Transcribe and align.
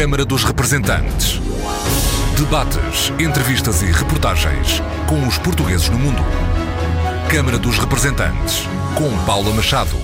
Câmara 0.00 0.24
dos 0.24 0.44
Representantes. 0.44 1.38
Debates, 2.34 3.12
entrevistas 3.20 3.82
e 3.82 3.92
reportagens 3.92 4.80
com 5.06 5.28
os 5.28 5.36
portugueses 5.36 5.90
no 5.90 5.98
mundo. 5.98 6.22
Câmara 7.30 7.58
dos 7.58 7.76
Representantes, 7.76 8.62
com 8.96 9.26
Paula 9.26 9.52
Machado. 9.52 9.94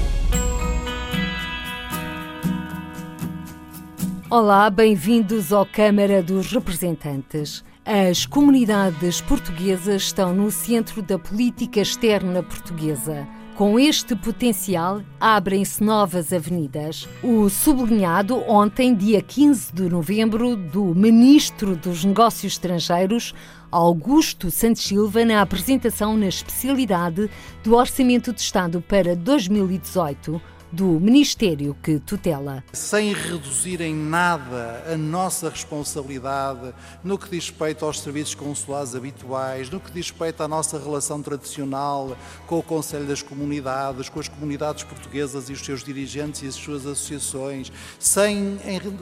Olá, 4.28 4.68
bem-vindos 4.68 5.50
ao 5.50 5.64
Câmara 5.64 6.22
dos 6.22 6.52
Representantes. 6.52 7.64
As 7.82 8.26
comunidades 8.26 9.22
portuguesas 9.22 10.02
estão 10.02 10.34
no 10.34 10.50
centro 10.50 11.00
da 11.00 11.18
política 11.18 11.80
externa 11.80 12.42
portuguesa. 12.42 13.26
Com 13.56 13.80
este 13.80 14.14
potencial, 14.14 15.00
abrem-se 15.18 15.82
novas 15.82 16.30
avenidas. 16.30 17.08
O 17.22 17.48
sublinhado 17.48 18.36
ontem, 18.46 18.94
dia 18.94 19.22
15 19.22 19.72
de 19.72 19.88
novembro, 19.88 20.54
do 20.54 20.94
Ministro 20.94 21.74
dos 21.74 22.04
Negócios 22.04 22.52
Estrangeiros, 22.52 23.34
Augusto 23.72 24.50
Santos 24.50 24.82
Silva, 24.82 25.24
na 25.24 25.40
apresentação 25.40 26.18
na 26.18 26.26
especialidade 26.26 27.30
do 27.64 27.74
Orçamento 27.74 28.30
de 28.30 28.42
Estado 28.42 28.84
para 28.86 29.16
2018 29.16 30.38
do 30.76 31.00
Ministério 31.00 31.74
que 31.82 31.98
tutela. 31.98 32.62
Sem 32.74 33.14
reduzir 33.14 33.80
em 33.80 33.94
nada 33.94 34.84
a 34.92 34.94
nossa 34.94 35.48
responsabilidade 35.48 36.74
no 37.02 37.16
que 37.16 37.30
diz 37.30 37.48
respeito 37.48 37.82
aos 37.82 37.98
serviços 37.98 38.34
consulares 38.34 38.94
habituais, 38.94 39.70
no 39.70 39.80
que 39.80 39.90
diz 39.90 40.10
respeito 40.10 40.42
à 40.42 40.48
nossa 40.48 40.78
relação 40.78 41.22
tradicional 41.22 42.14
com 42.46 42.58
o 42.58 42.62
Conselho 42.62 43.06
das 43.06 43.22
Comunidades, 43.22 44.10
com 44.10 44.20
as 44.20 44.28
comunidades 44.28 44.84
portuguesas 44.84 45.48
e 45.48 45.54
os 45.54 45.64
seus 45.64 45.82
dirigentes 45.82 46.42
e 46.42 46.46
as 46.46 46.54
suas 46.54 46.84
associações, 46.84 47.72
sem 47.98 48.58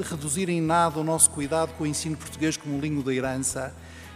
reduzir 0.09 0.49
em 0.49 0.61
nada 0.61 1.01
o 1.01 1.05
nosso 1.05 1.29
cuidado 1.31 1.73
com 1.75 1.83
o 1.83 1.87
ensino 1.89 2.17
português 2.17 2.57
como 2.57 2.79
língua 2.79 3.03
da 3.03 3.13
herança, 3.13 3.75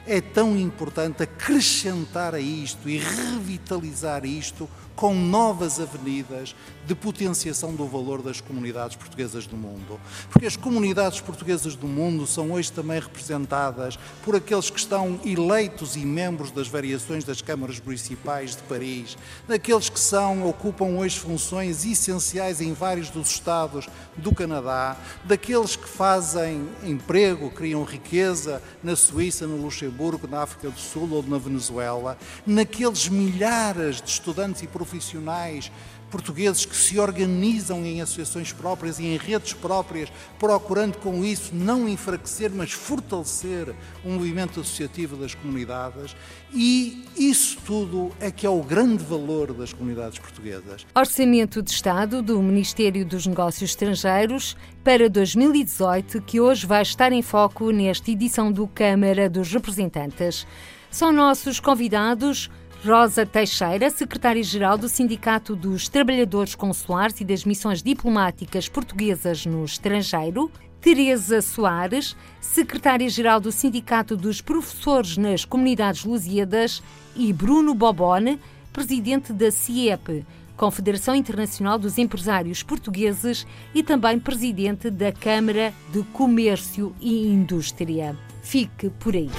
é 0.08 0.22
tão 0.22 0.56
importante 0.56 1.22
acrescentar 1.22 2.34
a 2.34 2.40
isto 2.40 2.88
e 2.88 2.96
revitalizar 2.98 4.24
isto 4.24 4.68
com 4.96 5.14
novas 5.14 5.78
avenidas 5.78 6.56
de 6.88 6.94
potenciação 6.94 7.74
do 7.74 7.86
valor 7.86 8.22
das 8.22 8.40
comunidades 8.40 8.96
portuguesas 8.96 9.46
do 9.46 9.58
mundo. 9.58 10.00
Porque 10.30 10.46
as 10.46 10.56
comunidades 10.56 11.20
portuguesas 11.20 11.74
do 11.74 11.86
mundo 11.86 12.26
são 12.26 12.52
hoje 12.52 12.72
também 12.72 12.98
representadas 12.98 13.98
por 14.24 14.34
aqueles 14.34 14.70
que 14.70 14.78
estão 14.78 15.20
eleitos 15.22 15.96
e 15.96 16.00
membros 16.06 16.50
das 16.50 16.66
variações 16.66 17.24
das 17.24 17.42
câmaras 17.42 17.78
municipais 17.78 18.56
de 18.56 18.62
Paris, 18.62 19.18
daqueles 19.46 19.90
que 19.90 20.00
são 20.00 20.48
ocupam 20.48 20.86
hoje 20.96 21.18
funções 21.18 21.84
essenciais 21.84 22.62
em 22.62 22.72
vários 22.72 23.10
dos 23.10 23.28
estados 23.28 23.86
do 24.16 24.34
Canadá, 24.34 24.96
daqueles 25.26 25.76
que 25.76 25.88
fazem 25.88 26.66
emprego, 26.82 27.50
criam 27.50 27.84
riqueza 27.84 28.62
na 28.82 28.96
Suíça, 28.96 29.46
no 29.46 29.60
Luxemburgo, 29.60 30.26
na 30.26 30.40
África 30.40 30.70
do 30.70 30.80
Sul 30.80 31.10
ou 31.12 31.22
na 31.22 31.36
Venezuela, 31.36 32.16
naqueles 32.46 33.10
milhares 33.10 34.00
de 34.00 34.08
estudantes 34.08 34.62
e 34.62 34.66
profissionais 34.66 35.70
portugueses 36.10 36.64
que 36.64 36.76
se 36.76 36.98
organizam 36.98 37.84
em 37.84 38.00
associações 38.00 38.52
próprias 38.52 38.98
e 38.98 39.06
em 39.06 39.16
redes 39.16 39.52
próprias, 39.52 40.10
procurando 40.38 40.98
com 40.98 41.24
isso 41.24 41.54
não 41.54 41.88
enfraquecer, 41.88 42.50
mas 42.54 42.72
fortalecer 42.72 43.74
o 44.04 44.10
movimento 44.10 44.60
associativo 44.60 45.16
das 45.16 45.34
comunidades. 45.34 46.16
E 46.52 47.04
isso 47.16 47.58
tudo 47.64 48.10
é 48.20 48.30
que 48.30 48.46
é 48.46 48.50
o 48.50 48.62
grande 48.62 49.04
valor 49.04 49.52
das 49.52 49.72
comunidades 49.72 50.18
portuguesas. 50.18 50.86
Orçamento 50.94 51.62
de 51.62 51.70
Estado 51.70 52.22
do 52.22 52.40
Ministério 52.42 53.04
dos 53.04 53.26
Negócios 53.26 53.70
Estrangeiros 53.70 54.56
para 54.82 55.08
2018, 55.08 56.22
que 56.22 56.40
hoje 56.40 56.66
vai 56.66 56.82
estar 56.82 57.12
em 57.12 57.22
foco 57.22 57.70
nesta 57.70 58.10
edição 58.10 58.50
do 58.50 58.66
Câmara 58.66 59.28
dos 59.28 59.52
Representantes. 59.52 60.46
São 60.90 61.12
nossos 61.12 61.60
convidados 61.60 62.50
Rosa 62.84 63.26
Teixeira, 63.26 63.90
secretária-geral 63.90 64.78
do 64.78 64.88
Sindicato 64.88 65.56
dos 65.56 65.88
Trabalhadores 65.88 66.54
Consulares 66.54 67.20
e 67.20 67.24
das 67.24 67.44
Missões 67.44 67.82
Diplomáticas 67.82 68.68
Portuguesas 68.68 69.44
no 69.44 69.64
Estrangeiro, 69.64 70.50
Teresa 70.80 71.42
Soares, 71.42 72.16
secretária-geral 72.40 73.40
do 73.40 73.50
Sindicato 73.50 74.16
dos 74.16 74.40
Professores 74.40 75.16
nas 75.16 75.44
Comunidades 75.44 76.04
Lusíadas, 76.04 76.80
e 77.16 77.32
Bruno 77.32 77.74
Bobone, 77.74 78.38
presidente 78.72 79.32
da 79.32 79.50
CIEP, 79.50 80.24
Confederação 80.56 81.16
Internacional 81.16 81.78
dos 81.78 81.98
Empresários 81.98 82.62
Portugueses 82.62 83.44
e 83.74 83.82
também 83.82 84.20
presidente 84.20 84.88
da 84.88 85.10
Câmara 85.10 85.74
de 85.92 86.02
Comércio 86.12 86.94
e 87.00 87.26
Indústria. 87.26 88.16
Fique 88.40 88.88
por 88.88 89.14
aí. 89.16 89.30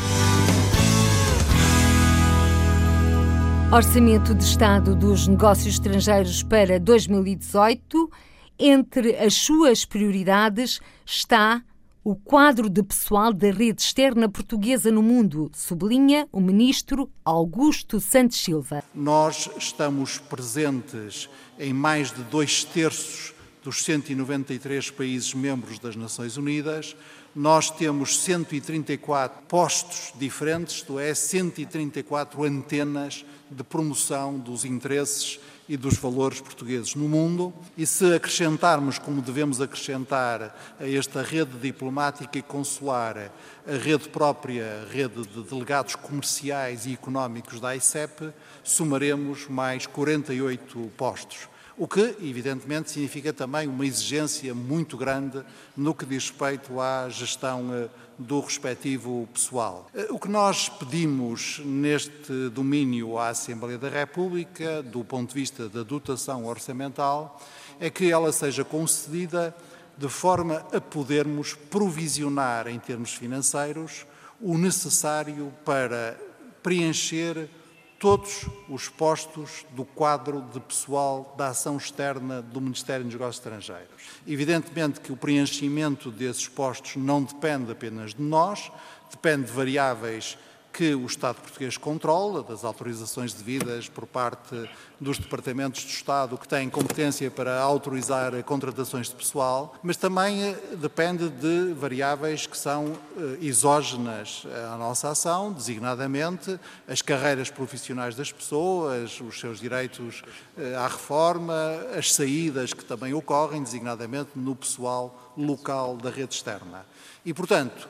Orçamento 3.72 4.34
de 4.34 4.44
Estado 4.44 4.96
dos 4.96 5.28
Negócios 5.28 5.76
Estrangeiros 5.76 6.42
para 6.42 6.80
2018. 6.80 8.12
Entre 8.58 9.16
as 9.16 9.36
suas 9.36 9.86
prioridades 9.86 10.80
está 11.06 11.62
o 12.04 12.16
quadro 12.16 12.68
de 12.68 12.82
pessoal 12.82 13.32
da 13.32 13.52
rede 13.52 13.84
externa 13.84 14.28
portuguesa 14.28 14.92
no 14.92 15.04
mundo, 15.04 15.52
sublinha 15.54 16.28
o 16.32 16.42
ministro 16.42 17.12
Augusto 17.24 18.00
Santos 18.00 18.42
Silva. 18.42 18.84
Nós 18.96 19.48
estamos 19.56 20.18
presentes 20.18 21.30
em 21.60 21.72
mais 21.72 22.12
de 22.12 22.24
dois 22.24 22.64
terços 22.64 23.36
dos 23.64 23.84
193 23.84 24.90
países 24.90 25.32
membros 25.36 25.78
das 25.78 25.96
Nações 25.96 26.38
Unidas. 26.38 26.96
Nós 27.36 27.70
temos 27.70 28.20
134 28.22 29.44
postos 29.48 30.12
diferentes, 30.18 30.78
isto 30.78 30.98
é, 30.98 31.14
134 31.14 32.44
antenas 32.44 33.24
de 33.50 33.64
promoção 33.64 34.38
dos 34.38 34.66
interesses 34.66 35.40
e 35.68 35.78
dos 35.78 35.96
valores 35.98 36.42
portugueses 36.42 36.96
no 36.96 37.08
mundo. 37.08 37.54
E 37.78 37.86
se 37.86 38.14
acrescentarmos, 38.14 38.98
como 38.98 39.22
devemos 39.22 39.62
acrescentar, 39.62 40.76
a 40.80 40.90
esta 40.90 41.22
rede 41.22 41.58
diplomática 41.60 42.40
e 42.40 42.42
consular, 42.42 43.32
a 43.68 43.78
rede 43.78 44.10
própria, 44.10 44.82
a 44.82 44.92
rede 44.92 45.28
de 45.28 45.44
delegados 45.44 45.96
comerciais 45.96 46.88
e 46.88 46.94
económicos 46.94 47.60
da 47.60 47.76
ICEP, 47.76 48.34
somaremos 48.64 49.48
mais 49.48 49.86
48 49.86 50.92
postos. 50.98 51.48
O 51.80 51.88
que, 51.88 52.14
evidentemente, 52.22 52.92
significa 52.92 53.32
também 53.32 53.66
uma 53.66 53.86
exigência 53.86 54.54
muito 54.54 54.98
grande 54.98 55.42
no 55.78 55.96
que 55.96 56.06
diz 56.06 56.30
respeito 56.30 56.78
à 56.78 57.08
gestão 57.08 57.74
eh, 57.74 57.88
do 58.18 58.42
respectivo 58.42 59.30
pessoal. 59.34 59.90
Eh, 59.96 60.08
o 60.10 60.20
que 60.20 60.28
nós 60.28 60.68
pedimos 60.68 61.62
neste 61.64 62.50
domínio 62.50 63.18
à 63.18 63.30
Assembleia 63.30 63.78
da 63.78 63.88
República, 63.88 64.84
do 64.84 65.06
ponto 65.06 65.30
de 65.30 65.36
vista 65.40 65.70
da 65.70 65.82
dotação 65.82 66.48
orçamental, 66.48 67.42
é 67.80 67.90
que 67.90 68.12
ela 68.12 68.34
seja 68.34 68.66
concedida 68.66 69.56
de 69.98 70.10
forma 70.10 70.58
a 70.74 70.82
podermos 70.82 71.54
provisionar, 71.54 72.68
em 72.68 72.78
termos 72.78 73.14
financeiros, 73.14 74.06
o 74.42 74.58
necessário 74.58 75.54
para 75.64 76.20
preencher 76.62 77.50
todos 78.00 78.46
os 78.70 78.88
postos 78.88 79.66
do 79.72 79.84
quadro 79.84 80.42
de 80.54 80.60
pessoal 80.62 81.36
da 81.38 81.50
ação 81.50 81.76
externa 81.76 82.42
do 82.42 82.62
Ministério 82.62 83.04
dos 83.04 83.14
Negócios 83.14 83.46
Estrangeiros. 83.46 84.04
Evidentemente 84.26 85.02
que 85.02 85.12
o 85.12 85.18
preenchimento 85.18 86.10
desses 86.10 86.48
postos 86.48 86.96
não 86.96 87.22
depende 87.22 87.70
apenas 87.72 88.14
de 88.14 88.22
nós, 88.22 88.72
depende 89.12 89.48
de 89.48 89.52
variáveis 89.52 90.38
que 90.72 90.96
o 90.96 91.06
Estado 91.06 91.36
português 91.42 91.78
controla, 91.78 92.44
das 92.44 92.64
autorizações 92.64 93.34
devidas 93.34 93.90
por 93.90 94.06
parte 94.06 94.70
dos 95.00 95.18
departamentos 95.18 95.82
de 95.82 95.92
Estado 95.92 96.38
que 96.38 96.48
têm 96.48 96.70
competência 96.70 97.32
para 97.32 97.60
autorizar 97.60 98.32
contratações 98.44 99.08
de 99.08 99.16
pessoal, 99.16 99.76
mas 99.82 99.98
também 99.98 100.44
eh, 100.44 100.56
depende 100.76 101.30
de 101.30 101.74
variáveis 101.74 102.46
que 102.46 102.58
são 102.58 102.98
eh, 103.18 103.38
exógenas 103.42 104.44
à 104.74 104.78
nossa 104.78 105.10
ação, 105.10 105.52
designadamente 105.54 106.60
as 106.88 107.02
carreiras 107.02 107.50
profissionais 107.50 108.16
das 108.16 108.32
pessoas, 108.32 109.20
os 109.22 109.40
seus 109.40 109.60
direitos 109.60 110.24
eh, 110.58 110.76
à 110.76 110.88
reforma, 110.88 111.54
as 111.98 112.14
saídas 112.14 112.74
que 112.74 112.84
também 112.84 113.14
ocorrem, 113.14 113.64
designadamente 113.64 114.32
no 114.36 114.56
pessoal 114.56 115.34
local 115.38 115.96
da 115.98 116.10
rede 116.10 116.34
externa. 116.34 116.86
E, 117.26 117.34
portanto, 117.34 117.88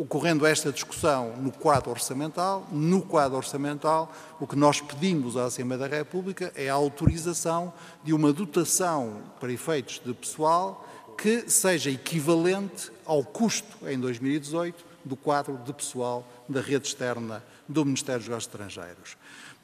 ocorrendo 0.00 0.46
esta 0.46 0.72
discussão 0.72 1.36
no 1.36 1.52
quadro 1.52 1.90
orçamental, 1.90 2.66
no 2.72 3.02
quadro 3.02 3.36
orçamental, 3.36 4.10
o 4.40 4.46
que 4.46 4.56
nós 4.56 4.80
pedimos 4.80 5.36
à 5.36 5.44
Assembleia 5.44 5.86
da 5.86 5.94
República 5.94 6.50
é 6.56 6.70
a 6.70 6.74
autorização 6.74 7.70
de 8.02 8.14
uma 8.14 8.32
dotação 8.32 9.20
para 9.38 9.52
efeitos 9.52 10.00
de 10.02 10.14
pessoal 10.14 10.88
que 11.18 11.50
seja 11.50 11.90
equivalente 11.90 12.90
ao 13.04 13.22
custo 13.22 13.86
em 13.86 14.00
2018 14.00 14.89
do 15.04 15.16
quadro 15.16 15.58
de 15.58 15.72
pessoal 15.72 16.26
da 16.48 16.60
rede 16.60 16.88
externa 16.88 17.42
do 17.68 17.84
Ministério 17.84 18.20
dos 18.20 18.28
Negócios 18.28 18.52
Estrangeiros. 18.52 19.16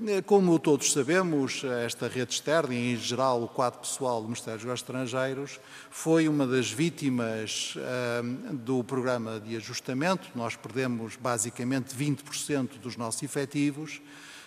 Eh, 0.07 0.21
como 0.21 0.59
todos 0.59 0.93
sabemos, 0.93 1.65
esta 1.65 2.07
rede 2.07 2.35
externa 2.35 2.75
e, 2.75 2.93
em 2.93 2.97
geral, 2.97 3.43
o 3.43 3.49
quadro 3.49 3.81
pessoal 3.81 4.21
do 4.21 4.29
Ministério 4.29 4.59
dos 4.59 4.65
Negócios 4.65 4.89
Estrangeiros 4.89 5.61
foi 5.91 6.29
uma 6.29 6.47
das 6.47 6.71
vítimas 6.71 7.75
uh, 7.77 8.55
do 8.55 8.85
programa 8.85 9.41
de 9.41 9.57
ajustamento. 9.57 10.29
Nós 10.35 10.55
perdemos 10.55 11.17
basicamente 11.17 11.97
20% 11.97 12.79
dos 12.79 12.97
nossos 12.97 13.23
efetivos. 13.23 14.03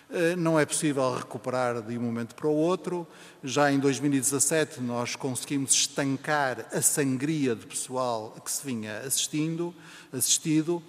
Uh, 0.09 0.35
não 0.35 0.59
é 0.59 0.65
possível 0.65 1.15
recuperar 1.15 1.83
de 1.83 1.95
um 1.95 2.01
momento 2.01 2.33
para 2.33 2.47
o 2.47 2.55
outro. 2.55 3.07
Já 3.43 3.71
em 3.71 3.77
2017 3.77 4.81
nós 4.81 5.15
conseguimos 5.15 5.71
estancar 5.71 6.65
a 6.73 6.81
sangria 6.81 7.55
de 7.55 7.67
pessoal 7.67 8.35
que 8.43 8.51
se 8.51 8.65
vinha 8.65 8.99
assistindo, 8.99 9.73
assistido 10.11 10.81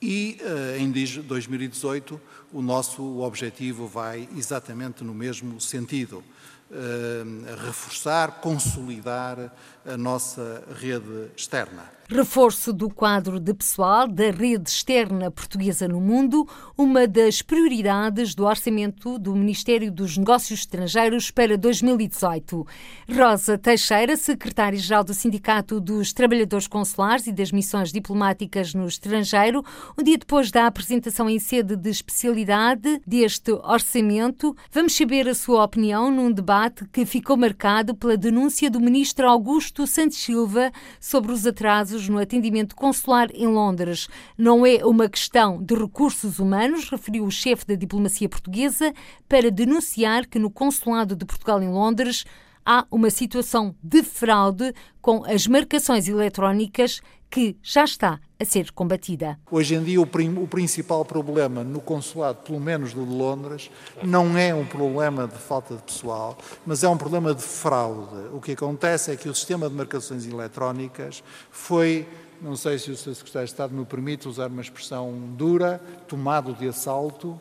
e 0.00 0.38
uh, 0.40 0.80
em 0.80 0.90
2018 0.90 2.20
o 2.52 2.60
nosso 2.60 3.20
objetivo 3.20 3.86
vai 3.86 4.28
exatamente 4.36 5.04
no 5.04 5.14
mesmo 5.14 5.60
sentido. 5.60 6.24
Uh, 6.70 7.64
reforçar, 7.66 8.40
consolidar 8.40 9.54
a 9.84 9.96
nossa 9.96 10.64
rede 10.80 11.30
externa. 11.36 11.84
Reforço 12.14 12.74
do 12.74 12.90
quadro 12.90 13.40
de 13.40 13.54
pessoal 13.54 14.06
da 14.06 14.30
rede 14.30 14.68
externa 14.68 15.30
portuguesa 15.30 15.88
no 15.88 15.98
mundo, 15.98 16.46
uma 16.76 17.08
das 17.08 17.40
prioridades 17.40 18.34
do 18.34 18.44
orçamento 18.44 19.18
do 19.18 19.34
Ministério 19.34 19.90
dos 19.90 20.18
Negócios 20.18 20.60
Estrangeiros 20.60 21.30
para 21.30 21.56
2018. 21.56 22.66
Rosa 23.10 23.56
Teixeira, 23.56 24.14
secretária-geral 24.14 25.02
do 25.02 25.14
Sindicato 25.14 25.80
dos 25.80 26.12
Trabalhadores 26.12 26.66
Consulares 26.66 27.26
e 27.26 27.32
das 27.32 27.50
Missões 27.50 27.90
Diplomáticas 27.90 28.74
no 28.74 28.86
Estrangeiro, 28.86 29.64
um 29.98 30.02
dia 30.02 30.18
depois 30.18 30.50
da 30.50 30.66
apresentação 30.66 31.30
em 31.30 31.38
sede 31.38 31.76
de 31.76 31.88
especialidade 31.88 33.00
deste 33.06 33.52
orçamento, 33.52 34.54
vamos 34.70 34.94
saber 34.94 35.26
a 35.26 35.34
sua 35.34 35.64
opinião 35.64 36.10
num 36.10 36.30
debate 36.30 36.84
que 36.92 37.06
ficou 37.06 37.38
marcado 37.38 37.94
pela 37.94 38.18
denúncia 38.18 38.70
do 38.70 38.80
ministro 38.80 39.26
Augusto 39.26 39.86
Santos 39.86 40.18
Silva 40.18 40.70
sobre 41.00 41.32
os 41.32 41.46
atrasos 41.46 42.01
no 42.08 42.18
atendimento 42.18 42.76
consular 42.76 43.28
em 43.34 43.46
Londres. 43.46 44.08
Não 44.36 44.64
é 44.66 44.84
uma 44.84 45.08
questão 45.08 45.62
de 45.62 45.74
recursos 45.74 46.38
humanos, 46.38 46.88
referiu 46.88 47.24
o 47.24 47.30
chefe 47.30 47.66
da 47.66 47.74
diplomacia 47.74 48.28
portuguesa, 48.28 48.92
para 49.28 49.50
denunciar 49.50 50.26
que 50.26 50.38
no 50.38 50.50
consulado 50.50 51.16
de 51.16 51.24
Portugal 51.24 51.62
em 51.62 51.68
Londres 51.68 52.24
há 52.64 52.86
uma 52.90 53.10
situação 53.10 53.74
de 53.82 54.02
fraude 54.02 54.72
com 55.00 55.24
as 55.24 55.46
marcações 55.46 56.08
eletrónicas 56.08 57.00
que 57.32 57.56
já 57.62 57.84
está 57.84 58.20
a 58.38 58.44
ser 58.44 58.70
combatida. 58.72 59.38
Hoje 59.50 59.74
em 59.74 59.82
dia, 59.82 59.98
o, 59.98 60.04
o, 60.04 60.46
principal 60.46 61.02
problema 61.02 61.64
no 61.64 61.80
consulado, 61.80 62.40
pelo 62.42 62.60
menos 62.60 62.92
do 62.92 63.06
de 63.06 63.10
Londres, 63.10 63.70
não 64.02 64.36
é 64.36 64.54
um 64.54 64.66
problema 64.66 65.26
de 65.26 65.38
falta 65.38 65.74
de 65.76 65.82
pessoal, 65.82 66.36
mas 66.66 66.84
é 66.84 66.88
um 66.90 66.98
problema 66.98 67.34
de 67.34 67.42
fraude. 67.42 68.28
O 68.34 68.40
que 68.40 68.52
acontece 68.52 69.10
é 69.10 69.16
que 69.16 69.30
o 69.30 69.34
sistema 69.34 69.66
de 69.66 69.74
marcações 69.74 70.26
eletrónicas 70.26 71.24
foi 71.50 72.06
não 72.42 72.56
sei 72.56 72.76
se 72.76 72.90
o 72.90 72.96
Sr. 72.96 73.14
Secretário 73.14 73.46
de 73.46 73.52
Estado 73.52 73.72
me 73.72 73.84
permite 73.84 74.28
usar 74.28 74.48
uma 74.48 74.60
expressão 74.60 75.12
dura, 75.36 75.80
tomado 76.08 76.52
de 76.52 76.68
assalto, 76.68 77.40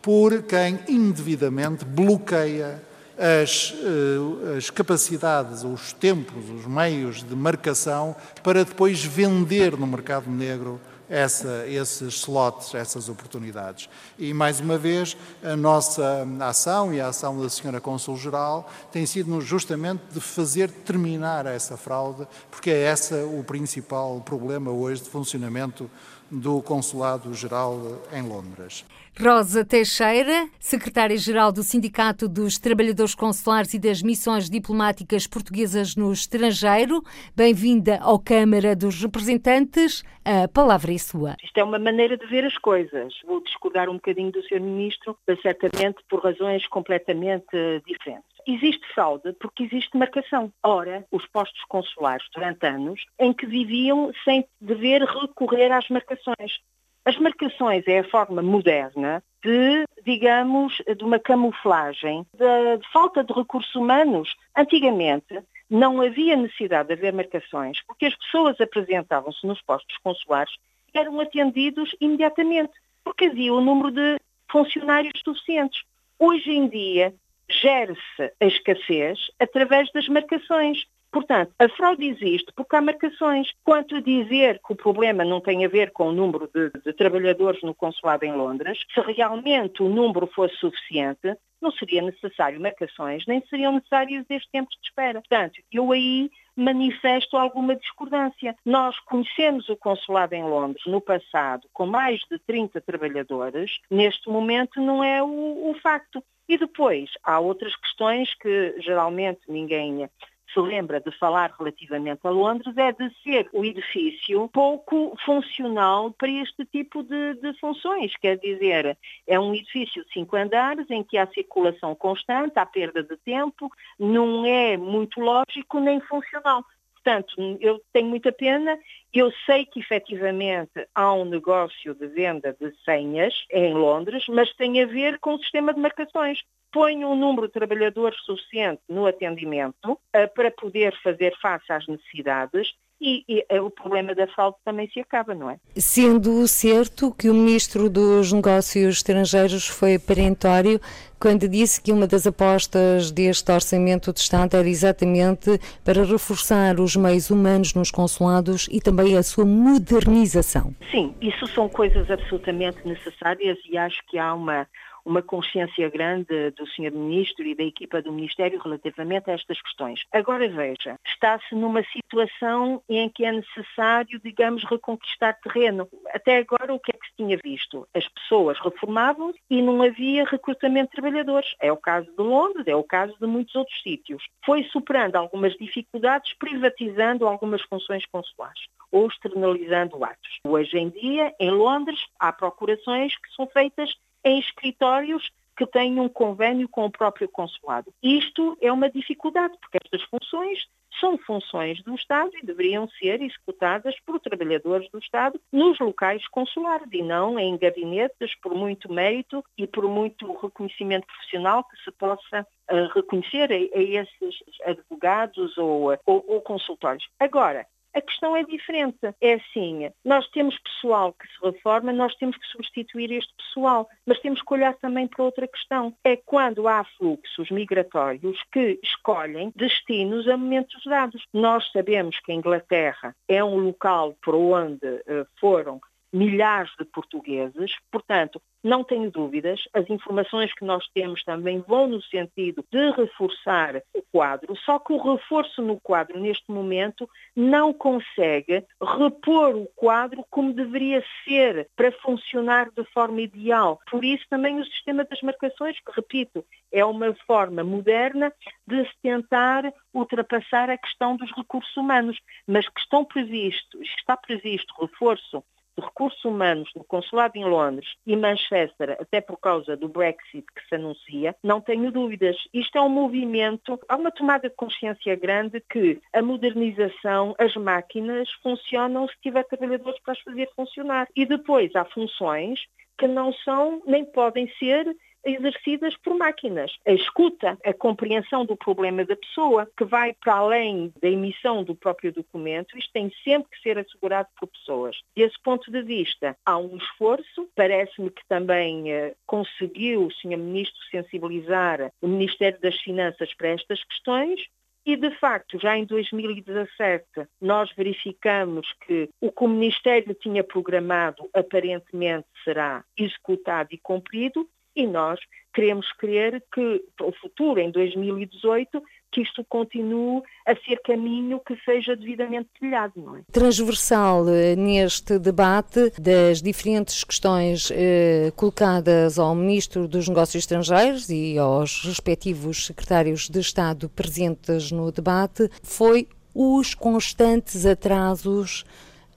por 0.00 0.42
quem 0.42 0.80
indevidamente 0.88 1.84
bloqueia 1.84 2.82
as, 3.18 3.74
eh, 3.74 4.56
as 4.56 4.70
capacidades, 4.70 5.64
os 5.64 5.92
tempos, 5.92 6.48
os 6.48 6.66
meios 6.66 7.24
de 7.24 7.34
marcação 7.34 8.14
para 8.42 8.64
depois 8.64 9.02
vender 9.04 9.76
no 9.76 9.86
mercado 9.86 10.30
negro 10.30 10.80
essa, 11.08 11.66
esses 11.66 12.14
slots, 12.14 12.74
essas 12.74 13.08
oportunidades. 13.08 13.88
E, 14.18 14.32
mais 14.34 14.60
uma 14.60 14.76
vez, 14.76 15.16
a 15.42 15.56
nossa 15.56 16.26
ação 16.40 16.92
e 16.92 17.00
a 17.00 17.08
ação 17.08 17.40
da 17.40 17.48
Senhora 17.48 17.80
Cônsul-Geral 17.80 18.70
tem 18.92 19.06
sido 19.06 19.40
justamente 19.40 20.02
de 20.12 20.20
fazer 20.20 20.70
terminar 20.70 21.46
essa 21.46 21.76
fraude, 21.76 22.26
porque 22.50 22.70
é 22.70 22.92
esse 22.92 23.14
o 23.14 23.42
principal 23.42 24.20
problema 24.20 24.70
hoje 24.70 25.02
de 25.02 25.08
funcionamento 25.08 25.90
do 26.30 26.60
Consulado-Geral 26.60 28.02
em 28.12 28.22
Londres. 28.22 28.84
Rosa 29.20 29.64
Teixeira, 29.64 30.48
secretária-geral 30.60 31.50
do 31.50 31.64
Sindicato 31.64 32.28
dos 32.28 32.56
Trabalhadores 32.56 33.16
Consulares 33.16 33.74
e 33.74 33.78
das 33.78 34.00
Missões 34.00 34.48
Diplomáticas 34.48 35.26
Portuguesas 35.26 35.96
no 35.96 36.12
Estrangeiro, 36.12 37.02
bem-vinda 37.34 37.98
ao 38.00 38.20
Câmara 38.20 38.76
dos 38.76 39.02
Representantes. 39.02 40.04
A 40.24 40.46
palavra 40.46 40.94
é 40.94 40.98
sua. 40.98 41.34
Isto 41.42 41.58
é 41.58 41.64
uma 41.64 41.80
maneira 41.80 42.16
de 42.16 42.24
ver 42.26 42.44
as 42.44 42.56
coisas. 42.58 43.12
Vou 43.26 43.42
discordar 43.42 43.88
um 43.88 43.94
bocadinho 43.94 44.30
do 44.30 44.40
Sr. 44.44 44.60
Ministro, 44.60 45.18
certamente 45.42 45.98
por 46.08 46.22
razões 46.22 46.64
completamente 46.68 47.48
diferentes 47.84 48.28
existe 48.46 48.86
fraude 48.94 49.34
porque 49.34 49.64
existe 49.64 49.94
marcação. 49.98 50.50
Ora, 50.62 51.04
os 51.12 51.26
postos 51.26 51.62
consulares 51.68 52.24
durante 52.34 52.66
anos 52.66 53.04
em 53.18 53.32
que 53.32 53.46
viviam 53.46 54.10
sem 54.24 54.46
dever 54.58 55.02
recorrer 55.02 55.70
às 55.70 55.86
marcações. 55.90 56.58
As 57.08 57.16
marcações 57.16 57.88
é 57.88 58.00
a 58.00 58.04
forma 58.10 58.42
moderna 58.42 59.24
de, 59.42 59.86
digamos, 60.04 60.74
de 60.94 61.02
uma 61.02 61.18
camuflagem, 61.18 62.26
de, 62.34 62.76
de, 62.76 62.92
falta 62.92 63.24
de 63.24 63.32
recursos 63.32 63.74
humanos. 63.74 64.36
Antigamente 64.54 65.42
não 65.70 66.02
havia 66.02 66.36
necessidade 66.36 66.88
de 66.88 66.92
haver 66.92 67.14
marcações, 67.14 67.82
porque 67.86 68.04
as 68.04 68.14
pessoas 68.14 68.60
apresentavam-se 68.60 69.46
nos 69.46 69.62
postos 69.62 69.96
consulares 70.04 70.52
e 70.92 70.98
eram 70.98 71.18
atendidos 71.18 71.96
imediatamente, 71.98 72.74
porque 73.02 73.24
havia 73.24 73.54
o 73.54 73.62
número 73.62 73.90
de 73.90 74.20
funcionários 74.52 75.18
suficientes. 75.24 75.80
Hoje 76.18 76.50
em 76.50 76.68
dia 76.68 77.14
gere-se 77.50 78.32
a 78.40 78.46
escassez 78.46 79.18
através 79.38 79.90
das 79.92 80.08
marcações. 80.08 80.86
Portanto, 81.10 81.52
a 81.58 81.68
fraude 81.70 82.06
existe 82.06 82.52
porque 82.54 82.76
há 82.76 82.82
marcações. 82.82 83.50
Quanto 83.64 83.96
a 83.96 84.00
dizer 84.00 84.60
que 84.64 84.72
o 84.72 84.76
problema 84.76 85.24
não 85.24 85.40
tem 85.40 85.64
a 85.64 85.68
ver 85.68 85.90
com 85.90 86.08
o 86.08 86.12
número 86.12 86.50
de, 86.54 86.70
de, 86.84 86.92
trabalhadores 86.92 87.62
no 87.62 87.74
consulado 87.74 88.24
em 88.24 88.32
Londres, 88.32 88.78
se 88.92 89.00
realmente 89.00 89.82
o 89.82 89.88
número 89.88 90.26
fosse 90.26 90.54
suficiente, 90.56 91.34
não 91.60 91.72
seria 91.72 92.02
necessário 92.02 92.60
marcações, 92.60 93.24
nem 93.26 93.42
seriam 93.48 93.72
necessários 93.72 94.24
estes 94.28 94.50
tempos 94.50 94.76
de 94.80 94.88
espera. 94.88 95.20
Portanto, 95.20 95.60
eu 95.72 95.90
aí 95.92 96.30
manifesto 96.54 97.36
alguma 97.36 97.74
discordância. 97.76 98.54
Nós 98.64 98.98
conhecemos 99.00 99.68
o 99.68 99.76
consulado 99.76 100.34
em 100.34 100.42
Londres 100.42 100.84
no 100.86 101.00
passado 101.00 101.66
com 101.72 101.86
mais 101.86 102.20
de 102.30 102.38
30 102.40 102.80
trabalhadores, 102.80 103.78
neste 103.90 104.28
momento 104.28 104.80
não 104.80 105.02
é 105.02 105.22
o, 105.22 105.70
o 105.70 105.74
facto. 105.82 106.22
E 106.48 106.56
depois 106.56 107.10
há 107.22 107.38
outras 107.38 107.76
questões 107.76 108.34
que 108.34 108.74
geralmente 108.80 109.40
ninguém 109.48 110.08
se 110.52 110.60
lembra 110.60 111.00
de 111.00 111.10
falar 111.18 111.54
relativamente 111.58 112.20
a 112.26 112.30
Londres 112.30 112.74
é 112.76 112.90
de 112.92 113.10
ser 113.22 113.48
o 113.52 113.64
edifício 113.64 114.48
pouco 114.48 115.14
funcional 115.24 116.10
para 116.12 116.30
este 116.30 116.64
tipo 116.64 117.02
de, 117.02 117.34
de, 117.34 117.52
funções. 117.58 118.16
Quer 118.16 118.38
dizer, 118.38 118.96
é 119.26 119.38
um 119.38 119.54
edifício 119.54 120.02
de 120.04 120.12
cinco 120.12 120.36
andares 120.36 120.90
em 120.90 121.02
que 121.02 121.18
há 121.18 121.26
circulação 121.26 121.94
constante, 121.94 122.58
há 122.58 122.64
perda 122.64 123.02
de 123.02 123.16
tempo, 123.18 123.70
não 123.98 124.44
é 124.46 124.76
muito 124.76 125.20
lógico 125.20 125.80
nem 125.80 126.00
funcional. 126.00 126.64
Portanto, 127.08 127.56
eu 127.62 127.80
tenho 127.90 128.06
muita 128.06 128.30
pena. 128.30 128.78
Eu 129.14 129.32
sei 129.46 129.64
que 129.64 129.80
efetivamente 129.80 130.86
há 130.94 131.10
um 131.14 131.24
negócio 131.24 131.94
de 131.94 132.06
venda 132.06 132.54
de 132.60 132.70
senhas 132.84 133.32
em 133.50 133.72
Londres, 133.72 134.26
mas 134.28 134.52
tem 134.52 134.82
a 134.82 134.86
ver 134.86 135.18
com 135.18 135.34
o 135.34 135.38
sistema 135.38 135.72
de 135.72 135.80
marcações 135.80 136.42
põe 136.70 137.02
um 137.02 137.16
número 137.16 137.46
de 137.46 137.54
trabalhadores 137.54 138.20
suficiente 138.24 138.82
no 138.86 139.06
atendimento 139.06 139.92
uh, 139.92 139.98
para 140.34 140.50
poder 140.50 140.94
fazer 141.02 141.34
face 141.40 141.72
às 141.72 141.86
necessidades 141.86 142.74
e, 143.00 143.24
e, 143.28 143.44
eh, 143.48 143.60
o 143.60 143.70
problema 143.70 144.14
da 144.14 144.26
fraude 144.26 144.56
também 144.64 144.88
se 144.90 145.00
acaba, 145.00 145.34
não 145.34 145.50
é? 145.50 145.58
Sendo 145.76 146.46
certo 146.48 147.12
que 147.12 147.30
o 147.30 147.34
Ministro 147.34 147.88
dos 147.88 148.32
Negócios 148.32 148.96
Estrangeiros 148.96 149.68
foi 149.68 149.98
perentório 149.98 150.80
quando 151.20 151.48
disse 151.48 151.82
que 151.82 151.92
uma 151.92 152.06
das 152.06 152.26
apostas 152.26 153.10
deste 153.10 153.50
Orçamento 153.50 154.12
de 154.12 154.20
Estado 154.20 154.56
era 154.56 154.68
exatamente 154.68 155.58
para 155.84 156.04
reforçar 156.04 156.78
os 156.80 156.96
meios 156.96 157.30
humanos 157.30 157.74
nos 157.74 157.90
consulados 157.90 158.68
e 158.70 158.80
também 158.80 159.16
a 159.16 159.22
sua 159.22 159.44
modernização. 159.44 160.74
Sim, 160.90 161.14
isso 161.20 161.46
são 161.48 161.68
coisas 161.68 162.10
absolutamente 162.10 162.78
necessárias 162.86 163.58
e 163.68 163.76
acho 163.76 164.00
que 164.08 164.18
há 164.18 164.34
uma 164.34 164.66
uma 165.08 165.22
consciência 165.22 165.88
grande 165.88 166.50
do 166.50 166.66
Sr. 166.66 166.92
Ministro 166.92 167.44
e 167.46 167.54
da 167.54 167.62
equipa 167.62 168.02
do 168.02 168.12
Ministério 168.12 168.60
relativamente 168.62 169.30
a 169.30 169.32
estas 169.32 169.60
questões. 169.62 170.04
Agora 170.12 170.46
veja, 170.48 170.96
está-se 171.06 171.54
numa 171.54 171.82
situação 171.84 172.82
em 172.88 173.08
que 173.08 173.24
é 173.24 173.32
necessário, 173.32 174.20
digamos, 174.22 174.62
reconquistar 174.64 175.38
terreno. 175.40 175.88
Até 176.12 176.36
agora 176.36 176.74
o 176.74 176.78
que 176.78 176.92
é 176.94 176.98
que 176.98 177.06
se 177.06 177.16
tinha 177.16 177.38
visto? 177.42 177.88
As 177.94 178.06
pessoas 178.08 178.58
reformavam 178.60 179.32
e 179.48 179.62
não 179.62 179.82
havia 179.82 180.24
recrutamento 180.26 180.90
de 180.90 181.00
trabalhadores. 181.00 181.54
É 181.58 181.72
o 181.72 181.76
caso 181.76 182.10
de 182.10 182.22
Londres, 182.22 182.66
é 182.66 182.76
o 182.76 182.84
caso 182.84 183.16
de 183.18 183.26
muitos 183.26 183.54
outros 183.54 183.82
sítios. 183.82 184.22
Foi 184.44 184.62
superando 184.64 185.16
algumas 185.16 185.54
dificuldades, 185.54 186.34
privatizando 186.38 187.26
algumas 187.26 187.62
funções 187.62 188.04
consulares. 188.06 188.68
ou 188.90 189.06
externalizando 189.06 190.02
atos. 190.02 190.38
Hoje 190.44 190.78
em 190.78 190.88
dia, 190.88 191.34
em 191.38 191.50
Londres, 191.50 191.98
há 192.18 192.32
procurações 192.32 193.14
que 193.18 193.34
são 193.34 193.46
feitas 193.46 193.94
em 194.24 194.38
escritórios 194.38 195.30
que 195.56 195.66
têm 195.66 195.98
um 195.98 196.08
convênio 196.08 196.68
com 196.68 196.86
o 196.86 196.90
próprio 196.90 197.28
consulado. 197.28 197.92
Isto 198.00 198.56
é 198.60 198.72
uma 198.72 198.88
dificuldade, 198.88 199.58
porque 199.60 199.78
estas 199.82 200.02
funções 200.08 200.66
são 201.00 201.18
funções 201.18 201.82
do 201.82 201.94
Estado 201.94 202.30
e 202.40 202.46
deveriam 202.46 202.88
ser 202.90 203.20
executadas 203.20 203.94
por 204.06 204.20
trabalhadores 204.20 204.88
do 204.90 204.98
Estado 204.98 205.40
nos 205.52 205.78
locais 205.78 206.26
consulares 206.28 206.88
e 206.92 207.02
não 207.02 207.38
em 207.38 207.56
gabinetes 207.56 208.34
por 208.40 208.54
muito 208.54 208.92
mérito 208.92 209.44
e 209.56 209.66
por 209.66 209.86
muito 209.88 210.32
reconhecimento 210.40 211.06
profissional 211.06 211.64
que 211.64 211.76
se 211.82 211.90
possa 211.92 212.46
uh, 212.70 212.86
reconhecer 212.94 213.52
a, 213.52 213.78
a, 213.78 213.82
esses 213.82 214.38
advogados 214.64 215.56
ou, 215.58 215.90
ou, 216.06 216.24
ou 216.26 216.40
consultórios. 216.40 217.06
Agora, 217.18 217.66
a 217.94 218.00
questão 218.00 218.36
é 218.36 218.44
diferente. 218.44 218.98
É 219.20 219.34
assim, 219.34 219.90
nós 220.04 220.28
temos 220.28 220.58
pessoal 220.58 221.12
que 221.12 221.26
se 221.26 221.44
reforma, 221.44 221.92
nós 221.92 222.14
temos 222.16 222.36
que 222.36 222.46
substituir 222.46 223.12
este 223.12 223.32
pessoal, 223.36 223.88
mas 224.06 224.20
temos 224.20 224.42
que 224.42 224.54
olhar 224.54 224.74
também 224.74 225.06
para 225.06 225.24
outra 225.24 225.48
questão. 225.48 225.94
É 226.04 226.16
quando 226.16 226.68
há 226.68 226.84
fluxos 226.96 227.50
migratórios 227.50 228.38
que 228.52 228.78
escolhem 228.82 229.52
destinos 229.56 230.28
a 230.28 230.36
momentos 230.36 230.82
dados. 230.84 231.24
Nós 231.32 231.70
sabemos 231.72 232.18
que 232.20 232.32
a 232.32 232.34
Inglaterra 232.34 233.14
é 233.26 233.42
um 233.42 233.58
local 233.58 234.14
por 234.22 234.34
onde 234.34 234.86
uh, 234.86 235.26
foram 235.40 235.80
milhares 236.12 236.70
de 236.78 236.84
portugueses, 236.84 237.72
portanto, 237.90 238.40
não 238.62 238.82
tenho 238.82 239.10
dúvidas, 239.10 239.62
as 239.72 239.88
informações 239.88 240.52
que 240.52 240.64
nós 240.64 240.84
temos 240.92 241.22
também 241.22 241.60
vão 241.60 241.86
no 241.86 242.02
sentido 242.02 242.64
de 242.72 242.90
reforçar 242.90 243.76
o 243.94 244.02
quadro, 244.10 244.56
só 244.56 244.78
que 244.78 244.92
o 244.92 244.98
reforço 244.98 245.62
no 245.62 245.78
quadro 245.80 246.18
neste 246.18 246.50
momento 246.50 247.08
não 247.36 247.72
consegue 247.72 248.64
repor 248.82 249.54
o 249.54 249.66
quadro 249.76 250.24
como 250.28 250.52
deveria 250.52 251.04
ser 251.24 251.68
para 251.76 251.92
funcionar 251.92 252.70
de 252.70 252.84
forma 252.92 253.20
ideal. 253.20 253.80
Por 253.90 254.04
isso 254.04 254.24
também 254.28 254.58
o 254.58 254.64
sistema 254.64 255.04
das 255.04 255.22
marcações, 255.22 255.78
que 255.78 255.92
repito, 255.94 256.44
é 256.72 256.84
uma 256.84 257.14
forma 257.26 257.62
moderna 257.62 258.32
de 258.66 258.84
se 258.84 258.94
tentar 259.02 259.72
ultrapassar 259.94 260.68
a 260.68 260.78
questão 260.78 261.16
dos 261.16 261.30
recursos 261.36 261.76
humanos, 261.76 262.18
mas 262.46 262.68
que 262.68 262.80
estão 262.80 263.04
previstos, 263.04 263.88
está 263.98 264.16
previsto 264.16 264.74
reforço 264.80 265.44
de 265.78 265.84
recursos 265.84 266.24
humanos 266.24 266.68
no 266.74 266.82
consulado 266.82 267.36
em 267.36 267.44
Londres 267.44 267.88
e 268.04 268.16
Manchester, 268.16 268.96
até 269.00 269.20
por 269.20 269.38
causa 269.38 269.76
do 269.76 269.88
Brexit 269.88 270.44
que 270.54 270.68
se 270.68 270.74
anuncia, 270.74 271.36
não 271.42 271.60
tenho 271.60 271.92
dúvidas. 271.92 272.36
Isto 272.52 272.78
é 272.78 272.82
um 272.82 272.88
movimento, 272.88 273.78
há 273.88 273.96
uma 273.96 274.10
tomada 274.10 274.48
de 274.48 274.56
consciência 274.56 275.14
grande 275.14 275.62
que 275.70 276.00
a 276.12 276.20
modernização, 276.20 277.34
as 277.38 277.54
máquinas 277.54 278.28
funcionam 278.42 279.06
se 279.08 279.14
tiver 279.22 279.44
trabalhadores 279.44 280.00
para 280.02 280.12
as 280.12 280.20
fazer 280.20 280.48
funcionar. 280.56 281.06
E 281.14 281.24
depois 281.24 281.74
há 281.76 281.84
funções 281.84 282.60
que 282.98 283.06
não 283.06 283.32
são 283.32 283.80
nem 283.86 284.04
podem 284.04 284.50
ser 284.58 284.84
exercidas 285.24 285.96
por 285.98 286.16
máquinas. 286.16 286.72
A 286.86 286.92
escuta, 286.92 287.58
a 287.64 287.72
compreensão 287.72 288.44
do 288.44 288.56
problema 288.56 289.04
da 289.04 289.16
pessoa, 289.16 289.68
que 289.76 289.84
vai 289.84 290.14
para 290.14 290.34
além 290.34 290.92
da 291.00 291.08
emissão 291.08 291.62
do 291.64 291.74
próprio 291.74 292.12
documento, 292.12 292.78
isto 292.78 292.92
tem 292.92 293.10
sempre 293.24 293.50
que 293.50 293.62
ser 293.62 293.78
assegurado 293.78 294.28
por 294.38 294.48
pessoas. 294.48 294.96
Desse 295.16 295.40
ponto 295.42 295.70
de 295.70 295.82
vista, 295.82 296.36
há 296.44 296.56
um 296.58 296.76
esforço, 296.76 297.48
parece-me 297.54 298.10
que 298.10 298.22
também 298.28 298.92
eh, 298.92 299.14
conseguiu 299.26 300.06
o 300.06 300.12
Sr. 300.12 300.36
Ministro 300.38 300.78
sensibilizar 300.90 301.92
o 302.00 302.08
Ministério 302.08 302.58
das 302.60 302.76
Finanças 302.80 303.32
para 303.34 303.48
estas 303.48 303.82
questões, 303.84 304.40
e, 304.88 304.96
de 304.96 305.10
facto, 305.18 305.58
já 305.60 305.76
em 305.76 305.84
2017, 305.84 307.04
nós 307.42 307.70
verificamos 307.76 308.66
que 308.86 309.10
o 309.20 309.30
que 309.30 309.44
o 309.44 309.48
Ministério 309.48 310.14
tinha 310.14 310.42
programado 310.42 311.28
aparentemente 311.34 312.26
será 312.42 312.82
executado 312.96 313.68
e 313.72 313.76
cumprido 313.76 314.48
e 314.78 314.86
nós 314.86 315.18
queremos 315.52 315.90
crer 315.94 316.40
que 316.54 316.84
para 316.96 317.08
o 317.08 317.12
futuro, 317.20 317.58
em 317.58 317.70
2018, 317.72 318.80
que 319.10 319.22
isto 319.22 319.44
continue 319.48 320.22
a 320.46 320.54
ser 320.54 320.80
caminho 320.84 321.40
que 321.40 321.56
seja 321.64 321.96
devidamente 321.96 322.48
trilhado. 322.58 323.16
É? 323.16 323.32
Transversal 323.32 324.28
eh, 324.28 324.54
neste 324.54 325.18
debate 325.18 325.90
das 325.98 326.40
diferentes 326.40 327.02
questões 327.02 327.72
eh, 327.72 328.30
colocadas 328.36 329.18
ao 329.18 329.34
Ministro 329.34 329.88
dos 329.88 330.08
Negócios 330.08 330.44
Estrangeiros 330.44 331.08
e 331.08 331.38
aos 331.38 331.84
respectivos 331.84 332.66
secretários 332.66 333.28
de 333.28 333.40
Estado 333.40 333.88
presentes 333.88 334.70
no 334.70 334.92
debate 334.92 335.50
foi 335.62 336.06
os 336.34 336.74
constantes 336.74 337.66
atrasos 337.66 338.64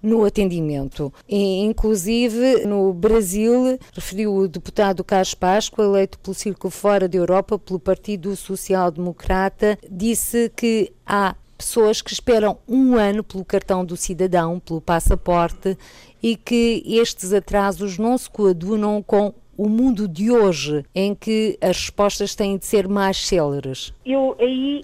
no 0.02 0.26
atendimento. 0.26 1.14
E, 1.28 1.60
inclusive, 1.60 2.66
no 2.66 2.94
Brasil, 2.94 3.78
referiu 3.94 4.36
o 4.36 4.48
deputado 4.48 5.04
Carlos 5.04 5.34
Páscoa, 5.34 5.86
eleito 5.86 6.18
pelo 6.20 6.34
Círculo 6.34 6.72
Fora 6.72 7.08
da 7.08 7.18
Europa 7.18 7.60
pelo 7.60 7.80
Partido 7.80 8.36
Social 8.36 8.92
Democrata, 8.92 9.78
disse 9.90 10.52
que 10.56 10.92
há 11.06 11.36
pessoas 11.58 12.02
que 12.02 12.12
esperam 12.12 12.58
um 12.68 12.96
ano 12.96 13.24
pelo 13.24 13.46
cartão 13.46 13.86
do 13.86 13.96
cidadão, 13.96 14.60
pelo 14.60 14.82
passaporte, 14.82 15.78
e 16.22 16.36
que 16.36 16.84
estes 16.88 17.32
atrasos 17.34 18.00
não 18.00 18.18
se 18.18 18.30
coadunam 18.30 19.04
com 19.04 19.34
o 19.56 19.70
mundo 19.70 20.08
de 20.08 20.32
hoje, 20.32 20.84
em 20.96 21.14
que 21.14 21.58
as 21.62 21.78
respostas 21.78 22.34
têm 22.34 22.58
de 22.58 22.66
ser 22.66 22.88
mais 22.88 23.28
céleres? 23.28 23.94
Eu 24.04 24.36
aí 24.40 24.84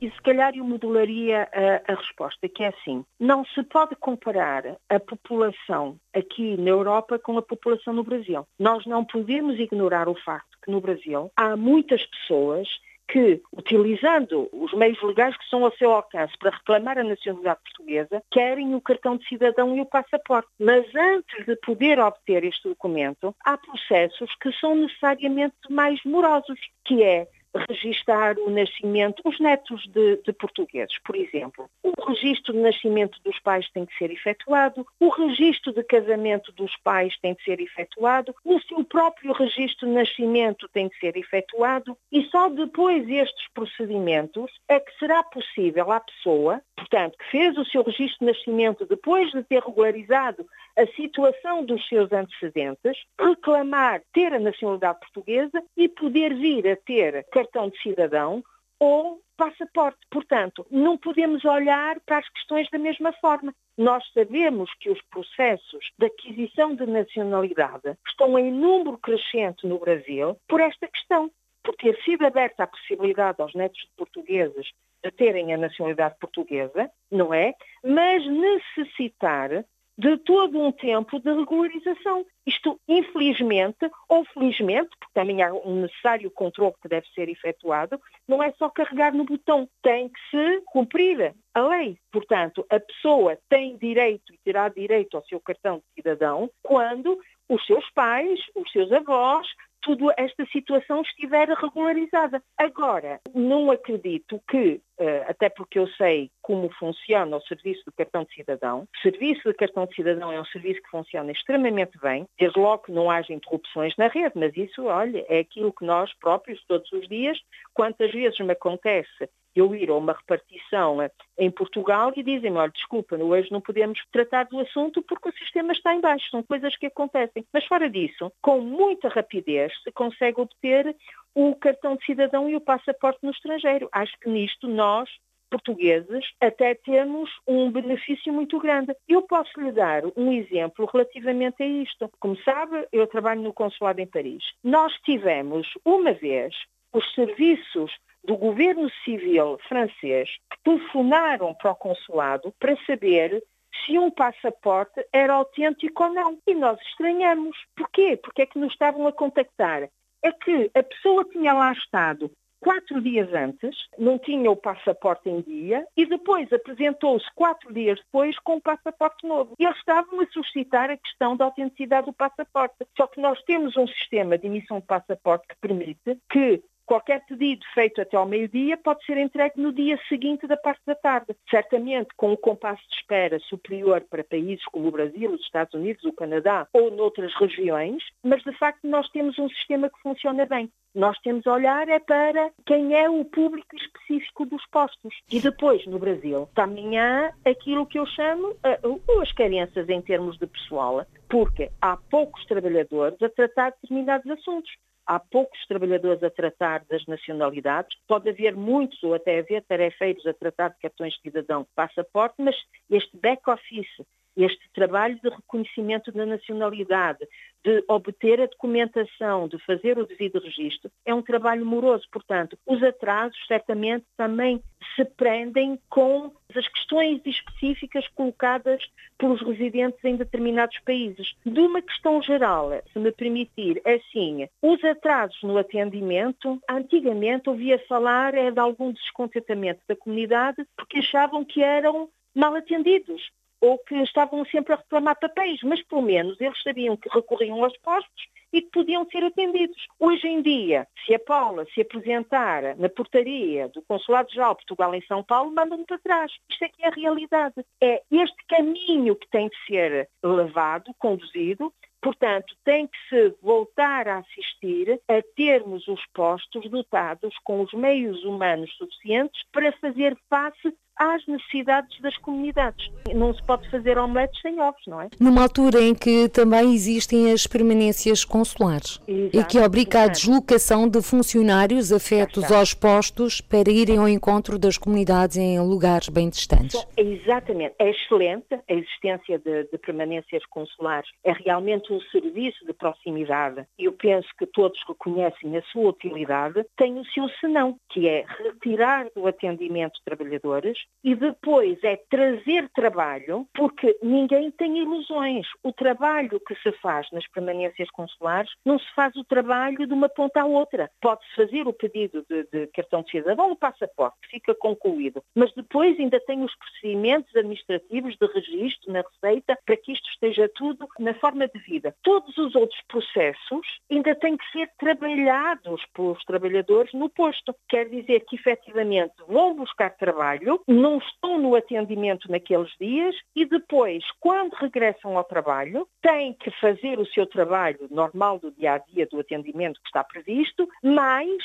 e 0.00 0.10
se 0.10 0.22
calhar 0.22 0.56
eu 0.56 0.64
modularia 0.64 1.48
a, 1.52 1.92
a, 1.92 1.94
resposta, 1.94 2.48
que 2.48 2.62
é 2.62 2.68
assim, 2.68 3.04
não 3.18 3.44
se 3.44 3.62
pode 3.64 3.94
comparar 3.96 4.76
a 4.88 5.00
população 5.00 5.96
aqui 6.14 6.56
na 6.56 6.70
Europa 6.70 7.18
com 7.18 7.36
a 7.36 7.42
população 7.42 7.92
no 7.92 8.04
Brasil. 8.04 8.46
Nós 8.58 8.86
não 8.86 9.04
podemos 9.04 9.58
ignorar 9.58 10.08
o 10.08 10.14
facto 10.14 10.58
que 10.62 10.70
no 10.70 10.80
Brasil 10.80 11.30
há 11.36 11.56
muitas 11.56 12.04
pessoas 12.06 12.68
que, 13.10 13.42
utilizando 13.52 14.48
os 14.52 14.72
meios 14.72 15.02
legais 15.02 15.36
que 15.36 15.48
são 15.48 15.64
ao 15.64 15.72
seu 15.72 15.90
alcance 15.90 16.32
para 16.38 16.50
reclamar 16.50 16.96
a 16.96 17.04
nacionalidade 17.04 17.60
portuguesa, 17.64 18.22
querem 18.30 18.74
o 18.74 18.80
cartão 18.80 19.16
de 19.16 19.26
cidadão 19.26 19.76
e 19.76 19.80
o 19.80 19.86
passaporte. 19.86 20.48
Mas 20.58 20.86
antes 20.94 21.44
de 21.44 21.56
poder 21.56 21.98
obter 21.98 22.44
este 22.44 22.68
documento, 22.68 23.34
há 23.44 23.58
processos 23.58 24.30
que 24.40 24.52
são 24.52 24.76
necessariamente 24.76 25.56
mais 25.68 26.00
morosos, 26.04 26.58
que 26.84 27.02
é 27.02 27.26
registar 27.54 28.38
o 28.38 28.50
nascimento, 28.50 29.22
os 29.24 29.38
netos 29.40 29.82
de, 29.88 30.16
de, 30.24 30.32
portugueses, 30.32 30.96
por 31.04 31.16
exemplo. 31.16 31.68
O 31.82 31.92
registro 32.08 32.52
de 32.52 32.60
nascimento 32.60 33.18
dos 33.24 33.38
pais 33.40 33.68
tem 33.70 33.84
que 33.84 33.96
ser 33.96 34.10
efetuado, 34.10 34.86
o 34.98 35.08
registro 35.08 35.72
de 35.72 35.82
casamento 35.82 36.52
dos 36.52 36.76
pais 36.78 37.16
tem 37.20 37.34
que 37.34 37.44
ser 37.44 37.60
efetuado, 37.60 38.34
o 38.44 38.60
seu 38.60 38.84
próprio 38.84 39.32
registro 39.32 39.86
de 39.86 39.94
nascimento 39.94 40.68
tem 40.72 40.88
que 40.88 40.98
ser 40.98 41.16
efetuado 41.16 41.96
e 42.12 42.24
só 42.24 42.48
depois 42.48 43.06
destes 43.06 43.48
procedimentos 43.52 44.50
é 44.68 44.78
que 44.78 44.96
será 44.98 45.22
possível 45.24 45.90
à 45.90 46.00
pessoa, 46.00 46.60
portanto, 46.76 47.16
que 47.18 47.30
fez 47.30 47.56
o 47.56 47.64
seu 47.64 47.82
registro 47.82 48.18
de 48.20 48.32
nascimento 48.32 48.86
depois 48.86 49.30
de 49.32 49.42
ter 49.42 49.62
regularizado 49.62 50.46
a 50.80 50.86
situação 50.94 51.64
dos 51.64 51.86
seus 51.88 52.10
antecedentes, 52.10 52.96
reclamar 53.20 54.02
ter 54.14 54.32
a 54.32 54.38
nacionalidade 54.38 55.00
portuguesa 55.00 55.62
e 55.76 55.88
poder 55.88 56.34
vir 56.34 56.66
a 56.68 56.76
ter 56.76 57.26
cartão 57.30 57.68
de 57.68 57.78
cidadão 57.82 58.42
ou 58.78 59.20
passaporte. 59.36 59.98
Portanto, 60.10 60.66
não 60.70 60.96
podemos 60.96 61.44
olhar 61.44 62.00
para 62.00 62.18
as 62.18 62.28
questões 62.30 62.68
da 62.70 62.78
mesma 62.78 63.12
forma. 63.12 63.54
Nós 63.76 64.02
sabemos 64.14 64.70
que 64.80 64.90
os 64.90 65.00
processos 65.10 65.90
de 65.98 66.06
aquisição 66.06 66.74
de 66.74 66.86
nacionalidade 66.86 67.96
estão 68.08 68.38
em 68.38 68.50
número 68.50 68.96
crescente 68.96 69.66
no 69.66 69.78
Brasil 69.78 70.36
por 70.48 70.60
esta 70.60 70.88
questão, 70.88 71.30
por 71.62 71.74
ter 71.76 71.94
sido 72.04 72.24
aberta 72.24 72.64
a 72.64 72.66
possibilidade 72.66 73.40
aos 73.40 73.54
netos 73.54 73.80
de 73.80 73.90
portugueses 73.96 74.70
de 75.04 75.10
terem 75.10 75.52
a 75.52 75.58
nacionalidade 75.58 76.16
portuguesa, 76.18 76.90
não 77.10 77.32
é? 77.32 77.54
Mas 77.84 78.26
necessitar 78.26 79.64
de 80.00 80.16
todo 80.16 80.58
um 80.58 80.72
tempo 80.72 81.20
de 81.20 81.30
regularização. 81.30 82.24
Isto, 82.46 82.80
infelizmente, 82.88 83.90
ou 84.08 84.24
felizmente, 84.24 84.88
porque 84.98 85.12
também 85.12 85.42
há 85.42 85.52
um 85.52 85.82
necessário 85.82 86.30
controle 86.30 86.74
que 86.82 86.88
deve 86.88 87.06
ser 87.08 87.28
efetuado, 87.28 88.00
não 88.26 88.42
é 88.42 88.50
só 88.52 88.70
carregar 88.70 89.14
no 89.14 89.24
botão, 89.24 89.68
tem 89.82 90.08
que 90.08 90.20
se 90.30 90.62
cumprir 90.72 91.34
a 91.54 91.60
lei. 91.60 91.98
Portanto, 92.10 92.64
a 92.70 92.80
pessoa 92.80 93.38
tem 93.50 93.76
direito 93.76 94.32
e 94.32 94.38
terá 94.42 94.70
direito 94.70 95.18
ao 95.18 95.24
seu 95.26 95.38
cartão 95.38 95.76
de 95.76 95.84
cidadão 95.94 96.50
quando 96.62 97.18
os 97.46 97.64
seus 97.66 97.84
pais, 97.90 98.40
os 98.56 98.72
seus 98.72 98.90
avós, 98.92 99.46
toda 99.82 100.14
esta 100.16 100.46
situação 100.46 101.02
estiver 101.02 101.48
regularizada. 101.48 102.42
Agora, 102.56 103.20
não 103.34 103.70
acredito 103.70 104.40
que 104.48 104.80
até 105.26 105.48
porque 105.48 105.78
eu 105.78 105.86
sei 105.88 106.30
como 106.42 106.70
funciona 106.74 107.36
o 107.36 107.42
serviço 107.42 107.84
do 107.84 107.92
cartão 107.92 108.24
de 108.24 108.34
cidadão. 108.34 108.82
O 108.82 109.00
serviço 109.02 109.44
do 109.44 109.54
cartão 109.54 109.86
de 109.86 109.94
cidadão 109.94 110.32
é 110.32 110.40
um 110.40 110.44
serviço 110.46 110.82
que 110.82 110.90
funciona 110.90 111.32
extremamente 111.32 111.98
bem, 112.00 112.26
desde 112.38 112.58
logo 112.58 112.84
que 112.84 112.92
não 112.92 113.10
haja 113.10 113.32
interrupções 113.32 113.94
na 113.96 114.08
rede, 114.08 114.32
mas 114.34 114.56
isso, 114.56 114.84
olha, 114.84 115.24
é 115.28 115.40
aquilo 115.40 115.72
que 115.72 115.84
nós 115.84 116.12
próprios, 116.18 116.62
todos 116.66 116.90
os 116.92 117.08
dias, 117.08 117.38
quantas 117.74 118.10
vezes 118.12 118.38
me 118.40 118.52
acontece 118.52 119.28
eu 119.54 119.74
ir 119.74 119.90
a 119.90 119.94
uma 119.94 120.12
repartição 120.12 121.02
eh, 121.02 121.10
em 121.38 121.50
Portugal 121.50 122.12
e 122.16 122.22
dizem-me, 122.22 122.58
olha, 122.58 122.70
desculpa, 122.70 123.16
hoje 123.16 123.50
não 123.50 123.60
podemos 123.60 123.98
tratar 124.12 124.44
do 124.44 124.60
assunto 124.60 125.02
porque 125.02 125.28
o 125.28 125.32
sistema 125.32 125.72
está 125.72 125.94
em 125.94 126.00
baixo, 126.00 126.30
são 126.30 126.42
coisas 126.42 126.76
que 126.76 126.86
acontecem. 126.86 127.44
Mas 127.52 127.64
fora 127.66 127.88
disso, 127.90 128.32
com 128.40 128.60
muita 128.60 129.08
rapidez 129.08 129.72
se 129.82 129.90
consegue 129.92 130.40
obter 130.40 130.94
o 131.34 131.54
cartão 131.54 131.96
de 131.96 132.04
cidadão 132.04 132.48
e 132.48 132.56
o 132.56 132.60
passaporte 132.60 133.20
no 133.22 133.30
estrangeiro. 133.30 133.88
Acho 133.92 134.18
que 134.20 134.28
nisto 134.28 134.68
nós, 134.68 135.08
portugueses, 135.50 136.24
até 136.40 136.74
temos 136.74 137.30
um 137.46 137.70
benefício 137.70 138.32
muito 138.32 138.58
grande. 138.58 138.94
Eu 139.08 139.22
posso 139.22 139.60
lhe 139.60 139.72
dar 139.72 140.02
um 140.16 140.32
exemplo 140.32 140.88
relativamente 140.92 141.62
a 141.62 141.66
isto. 141.66 142.10
Como 142.20 142.36
sabe, 142.42 142.86
eu 142.92 143.06
trabalho 143.06 143.42
no 143.42 143.52
consulado 143.52 144.00
em 144.00 144.06
Paris. 144.06 144.44
Nós 144.62 144.92
tivemos 145.04 145.66
uma 145.84 146.12
vez 146.12 146.54
os 146.92 147.14
serviços 147.14 147.92
do 148.24 148.36
governo 148.36 148.90
civil 149.04 149.58
francês 149.68 150.28
que 150.50 150.62
telefonaram 150.62 151.54
para 151.54 151.70
o 151.70 151.76
consulado 151.76 152.54
para 152.58 152.76
saber 152.84 153.42
se 153.84 153.98
um 153.98 154.10
passaporte 154.10 155.04
era 155.12 155.34
autêntico 155.34 156.04
ou 156.04 156.12
não. 156.12 156.38
E 156.46 156.54
nós 156.54 156.78
estranhamos. 156.82 157.56
Porquê? 157.76 158.16
Porque 158.16 158.42
é 158.42 158.46
que 158.46 158.58
nos 158.58 158.72
estavam 158.72 159.06
a 159.06 159.12
contactar. 159.12 159.88
É 160.22 160.32
que 160.32 160.70
a 160.74 160.82
pessoa 160.82 161.24
tinha 161.24 161.52
lá 161.52 161.72
estado 161.72 162.30
quatro 162.60 163.00
dias 163.00 163.32
antes, 163.32 163.74
não 163.98 164.18
tinha 164.18 164.50
o 164.50 164.56
passaporte 164.56 165.28
em 165.28 165.40
dia 165.40 165.86
e 165.96 166.06
depois 166.06 166.52
apresentou-se 166.52 167.26
quatro 167.34 167.72
dias 167.72 167.98
depois 167.98 168.38
com 168.40 168.56
o 168.56 168.60
passaporte 168.60 169.26
novo. 169.26 169.54
E 169.58 169.64
eles 169.64 169.78
estavam 169.78 170.20
a 170.20 170.26
suscitar 170.26 170.90
a 170.90 170.96
questão 170.96 171.36
da 171.36 171.46
autenticidade 171.46 172.06
do 172.06 172.12
passaporte. 172.12 172.76
Só 172.96 173.06
que 173.06 173.20
nós 173.20 173.42
temos 173.42 173.76
um 173.76 173.86
sistema 173.86 174.36
de 174.36 174.46
emissão 174.46 174.78
de 174.78 174.86
passaporte 174.86 175.48
que 175.48 175.56
permite 175.56 176.18
que 176.30 176.62
Qualquer 176.90 177.24
pedido 177.24 177.64
feito 177.72 178.00
até 178.00 178.16
ao 178.16 178.26
meio-dia 178.26 178.76
pode 178.76 179.04
ser 179.06 179.16
entregue 179.16 179.62
no 179.62 179.72
dia 179.72 179.96
seguinte 180.08 180.48
da 180.48 180.56
parte 180.56 180.80
da 180.84 180.96
tarde. 180.96 181.36
Certamente 181.48 182.08
com 182.16 182.32
um 182.32 182.36
compasso 182.36 182.82
de 182.88 182.96
espera 182.96 183.38
superior 183.38 184.04
para 184.10 184.24
países 184.24 184.64
como 184.64 184.88
o 184.88 184.90
Brasil, 184.90 185.30
os 185.30 185.40
Estados 185.40 185.72
Unidos, 185.72 186.02
o 186.02 186.12
Canadá 186.12 186.66
ou 186.72 186.90
noutras 186.90 187.32
regiões, 187.36 188.02
mas 188.24 188.42
de 188.42 188.52
facto 188.58 188.88
nós 188.88 189.08
temos 189.10 189.38
um 189.38 189.48
sistema 189.50 189.88
que 189.88 190.02
funciona 190.02 190.44
bem. 190.46 190.68
Nós 190.92 191.16
temos 191.20 191.46
a 191.46 191.52
olhar 191.52 191.88
é 191.88 192.00
para 192.00 192.50
quem 192.66 192.92
é 192.92 193.08
o 193.08 193.24
público 193.24 193.76
específico 193.76 194.44
dos 194.44 194.66
postos. 194.72 195.14
E 195.30 195.38
depois, 195.38 195.86
no 195.86 196.00
Brasil, 196.00 196.48
também 196.56 196.98
há 196.98 197.32
aquilo 197.46 197.86
que 197.86 198.00
eu 198.00 198.06
chamo 198.06 198.48
uh, 198.48 199.20
as 199.22 199.30
carências 199.30 199.88
em 199.88 200.02
termos 200.02 200.36
de 200.38 200.48
pessoal, 200.48 201.06
porque 201.28 201.70
há 201.80 201.96
poucos 201.96 202.44
trabalhadores 202.46 203.22
a 203.22 203.28
tratar 203.28 203.70
determinados 203.80 204.28
assuntos 204.28 204.72
há 205.10 205.18
poucos 205.18 205.58
trabalhadores 205.66 206.22
a 206.22 206.30
tratar 206.30 206.84
das 206.88 207.04
nacionalidades, 207.06 207.98
pode 208.06 208.30
haver 208.30 208.54
muitos 208.54 209.02
ou 209.02 209.12
até 209.12 209.40
haver 209.40 209.64
tarefeiros 209.64 210.24
a 210.24 210.32
tratar 210.32 210.68
de 210.68 210.78
cartões 210.78 211.14
de 211.14 211.22
cidadão, 211.22 211.66
passaporte, 211.74 212.36
mas 212.38 212.54
este 212.88 213.16
back-office, 213.16 214.06
este 214.36 214.70
trabalho 214.72 215.18
de 215.22 215.28
reconhecimento 215.28 216.12
da 216.12 216.24
nacionalidade, 216.24 217.26
de 217.64 217.84
obter 217.88 218.40
a 218.40 218.46
documentação, 218.46 219.46
de 219.48 219.58
fazer 219.64 219.98
o 219.98 220.06
devido 220.06 220.40
registro, 220.40 220.90
é 221.04 221.14
um 221.14 221.22
trabalho 221.22 221.66
moroso. 221.66 222.06
Portanto, 222.10 222.58
os 222.66 222.82
atrasos 222.82 223.38
certamente 223.46 224.06
também 224.16 224.62
se 224.96 225.04
prendem 225.04 225.78
com 225.88 226.32
as 226.54 226.66
questões 226.68 227.20
específicas 227.24 228.06
colocadas 228.08 228.82
pelos 229.18 229.40
residentes 229.42 230.02
em 230.04 230.16
determinados 230.16 230.78
países. 230.80 231.34
De 231.44 231.60
uma 231.60 231.82
questão 231.82 232.22
geral, 232.22 232.70
se 232.92 232.98
me 232.98 233.12
permitir, 233.12 233.80
é 233.84 233.94
assim, 233.94 234.48
os 234.62 234.82
atrasos 234.82 235.42
no 235.42 235.58
atendimento, 235.58 236.60
antigamente 236.68 237.48
ouvia 237.48 237.78
falar 237.86 238.34
é 238.34 238.50
de 238.50 238.58
algum 238.58 238.92
descontentamento 238.92 239.80
da 239.86 239.94
comunidade 239.94 240.66
porque 240.76 240.98
achavam 240.98 241.44
que 241.44 241.62
eram 241.62 242.08
mal 242.34 242.54
atendidos 242.54 243.30
ou 243.60 243.78
que 243.78 243.94
estavam 244.02 244.44
sempre 244.46 244.72
a 244.72 244.76
reclamar 244.76 245.18
papéis, 245.18 245.60
mas 245.62 245.82
pelo 245.82 246.02
menos 246.02 246.40
eles 246.40 246.62
sabiam 246.62 246.96
que 246.96 247.08
recorriam 247.08 247.62
aos 247.62 247.76
postos 247.78 248.24
e 248.52 248.62
que 248.62 248.70
podiam 248.70 249.06
ser 249.10 249.24
atendidos. 249.24 249.86
Hoje 249.98 250.26
em 250.26 250.42
dia, 250.42 250.86
se 251.04 251.14
a 251.14 251.18
Paula 251.18 251.66
se 251.72 251.80
apresentar 251.82 252.76
na 252.76 252.88
portaria 252.88 253.68
do 253.68 253.82
Consulado-Geral 253.82 254.54
de 254.54 254.56
Portugal 254.58 254.94
em 254.94 255.02
São 255.02 255.22
Paulo, 255.22 255.52
mandam-me 255.52 255.84
para 255.84 255.98
trás. 255.98 256.32
Isto 256.50 256.64
é 256.64 256.68
que 256.68 256.84
é 256.84 256.88
a 256.88 256.94
realidade. 256.94 257.54
É 257.80 258.02
este 258.10 258.44
caminho 258.48 259.14
que 259.14 259.28
tem 259.28 259.48
de 259.48 259.56
ser 259.66 260.08
levado, 260.22 260.92
conduzido, 260.98 261.72
Portanto, 262.02 262.54
tem 262.64 262.86
que 262.86 262.98
se 263.10 263.36
voltar 263.42 264.08
a 264.08 264.18
assistir 264.18 265.00
a 265.06 265.22
termos 265.36 265.86
os 265.86 266.00
postos 266.14 266.68
dotados 266.70 267.34
com 267.44 267.60
os 267.60 267.72
meios 267.74 268.24
humanos 268.24 268.74
suficientes 268.76 269.42
para 269.52 269.70
fazer 269.72 270.16
face 270.28 270.74
às 271.00 271.26
necessidades 271.26 271.98
das 272.02 272.16
comunidades. 272.18 272.90
Não 273.14 273.32
se 273.32 273.42
pode 273.44 273.68
fazer 273.70 273.96
omeletes 273.96 274.38
sem 274.42 274.60
ovos, 274.60 274.82
não 274.86 275.00
é? 275.00 275.08
Numa 275.18 275.42
altura 275.42 275.80
em 275.80 275.94
que 275.94 276.28
também 276.28 276.74
existem 276.74 277.32
as 277.32 277.46
permanências 277.46 278.22
consulares 278.22 279.00
Exato, 279.08 279.36
e 279.38 279.44
que 279.44 279.58
obriga 279.58 280.02
a 280.02 280.08
deslocação 280.08 280.86
de 280.86 281.00
funcionários 281.00 281.90
afetos 281.90 282.52
aos 282.52 282.74
postos 282.74 283.40
para 283.40 283.70
irem 283.70 283.96
ao 283.96 284.08
encontro 284.08 284.58
das 284.58 284.76
comunidades 284.76 285.38
em 285.38 285.58
lugares 285.58 286.10
bem 286.10 286.28
distantes. 286.28 286.86
Exatamente. 286.96 287.74
É 287.78 287.90
excelente 287.90 288.54
a 288.54 288.72
existência 288.72 289.38
de, 289.38 289.64
de 289.64 289.78
permanências 289.78 290.44
consulares. 290.46 291.08
É 291.24 291.32
realmente 291.32 291.90
um 291.92 292.00
serviço 292.12 292.66
de 292.66 292.74
proximidade. 292.74 293.64
e 293.78 293.86
Eu 293.86 293.92
penso 293.92 294.28
que 294.38 294.46
todos 294.46 294.78
reconhecem 294.86 295.56
a 295.56 295.62
sua 295.62 295.90
utilidade. 295.90 296.62
Tem 296.76 296.98
o 296.98 297.04
seu 297.06 297.26
senão, 297.40 297.76
que 297.90 298.06
é 298.06 298.26
retirar 298.44 299.06
do 299.14 299.26
atendimento 299.26 299.98
trabalhadores 300.04 300.76
e 301.02 301.14
depois 301.14 301.82
é 301.82 301.96
trazer 302.10 302.68
trabalho, 302.70 303.46
porque 303.54 303.96
ninguém 304.02 304.50
tem 304.50 304.78
ilusões. 304.78 305.46
O 305.62 305.72
trabalho 305.72 306.40
que 306.40 306.54
se 306.56 306.72
faz 306.72 307.10
nas 307.12 307.26
permanências 307.28 307.90
consulares 307.90 308.50
não 308.64 308.78
se 308.78 308.86
faz 308.94 309.14
o 309.16 309.24
trabalho 309.24 309.86
de 309.86 309.92
uma 309.92 310.08
ponta 310.08 310.42
à 310.42 310.44
outra. 310.44 310.90
Pode-se 311.00 311.34
fazer 311.34 311.66
o 311.66 311.72
pedido 311.72 312.24
de, 312.28 312.46
de 312.52 312.66
cartão 312.68 313.02
de 313.02 313.10
cidadão 313.10 313.48
ou 313.48 313.56
passaporte, 313.56 314.18
fica 314.30 314.54
concluído, 314.54 315.22
mas 315.34 315.52
depois 315.54 315.98
ainda 315.98 316.20
tem 316.20 316.42
os 316.42 316.54
procedimentos 316.56 317.34
administrativos 317.34 318.16
de 318.16 318.26
registro 318.26 318.92
na 318.92 319.02
Receita 319.02 319.58
para 319.64 319.76
que 319.76 319.92
isto 319.92 320.08
esteja 320.10 320.48
tudo 320.54 320.86
na 320.98 321.14
forma 321.14 321.48
de 321.48 321.58
vida. 321.60 321.94
Todos 322.02 322.36
os 322.36 322.54
outros 322.54 322.80
processos 322.88 323.80
ainda 323.90 324.14
têm 324.14 324.36
que 324.36 324.50
ser 324.50 324.70
trabalhados 324.78 325.84
pelos 325.94 326.22
trabalhadores 326.24 326.92
no 326.92 327.08
posto. 327.08 327.54
Quer 327.68 327.88
dizer 327.88 328.20
que 328.26 328.36
efetivamente 328.36 329.14
vão 329.26 329.54
buscar 329.54 329.90
trabalho, 329.96 330.62
não 330.80 330.98
estão 330.98 331.38
no 331.38 331.54
atendimento 331.54 332.30
naqueles 332.30 332.70
dias 332.80 333.14
e 333.36 333.44
depois, 333.44 334.02
quando 334.18 334.54
regressam 334.54 335.16
ao 335.16 335.24
trabalho, 335.24 335.86
têm 336.00 336.32
que 336.32 336.50
fazer 336.52 336.98
o 336.98 337.06
seu 337.06 337.26
trabalho 337.26 337.86
normal 337.90 338.38
do 338.38 338.50
dia 338.50 338.74
a 338.74 338.78
dia 338.78 339.06
do 339.06 339.20
atendimento 339.20 339.80
que 339.80 339.88
está 339.88 340.02
previsto, 340.02 340.68
mais 340.82 341.42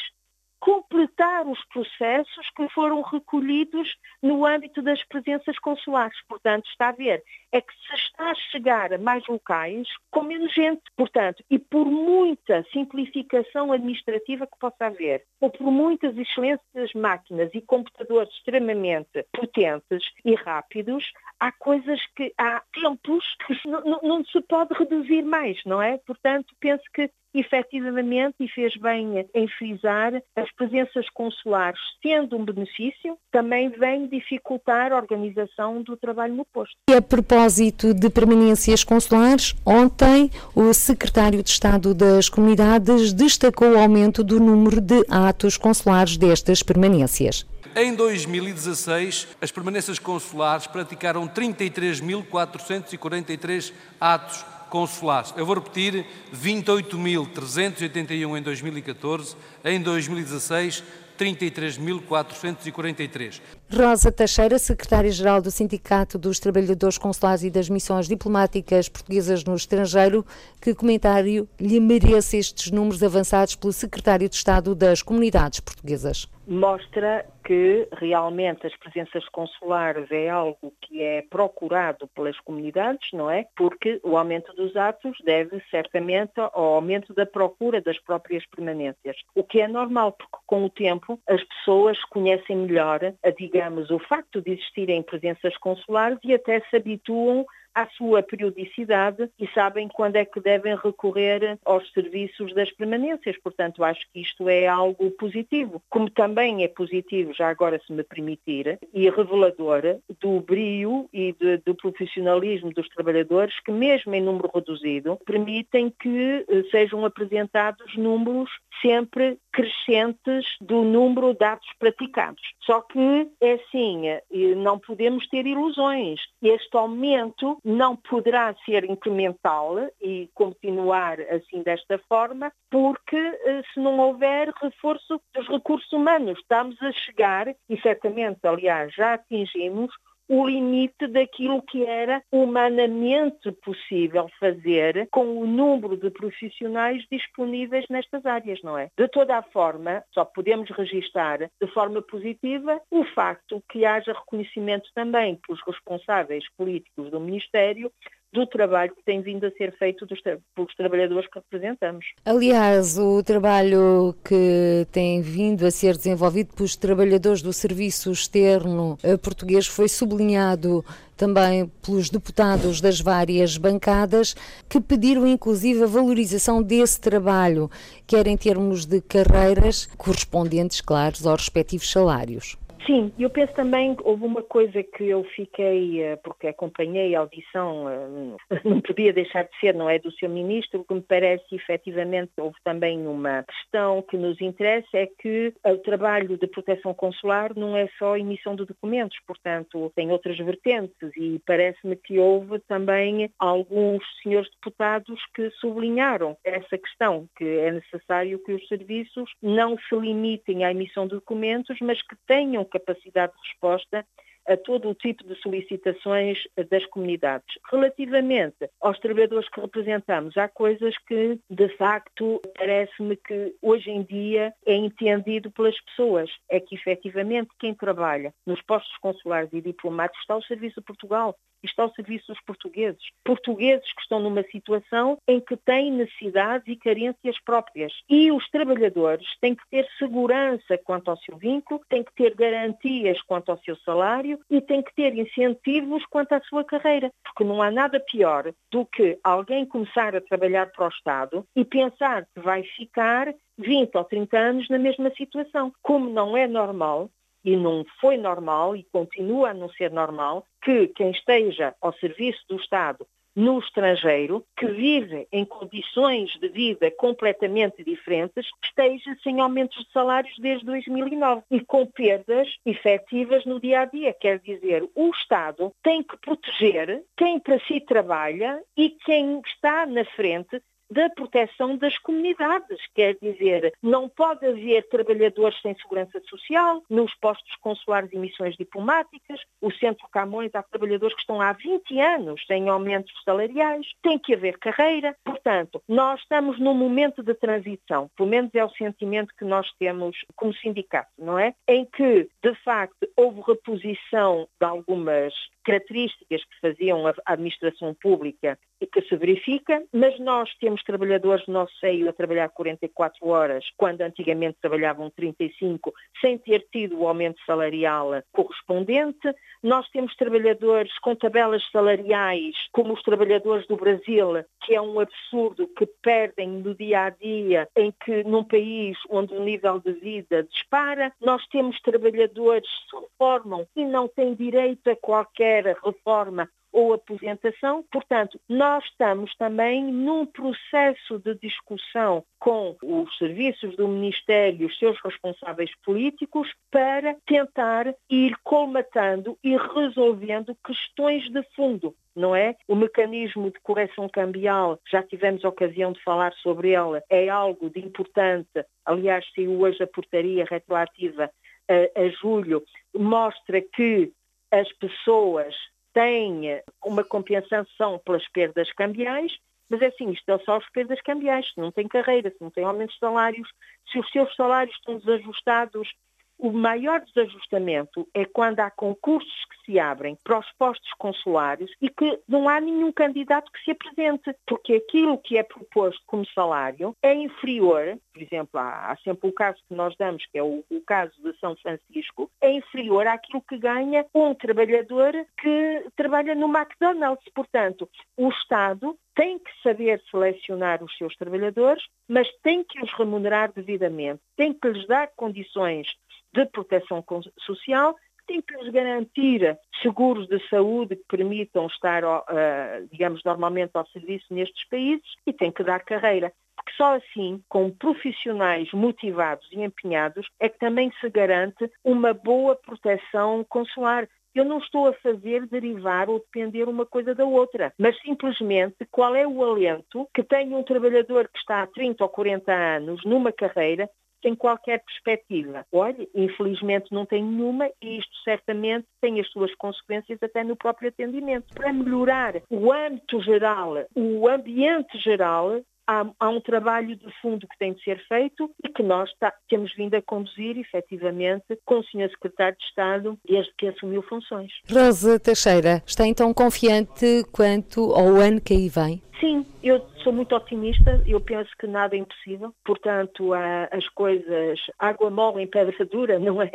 completar 0.59 1.47
os 1.47 1.63
processos 1.65 2.49
que 2.55 2.67
foram 2.69 3.01
recolhidos 3.01 3.95
no 4.21 4.45
âmbito 4.45 4.81
das 4.81 5.03
presenças 5.05 5.57
consulares. 5.59 6.17
Portanto, 6.27 6.67
está 6.67 6.89
a 6.89 6.93
ver, 6.93 7.23
é 7.51 7.61
que 7.61 7.73
se 7.73 7.95
está 7.95 8.31
a 8.31 8.35
chegar 8.51 8.93
a 8.93 8.97
mais 8.97 9.25
locais 9.27 9.87
com 10.11 10.23
menos 10.23 10.53
gente. 10.53 10.81
Portanto, 10.95 11.43
e 11.49 11.59
por 11.59 11.85
muita 11.85 12.65
simplificação 12.71 13.71
administrativa 13.71 14.47
que 14.47 14.57
possa 14.59 14.87
haver, 14.87 15.23
ou 15.39 15.49
por 15.49 15.71
muitas 15.71 16.17
excelentes 16.17 16.93
máquinas 16.95 17.49
e 17.53 17.61
computadores 17.61 18.33
extremamente 18.33 19.25
potentes 19.31 20.03
e 20.23 20.35
rápidos, 20.35 21.11
há 21.39 21.51
coisas 21.51 21.99
que 22.15 22.33
há 22.37 22.61
tempos 22.73 23.23
que 23.45 23.67
não, 23.67 23.99
não 24.01 24.25
se 24.25 24.41
pode 24.41 24.73
reduzir 24.73 25.23
mais, 25.23 25.59
não 25.65 25.81
é? 25.81 25.97
Portanto, 25.99 26.53
penso 26.59 26.83
que 26.93 27.09
efetivamente, 27.39 28.35
e 28.39 28.47
fez 28.47 28.75
bem 28.77 29.25
em 29.33 29.47
frisar, 29.47 30.13
as 30.35 30.51
presenças 30.55 31.09
consulares, 31.13 31.79
sendo 32.01 32.37
um 32.37 32.45
benefício, 32.45 33.17
também 33.31 33.69
vem 33.69 34.07
dificultar 34.07 34.91
a 34.91 34.95
organização 34.95 35.81
do 35.81 35.97
trabalho 35.97 36.35
no 36.35 36.45
posto. 36.45 36.75
E 36.89 36.93
a 36.93 37.01
propósito 37.01 37.93
de 37.93 38.09
permanências 38.09 38.83
consulares, 38.83 39.53
ontem 39.65 40.29
o 40.55 40.73
secretário 40.73 41.43
de 41.43 41.49
Estado 41.49 41.93
das 41.93 42.29
Comunidades 42.29 43.13
destacou 43.13 43.73
o 43.73 43.77
aumento 43.77 44.23
do 44.23 44.39
número 44.39 44.79
de 44.79 45.03
atos 45.09 45.57
consulares 45.57 46.17
destas 46.17 46.63
permanências. 46.63 47.45
Em 47.75 47.93
2016, 47.93 49.27
as 49.41 49.51
permanências 49.51 49.99
consulares 49.99 50.65
praticaram 50.65 51.27
33.443 51.27 53.73
atos 53.99 54.54
consulares. 54.75 55.33
Eu 55.38 55.45
vou 55.45 55.55
repetir: 55.55 56.05
28.381 56.35 58.38
em 58.38 58.41
2014, 58.41 59.38
em 59.63 59.81
2016, 59.81 60.83
33.443. 61.17 63.39
Rosa 63.73 64.11
Teixeira, 64.11 64.59
secretária-geral 64.59 65.41
do 65.41 65.49
Sindicato 65.49 66.17
dos 66.17 66.41
Trabalhadores 66.41 66.97
Consulares 66.97 67.43
e 67.43 67.49
das 67.49 67.69
Missões 67.69 68.09
Diplomáticas 68.09 68.89
Portuguesas 68.89 69.45
no 69.45 69.55
Estrangeiro, 69.55 70.25
que 70.59 70.75
comentário 70.75 71.47
lhe 71.57 71.79
merece 71.79 72.35
estes 72.35 72.69
números 72.69 73.01
avançados 73.01 73.55
pelo 73.55 73.71
secretário 73.71 74.27
de 74.27 74.35
Estado 74.35 74.75
das 74.75 75.01
Comunidades 75.01 75.61
Portuguesas? 75.61 76.27
Mostra 76.47 77.25
que 77.43 77.88
realmente 77.93 78.65
as 78.65 78.75
presenças 78.77 79.27
consulares 79.29 80.10
é 80.12 80.29
algo 80.29 80.73
que 80.81 81.01
é 81.01 81.21
procurado 81.23 82.08
pelas 82.08 82.39
comunidades, 82.39 83.12
não 83.13 83.29
é? 83.29 83.47
Porque 83.55 83.99
o 84.03 84.17
aumento 84.17 84.53
dos 84.53 84.75
atos 84.75 85.17
deve 85.23 85.62
certamente 85.69 86.34
ao 86.38 86.75
aumento 86.75 87.13
da 87.13 87.25
procura 87.25 87.81
das 87.81 87.99
próprias 87.99 88.45
permanências. 88.47 89.17
O 89.34 89.43
que 89.43 89.62
é 89.62 89.67
normal, 89.67 90.13
porque 90.13 90.38
com 90.45 90.65
o 90.65 90.69
tempo 90.69 91.19
as 91.27 91.43
pessoas 91.43 92.03
conhecem 92.05 92.55
melhor, 92.55 92.99
digamos, 93.38 93.89
o 93.89 93.99
facto 93.99 94.41
de 94.41 94.51
existirem 94.51 95.03
presenças 95.03 95.55
consulares 95.58 96.19
e 96.23 96.34
até 96.34 96.60
se 96.62 96.75
habituam 96.75 97.45
à 97.75 97.85
sua 97.89 98.23
periodicidade 98.23 99.29
e 99.38 99.47
sabem 99.49 99.89
quando 99.89 100.15
é 100.15 100.23
que 100.25 100.39
devem 100.39 100.75
recorrer 100.75 101.59
aos 101.65 101.91
serviços 101.91 102.53
das 102.53 102.71
permanências. 102.71 103.38
Portanto, 103.43 103.83
acho 103.83 104.01
que 104.11 104.21
isto 104.21 104.47
é 104.47 104.65
algo 104.65 105.11
positivo. 105.11 105.81
Como 105.89 106.09
também 106.09 106.63
é 106.63 106.67
positivo, 106.69 107.33
já 107.33 107.49
agora 107.49 107.79
se 107.85 107.91
me 107.91 108.03
permitir, 108.03 108.79
e 108.93 109.09
revelador 109.09 109.99
do 110.21 110.39
brio 110.39 111.09
e 111.11 111.33
de, 111.33 111.57
do 111.57 111.75
profissionalismo 111.75 112.71
dos 112.73 112.88
trabalhadores 112.89 113.59
que, 113.59 113.71
mesmo 113.71 114.15
em 114.15 114.21
número 114.21 114.49
reduzido, 114.53 115.19
permitem 115.25 115.93
que 115.99 116.45
eh, 116.47 116.63
sejam 116.71 117.03
apresentados 117.03 117.95
números 117.97 118.49
sempre 118.81 119.38
crescentes 119.51 120.45
do 120.61 120.83
número 120.83 121.33
de 121.33 121.43
atos 121.43 121.69
praticados. 121.79 122.41
Só 122.61 122.81
que 122.81 123.29
é 123.41 123.53
assim, 123.53 124.07
eh, 124.07 124.23
não 124.55 124.79
podemos 124.79 125.27
ter 125.27 125.45
ilusões. 125.45 126.19
Este 126.41 126.75
aumento 126.77 127.57
não 127.65 127.95
poderá 127.95 128.54
ser 128.63 128.86
incremental 128.86 129.75
e 129.99 130.30
continuar 130.36 131.19
assim 131.19 131.63
desta 131.63 131.97
forma, 132.08 132.51
porque 132.69 133.17
eh, 133.17 133.63
se 133.73 133.80
não 133.80 133.97
houver 133.97 134.54
reforço 134.62 135.19
dos 135.34 135.47
recursos 135.47 135.91
humanos, 135.91 136.38
estamos 136.38 136.80
a 136.84 136.91
chegar, 136.91 137.47
e 137.67 137.82
certamente, 137.82 138.39
aliás, 138.43 138.93
já 138.93 139.15
atingimos 139.15 139.91
o 140.27 140.47
limite 140.47 141.07
daquilo 141.07 141.61
que 141.61 141.85
era 141.85 142.21
humanamente 142.31 143.51
possível 143.63 144.27
fazer 144.39 145.07
com 145.11 145.38
o 145.39 145.45
número 145.45 145.97
de 145.97 146.09
profissionais 146.09 147.05
disponíveis 147.11 147.85
nestas 147.89 148.25
áreas, 148.25 148.61
não 148.63 148.77
é? 148.77 148.89
De 148.97 149.07
toda 149.07 149.38
a 149.38 149.43
forma, 149.43 150.03
só 150.13 150.25
podemos 150.25 150.69
registar 150.71 151.49
de 151.61 151.67
forma 151.73 152.01
positiva 152.01 152.81
o 152.89 153.03
facto 153.03 153.63
que 153.69 153.85
haja 153.85 154.13
reconhecimento 154.13 154.89
também 154.93 155.39
pelos 155.45 155.61
responsáveis 155.65 156.45
políticos 156.57 157.09
do 157.11 157.19
Ministério 157.19 157.91
do 158.35 158.45
trabalho 158.45 158.93
que 158.93 159.03
tem 159.03 159.21
vindo 159.21 159.45
a 159.45 159.51
ser 159.51 159.75
feito 159.77 160.05
dos, 160.05 160.21
pelos 160.21 160.75
trabalhadores 160.75 161.27
que 161.29 161.39
representamos. 161.39 162.05
Aliás, 162.25 162.97
o 162.99 163.23
trabalho 163.23 164.13
que 164.23 164.85
tem 164.91 165.21
vindo 165.21 165.65
a 165.65 165.71
ser 165.71 165.95
desenvolvido 165.95 166.53
pelos 166.53 166.75
trabalhadores 166.75 167.41
do 167.41 167.53
Serviço 167.53 168.11
Externo 168.11 168.97
eh, 169.01 169.17
Português 169.17 169.65
foi 169.65 169.87
sublinhado 169.87 170.83
também 171.15 171.71
pelos 171.81 172.09
deputados 172.09 172.81
das 172.81 172.99
várias 172.99 173.57
bancadas, 173.57 174.35
que 174.67 174.81
pediram 174.81 175.25
inclusive 175.25 175.83
a 175.83 175.87
valorização 175.87 176.61
desse 176.61 176.99
trabalho, 176.99 177.71
quer 178.05 178.27
em 178.27 178.35
termos 178.35 178.85
de 178.85 179.01
carreiras 179.01 179.85
correspondentes, 179.97 180.81
claro, 180.81 181.15
aos 181.25 181.41
respectivos 181.41 181.89
salários. 181.89 182.57
Sim, 182.85 183.11
eu 183.17 183.31
penso 183.31 183.51
também 183.55 183.95
que 183.95 184.03
houve 184.05 184.25
uma 184.25 184.43
coisa 184.43 184.83
que 184.83 185.05
eu 185.09 185.23
fiquei, 185.35 186.03
eh, 186.03 186.17
porque 186.17 186.47
acompanhei 186.47 187.15
a 187.15 187.21
audição, 187.21 187.89
eh, 187.89 188.37
não 188.63 188.79
podia 188.79 189.11
deixar 189.11 189.43
de 189.43 189.59
ser, 189.59 189.73
não 189.73 189.89
é, 189.89 189.97
do 189.97 190.11
seu 190.11 190.29
ministro, 190.29 190.85
que 190.85 190.93
me 190.93 191.01
parece 191.01 191.43
efetivamente 191.55 192.31
houve 192.37 192.57
também 192.63 193.07
uma 193.07 193.43
questão 193.43 194.03
que 194.03 194.15
nos 194.17 194.39
interessa, 194.39 194.87
é 194.93 195.07
que 195.07 195.51
o 195.65 195.77
trabalho 195.79 196.37
de 196.37 196.45
proteção 196.45 196.93
consular 196.93 197.55
não 197.55 197.75
é 197.75 197.87
só 197.97 198.17
emissão 198.17 198.55
de 198.55 198.65
documentos, 198.65 199.17
portanto 199.25 199.91
tem 199.95 200.11
outras 200.11 200.37
vertentes 200.37 201.11
e 201.17 201.41
parece-me 201.43 201.95
que 201.95 202.19
houve 202.19 202.59
também 202.67 203.31
alguns 203.39 204.03
senhores 204.21 204.49
deputados 204.51 205.19
que 205.33 205.49
sublinharam 205.61 206.37
essa 206.43 206.77
questão, 206.77 207.27
que 207.35 207.45
é 207.45 207.71
necessário 207.71 208.37
que 208.43 208.53
os 208.53 208.67
serviços 208.67 209.31
não 209.41 209.75
se 209.77 209.95
limitem 209.95 210.63
à 210.63 210.71
emissão 210.71 211.07
de 211.07 211.15
documentos, 211.15 211.77
mas 211.81 211.99
que 212.03 212.15
tenham 212.27 212.63
capacidade 212.79 213.33
de 213.33 213.49
resposta 213.49 214.05
a 214.47 214.58
todo 214.58 214.89
o 214.89 214.95
tipo 214.95 215.23
de 215.23 215.36
solicitações 215.41 216.39
das 216.69 216.86
comunidades. 216.88 217.47
Relativamente 217.71 218.69
aos 218.81 218.99
trabalhadores 218.99 219.49
que 219.49 219.62
representamos, 219.62 220.38
há 220.38 220.47
coisas 220.47 220.95
que, 221.08 221.39
de 221.49 221.69
facto, 221.77 222.41
parece-me 222.58 223.15
que 223.17 223.55
hoje 223.62 223.89
em 223.89 224.03
dia 224.03 224.53
é 224.65 224.75
entendido 224.75 225.51
pelas 225.51 225.79
pessoas. 225.81 226.29
É 226.49 226.60
que, 226.60 226.75
efetivamente, 226.75 227.49
quem 227.60 227.73
trabalha 227.73 228.34
nos 228.45 228.62
postos 228.62 228.95
consulares 228.97 229.49
e 229.53 229.62
diplomáticos 229.62 230.21
está 230.21 230.34
ao 230.34 230.43
serviço 230.43 230.79
de 230.79 230.86
Portugal 230.86 231.36
está 231.65 231.84
ao 231.84 231.93
serviço 231.93 232.27
dos 232.27 232.41
portugueses. 232.41 233.01
Portugueses 233.23 233.91
que 233.93 234.01
estão 234.01 234.19
numa 234.19 234.43
situação 234.43 235.17
em 235.27 235.39
que 235.39 235.58
têm 235.58 235.91
necessidades 235.91 236.67
e 236.67 236.75
carências 236.75 237.39
próprias. 237.43 237.91
E 238.10 238.31
os 238.31 238.47
trabalhadores 238.49 239.27
têm 239.39 239.55
que 239.55 239.67
ter 239.69 239.88
segurança 239.97 240.77
quanto 240.84 241.10
ao 241.10 241.17
seu 241.17 241.38
vínculo, 241.38 241.81
têm 241.89 242.03
que 242.03 242.13
ter 242.13 242.36
garantias 242.36 243.21
quanto 243.23 243.51
ao 243.51 243.60
seu 243.60 243.75
salário 243.77 244.34
e 244.49 244.61
têm 244.61 244.81
que 244.81 244.93
ter 244.95 245.15
incentivos 245.15 246.05
quanto 246.07 246.33
à 246.33 246.41
sua 246.41 246.63
carreira. 246.63 247.11
Porque 247.23 247.43
não 247.43 247.61
há 247.61 247.71
nada 247.71 247.99
pior 247.99 248.51
do 248.71 248.85
que 248.85 249.17
alguém 249.23 249.65
começar 249.65 250.15
a 250.15 250.21
trabalhar 250.21 250.71
para 250.71 250.85
o 250.85 250.89
Estado 250.89 251.45
e 251.55 251.65
pensar 251.65 252.25
que 252.33 252.41
vai 252.41 252.63
ficar 252.63 253.33
20 253.57 253.95
ou 253.95 254.03
30 254.03 254.37
anos 254.37 254.69
na 254.69 254.77
mesma 254.77 255.11
situação. 255.15 255.71
Como 255.81 256.09
não 256.09 256.35
é 256.35 256.47
normal, 256.47 257.09
e 257.45 257.55
não 257.55 257.85
foi 258.01 258.17
normal 258.17 258.75
e 258.75 258.83
continua 258.91 259.51
a 259.51 259.53
não 259.53 259.69
ser 259.69 259.91
normal 259.91 260.45
que 260.63 260.87
quem 260.87 261.11
esteja 261.11 261.75
ao 261.79 261.93
serviço 261.93 262.43
do 262.49 262.55
Estado 262.55 263.05
no 263.35 263.59
estrangeiro, 263.59 264.45
que 264.55 264.65
vive 264.67 265.27
em 265.31 265.43
condições 265.43 266.31
de 266.39 266.47
vida 266.47 266.89
completamente 266.91 267.83
diferentes, 267.83 268.47
esteja 268.63 269.15
sem 269.23 269.41
aumentos 269.41 269.83
de 269.85 269.91
salários 269.91 270.37
desde 270.39 270.65
2009 270.65 271.43
e 271.51 271.59
com 271.59 271.85
perdas 271.85 272.47
efetivas 272.65 273.45
no 273.45 273.59
dia 273.59 273.81
a 273.81 273.85
dia. 273.85 274.13
Quer 274.13 274.39
dizer, 274.39 274.87
o 274.95 275.09
Estado 275.09 275.71
tem 275.83 276.01
que 276.01 276.17
proteger 276.17 277.03
quem 277.17 277.39
para 277.39 277.59
si 277.67 277.81
trabalha 277.81 278.61
e 278.77 278.89
quem 278.89 279.41
está 279.45 279.85
na 279.85 280.05
frente 280.05 280.61
da 280.89 281.09
proteção 281.09 281.77
das 281.77 281.97
comunidades. 281.97 282.79
Quer 282.93 283.17
dizer, 283.21 283.73
não 283.81 284.07
pode 284.09 284.45
haver 284.45 284.87
trabalhadores 284.89 285.59
sem 285.61 285.75
segurança 285.75 286.21
social 286.29 286.83
nos 286.89 287.13
postos 287.15 287.55
consulares 287.57 288.11
e 288.13 288.17
missões 288.17 288.55
diplomáticas. 288.55 289.39
O 289.61 289.71
Centro 289.71 290.07
Camões 290.09 290.53
há 290.53 290.63
trabalhadores 290.63 291.15
que 291.15 291.21
estão 291.21 291.41
há 291.41 291.53
20 291.53 291.99
anos 291.99 292.43
sem 292.47 292.69
aumentos 292.69 293.13
salariais. 293.23 293.87
Tem 294.01 294.17
que 294.19 294.33
haver 294.33 294.57
carreira. 294.59 295.15
Portanto, 295.23 295.81
nós 295.87 296.19
estamos 296.21 296.59
num 296.59 296.73
momento 296.73 297.23
de 297.23 297.33
transição, 297.33 298.09
pelo 298.15 298.29
menos 298.29 298.53
é 298.53 298.63
o 298.63 298.69
sentimento 298.69 299.33
que 299.37 299.45
nós 299.45 299.67
temos 299.79 300.17
como 300.35 300.53
sindicato, 300.53 301.11
não 301.17 301.37
é? 301.37 301.53
Em 301.67 301.85
que, 301.85 302.29
de 302.43 302.55
facto, 302.63 303.07
houve 303.15 303.41
reposição 303.41 304.47
de 304.59 304.65
algumas 304.65 305.33
características 305.63 306.43
que 306.45 306.59
faziam 306.61 307.07
a 307.07 307.13
administração 307.25 307.93
pública 307.95 308.57
e 308.79 308.85
que 308.85 309.01
se 309.01 309.15
verifica, 309.15 309.83
mas 309.91 310.17
nós 310.19 310.53
temos 310.59 310.74
trabalhadores 310.83 311.45
no 311.47 311.55
nosso 311.55 311.73
seio 311.79 312.09
a 312.09 312.13
trabalhar 312.13 312.49
44 312.49 313.27
horas, 313.27 313.65
quando 313.77 314.01
antigamente 314.01 314.57
trabalhavam 314.61 315.09
35, 315.09 315.93
sem 316.21 316.38
ter 316.38 316.65
tido 316.71 316.99
o 316.99 317.07
aumento 317.07 317.39
salarial 317.45 318.11
correspondente. 318.31 319.33
Nós 319.63 319.89
temos 319.89 320.15
trabalhadores 320.15 320.97
com 320.99 321.15
tabelas 321.15 321.63
salariais, 321.71 322.55
como 322.71 322.93
os 322.93 323.01
trabalhadores 323.01 323.67
do 323.67 323.75
Brasil, 323.75 324.43
que 324.63 324.75
é 324.75 324.81
um 324.81 324.99
absurdo, 324.99 325.67
que 325.67 325.88
perdem 326.01 326.49
no 326.49 326.75
dia 326.75 327.05
a 327.05 327.09
dia, 327.09 327.67
em 327.75 327.91
que 328.03 328.23
num 328.23 328.43
país 328.43 328.97
onde 329.09 329.33
o 329.33 329.43
nível 329.43 329.79
de 329.79 329.93
vida 329.93 330.43
dispara, 330.43 331.11
nós 331.19 331.45
temos 331.47 331.79
trabalhadores 331.81 332.67
que 332.67 332.89
se 332.89 333.03
reformam 333.03 333.65
e 333.75 333.83
não 333.85 334.07
têm 334.07 334.35
direito 334.35 334.89
a 334.89 334.95
qualquer 334.95 335.45
quer 335.45 335.77
reforma 335.83 336.49
ou 336.75 336.91
aposentação. 336.91 337.85
Portanto, 337.89 338.38
nós 338.49 338.83
estamos 338.83 339.33
também 339.35 339.81
num 339.85 340.25
processo 340.25 341.17
de 341.19 341.33
discussão 341.35 342.21
com 342.38 342.75
os 342.83 343.17
serviços 343.17 343.77
do 343.77 343.88
Ministério 343.88 344.63
e 344.63 344.65
os 344.65 344.77
seus 344.77 344.99
responsáveis 345.01 345.71
políticos 345.85 346.51
para 346.69 347.15
tentar 347.25 347.95
ir 348.09 348.35
colmatando 348.43 349.38
e 349.41 349.55
resolvendo 349.55 350.53
questões 350.65 351.23
de 351.31 351.41
fundo 351.55 351.95
não 352.15 352.33
é? 352.33 352.55
O 352.65 352.75
mecanismo 352.75 353.51
de 353.51 353.59
correção 353.59 354.07
cambial, 354.07 354.79
já 354.89 355.03
tivemos 355.03 355.43
ocasião 355.43 355.91
de 355.91 356.01
falar 356.01 356.33
sobre 356.35 356.69
ele, 356.69 357.03
é 357.09 357.27
algo 357.27 357.69
de 357.69 357.81
importante. 357.81 358.65
Aliás, 358.85 359.25
se 359.33 359.45
hoje 359.45 359.83
a 359.83 359.88
portaria 359.88 360.45
retroativa 360.49 361.29
a, 361.67 362.01
a 362.01 362.07
julho, 362.21 362.63
mostra 362.95 363.61
que 363.61 364.13
as 364.49 364.71
pessoas 364.77 365.53
têm 365.95 366.62
uma 366.84 367.03
compensação 367.03 367.97
pelas 368.05 368.27
perdas 368.29 368.71
cambiais, 368.73 369.31
mas 369.69 369.81
é 369.81 369.88
assim, 369.88 370.12
isto 370.12 370.29
é 370.29 370.38
só 370.39 370.58
as 370.58 370.69
perdas 370.69 371.01
cambiais, 371.01 371.47
se 371.51 371.60
não 371.60 371.71
tem 371.71 371.88
carreira, 371.88 372.29
se 372.29 372.38
não 372.39 372.51
tem 372.51 372.65
aumentos 372.65 372.93
de 372.93 372.99
salários, 372.99 373.49
se 373.91 373.97
os 373.97 374.12
seus 374.12 374.36
salários 374.36 374.75
estão 374.75 374.97
desajustados 374.99 375.89
o 376.37 376.51
maior 376.51 377.01
desajustamento 377.01 378.07
é 378.13 378.25
quando 378.25 378.59
há 378.59 378.69
concursos 378.69 379.45
que 379.45 379.65
se 379.71 379.79
abrem 379.79 380.17
para 380.23 380.39
os 380.39 380.51
postos 380.57 380.91
consulares 380.97 381.69
e 381.81 381.89
que 381.89 382.19
não 382.27 382.47
há 382.47 382.59
nenhum 382.59 382.91
candidato 382.91 383.51
que 383.51 383.63
se 383.63 383.71
apresente, 383.71 384.35
porque 384.45 384.75
aquilo 384.75 385.17
que 385.17 385.37
é 385.37 385.43
proposto 385.43 386.01
como 386.05 386.25
salário 386.27 386.95
é 387.01 387.13
inferior, 387.13 387.97
por 388.13 388.21
exemplo, 388.21 388.59
há, 388.59 388.91
há 388.91 388.97
sempre 388.97 389.29
o 389.29 389.33
caso 389.33 389.59
que 389.67 389.73
nós 389.73 389.95
damos, 389.97 390.25
que 390.27 390.37
é 390.37 390.43
o, 390.43 390.63
o, 390.69 390.81
caso 390.81 391.13
de 391.23 391.37
São 391.39 391.55
Francisco, 391.57 392.29
é 392.41 392.51
inferior 392.51 393.07
àquilo 393.07 393.41
que 393.41 393.57
ganha 393.57 394.05
um 394.13 394.33
trabalhador 394.33 395.13
que 395.37 395.85
trabalha 395.95 396.35
no 396.35 396.47
McDonald's. 396.47 397.25
Portanto, 397.33 397.89
o 398.17 398.29
Estado 398.29 398.97
tem 399.15 399.39
que 399.39 399.51
saber 399.63 400.01
selecionar 400.11 400.83
os 400.83 400.95
seus 400.97 401.15
trabalhadores, 401.15 401.83
mas 402.07 402.27
tem 402.43 402.63
que 402.63 402.81
os 402.83 402.91
remunerar 402.93 403.51
devidamente, 403.53 404.21
tem 404.35 404.53
que 404.53 404.67
lhes 404.67 404.85
dar 404.87 405.09
condições 405.15 405.87
de 406.35 406.45
proteção 406.47 407.03
social, 407.39 407.95
tem 408.27 408.41
que 408.41 408.55
lhes 408.55 408.71
garantir 408.71 409.57
seguros 409.81 410.27
de 410.27 410.39
saúde 410.49 410.95
que 410.95 411.17
permitam 411.17 411.67
estar, 411.67 412.03
uh, 412.03 412.87
digamos, 412.91 413.21
normalmente 413.23 413.71
ao 413.73 413.87
serviço 413.87 414.25
nestes 414.31 414.67
países 414.67 415.05
e 415.25 415.33
tem 415.33 415.51
que 415.51 415.63
dar 415.63 415.79
carreira. 415.83 416.31
Porque 416.55 416.71
só 416.77 416.95
assim, 416.95 417.41
com 417.49 417.69
profissionais 417.69 418.71
motivados 418.73 419.47
e 419.51 419.61
empenhados, 419.61 420.27
é 420.39 420.49
que 420.49 420.57
também 420.57 420.91
se 420.99 421.09
garante 421.09 421.69
uma 421.83 422.13
boa 422.13 422.55
proteção 422.55 423.45
consular. 423.47 424.07
Eu 424.33 424.43
não 424.43 424.57
estou 424.57 424.87
a 424.87 424.93
fazer 424.93 425.45
derivar 425.47 426.09
ou 426.09 426.19
depender 426.19 426.67
uma 426.67 426.85
coisa 426.85 427.15
da 427.15 427.23
outra, 427.23 427.73
mas 427.79 427.97
simplesmente 428.01 428.85
qual 428.91 429.15
é 429.15 429.25
o 429.25 429.43
alento 429.43 430.09
que 430.13 430.23
tem 430.23 430.53
um 430.53 430.63
trabalhador 430.63 431.29
que 431.29 431.39
está 431.39 431.61
há 431.61 431.67
30 431.67 432.03
ou 432.03 432.09
40 432.09 432.51
anos 432.51 433.05
numa 433.05 433.31
carreira 433.31 433.89
tem 434.25 434.33
qualquer 434.33 434.83
perspectiva. 434.83 435.63
Olha, 435.71 436.07
infelizmente 436.15 436.91
não 436.91 437.05
tem 437.05 437.23
nenhuma 437.23 437.69
e 437.79 437.99
isto 437.99 438.11
certamente 438.23 438.88
tem 438.99 439.19
as 439.19 439.29
suas 439.29 439.53
consequências 439.53 440.17
até 440.19 440.43
no 440.43 440.55
próprio 440.55 440.89
atendimento. 440.89 441.45
Para 441.53 441.71
melhorar 441.71 442.41
o 442.49 442.73
âmbito 442.73 443.21
geral, 443.21 443.75
o 443.95 444.27
ambiente 444.27 444.97
geral, 444.97 445.61
há, 445.87 446.05
há, 446.19 446.29
um 446.29 446.41
trabalho 446.41 446.95
de 446.95 447.11
fundo 447.21 447.47
que 447.47 447.57
tem 447.57 447.73
de 447.73 447.83
ser 447.83 448.03
feito 448.07 448.49
e 448.63 448.69
que 448.69 448.83
nós 448.83 449.09
tá, 449.19 449.33
temos 449.49 449.73
vindo 449.75 449.95
a 449.95 450.01
conduzir, 450.01 450.57
efetivamente, 450.57 451.45
com 451.65 451.79
o 451.79 451.83
Sr. 451.83 452.09
Secretário 452.09 452.57
de 452.57 452.65
Estado 452.65 453.19
desde 453.27 453.51
que 453.57 453.67
assumiu 453.67 454.01
funções. 454.03 454.51
Rosa 454.69 455.19
Teixeira, 455.19 455.81
está 455.85 456.05
então 456.05 456.33
confiante 456.33 457.23
quanto 457.31 457.91
ao 457.93 458.15
ano 458.15 458.41
que 458.41 458.53
aí 458.53 458.69
vem? 458.69 459.01
Sim, 459.19 459.43
eu 459.63 459.83
sou 460.03 460.13
muito 460.13 460.35
otimista, 460.35 461.01
eu 461.07 461.19
penso 461.19 461.49
que 461.57 461.65
nada 461.65 461.95
é 461.95 461.99
impossível, 461.99 462.53
portanto 462.63 463.33
as 463.33 463.87
coisas, 463.89 464.59
água 464.77 465.09
mole 465.09 465.41
em 465.41 465.47
pedra 465.47 465.83
dura, 465.85 466.19
não 466.21 466.39
é? 466.41 466.51